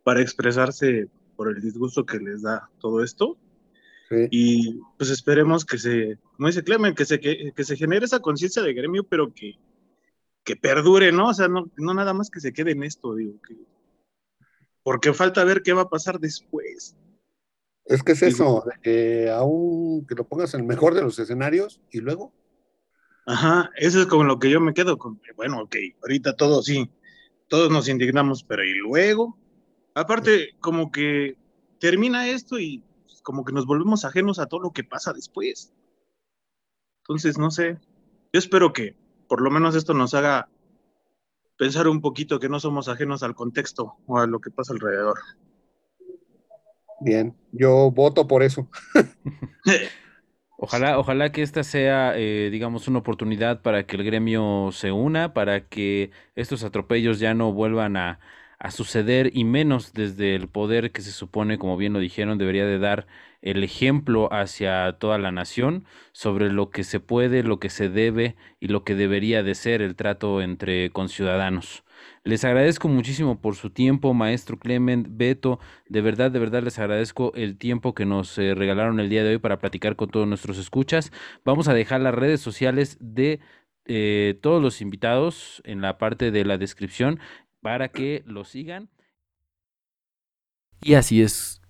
para 0.04 0.20
expresarse 0.20 1.08
por 1.34 1.48
el 1.48 1.62
disgusto 1.62 2.04
que 2.04 2.18
les 2.18 2.42
da 2.42 2.68
todo 2.78 3.02
esto. 3.02 3.38
Y 4.30 4.78
pues 4.98 5.10
esperemos 5.10 5.64
que 5.64 5.78
se, 5.78 6.18
como 6.36 6.46
dice 6.46 6.62
Clemen, 6.62 6.94
que 6.94 7.04
se, 7.04 7.18
que, 7.18 7.52
se 7.56 7.76
genere 7.76 8.04
esa 8.04 8.20
conciencia 8.20 8.62
de 8.62 8.72
gremio, 8.72 9.02
pero 9.02 9.34
que, 9.34 9.58
que 10.44 10.54
perdure, 10.54 11.10
¿no? 11.10 11.30
O 11.30 11.34
sea, 11.34 11.48
no, 11.48 11.72
no 11.76 11.94
nada 11.94 12.12
más 12.14 12.30
que 12.30 12.38
se 12.38 12.52
quede 12.52 12.72
en 12.72 12.84
esto, 12.84 13.16
digo, 13.16 13.40
que, 13.42 13.56
porque 14.84 15.12
falta 15.12 15.42
ver 15.42 15.62
qué 15.62 15.72
va 15.72 15.82
a 15.82 15.88
pasar 15.88 16.20
después. 16.20 16.94
Es 17.86 18.02
que 18.02 18.12
es 18.12 18.22
eso, 18.22 18.64
que 18.82 19.30
aún 19.30 20.06
que 20.06 20.16
lo 20.16 20.26
pongas 20.26 20.54
en 20.54 20.60
el 20.60 20.66
mejor 20.66 20.94
de 20.94 21.02
los 21.02 21.18
escenarios 21.18 21.80
y 21.90 22.00
luego. 22.00 22.32
Ajá, 23.26 23.70
eso 23.76 24.00
es 24.00 24.06
como 24.06 24.24
lo 24.24 24.38
que 24.38 24.50
yo 24.50 24.60
me 24.60 24.74
quedo 24.74 24.98
con. 24.98 25.20
Bueno, 25.36 25.62
ok, 25.62 25.76
ahorita 26.02 26.34
todos 26.34 26.66
sí, 26.66 26.90
todos 27.48 27.70
nos 27.70 27.88
indignamos, 27.88 28.42
pero 28.42 28.64
¿y 28.64 28.74
luego? 28.74 29.38
Aparte, 29.94 30.56
como 30.60 30.90
que 30.90 31.38
termina 31.78 32.28
esto 32.28 32.58
y 32.58 32.82
como 33.22 33.44
que 33.44 33.52
nos 33.52 33.66
volvemos 33.66 34.04
ajenos 34.04 34.38
a 34.38 34.46
todo 34.46 34.60
lo 34.60 34.72
que 34.72 34.84
pasa 34.84 35.12
después. 35.12 35.72
Entonces, 37.02 37.38
no 37.38 37.50
sé, 37.52 37.78
yo 38.32 38.38
espero 38.38 38.72
que 38.72 38.96
por 39.28 39.40
lo 39.40 39.50
menos 39.50 39.76
esto 39.76 39.94
nos 39.94 40.14
haga 40.14 40.48
pensar 41.56 41.88
un 41.88 42.00
poquito 42.00 42.38
que 42.40 42.48
no 42.48 42.58
somos 42.60 42.88
ajenos 42.88 43.22
al 43.22 43.34
contexto 43.34 43.96
o 44.06 44.18
a 44.18 44.26
lo 44.26 44.40
que 44.40 44.50
pasa 44.50 44.72
alrededor. 44.72 45.18
Bien, 47.00 47.36
yo 47.52 47.90
voto 47.90 48.26
por 48.26 48.42
eso. 48.42 48.68
Ojalá, 50.58 50.98
ojalá 50.98 51.32
que 51.32 51.42
esta 51.42 51.62
sea, 51.64 52.14
eh, 52.16 52.48
digamos, 52.50 52.88
una 52.88 53.00
oportunidad 53.00 53.60
para 53.60 53.86
que 53.86 53.96
el 53.96 54.04
gremio 54.04 54.70
se 54.72 54.90
una, 54.90 55.34
para 55.34 55.68
que 55.68 56.10
estos 56.34 56.64
atropellos 56.64 57.18
ya 57.18 57.34
no 57.34 57.52
vuelvan 57.52 57.96
a, 57.98 58.20
a 58.58 58.70
suceder 58.70 59.30
y 59.34 59.44
menos 59.44 59.92
desde 59.92 60.34
el 60.34 60.48
poder 60.48 60.92
que 60.92 61.02
se 61.02 61.12
supone, 61.12 61.58
como 61.58 61.76
bien 61.76 61.92
lo 61.92 61.98
dijeron, 61.98 62.38
debería 62.38 62.64
de 62.64 62.78
dar 62.78 63.06
el 63.42 63.62
ejemplo 63.64 64.32
hacia 64.32 64.96
toda 64.98 65.18
la 65.18 65.30
nación 65.30 65.84
sobre 66.12 66.50
lo 66.50 66.70
que 66.70 66.84
se 66.84 67.00
puede, 67.00 67.42
lo 67.42 67.60
que 67.60 67.68
se 67.68 67.90
debe 67.90 68.34
y 68.58 68.68
lo 68.68 68.82
que 68.82 68.94
debería 68.94 69.42
de 69.42 69.54
ser 69.54 69.82
el 69.82 69.94
trato 69.94 70.40
entre 70.40 70.90
conciudadanos. 70.90 71.84
Les 72.26 72.44
agradezco 72.44 72.88
muchísimo 72.88 73.40
por 73.40 73.54
su 73.54 73.70
tiempo, 73.70 74.12
maestro 74.12 74.58
Clement, 74.58 75.06
Beto. 75.08 75.60
De 75.88 76.00
verdad, 76.00 76.28
de 76.28 76.40
verdad 76.40 76.60
les 76.60 76.76
agradezco 76.76 77.32
el 77.36 77.56
tiempo 77.56 77.94
que 77.94 78.04
nos 78.04 78.36
eh, 78.36 78.52
regalaron 78.56 78.98
el 78.98 79.08
día 79.08 79.22
de 79.22 79.30
hoy 79.30 79.38
para 79.38 79.60
platicar 79.60 79.94
con 79.94 80.10
todos 80.10 80.26
nuestros 80.26 80.58
escuchas. 80.58 81.12
Vamos 81.44 81.68
a 81.68 81.72
dejar 81.72 82.00
las 82.00 82.16
redes 82.16 82.40
sociales 82.40 82.98
de 82.98 83.38
eh, 83.84 84.40
todos 84.42 84.60
los 84.60 84.80
invitados 84.80 85.62
en 85.64 85.80
la 85.80 85.98
parte 85.98 86.32
de 86.32 86.44
la 86.44 86.58
descripción 86.58 87.20
para 87.60 87.90
que 87.90 88.24
lo 88.26 88.42
sigan. 88.42 88.88
Y 90.82 90.94
así 90.94 91.22
es 91.22 91.62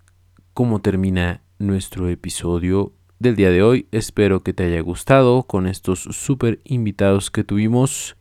como 0.55 0.81
termina 0.81 1.45
nuestro 1.59 2.09
episodio 2.09 2.95
del 3.19 3.37
día 3.37 3.51
de 3.51 3.63
hoy. 3.63 3.89
Espero 3.93 4.43
que 4.43 4.55
te 4.55 4.65
haya 4.65 4.81
gustado 4.81 5.43
con 5.43 5.67
estos 5.67 6.01
super 6.01 6.63
invitados 6.65 7.31
que 7.31 7.45
tuvimos. 7.45 8.17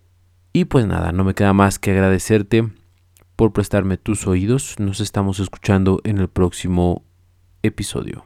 Y 0.56 0.64
pues 0.64 0.88
nada, 0.88 1.12
no 1.12 1.26
me 1.26 1.34
queda 1.34 1.52
más 1.52 1.80
que 1.80 1.92
agradecerte 1.92 2.72
por 3.36 3.52
prestarme 3.52 3.98
tus 3.98 4.26
oídos. 4.26 4.80
Nos 4.80 5.02
estamos 5.02 5.42
escuchando 5.42 6.00
en 6.06 6.18
el 6.18 6.30
próximo 6.30 7.04
episodio. 7.62 8.24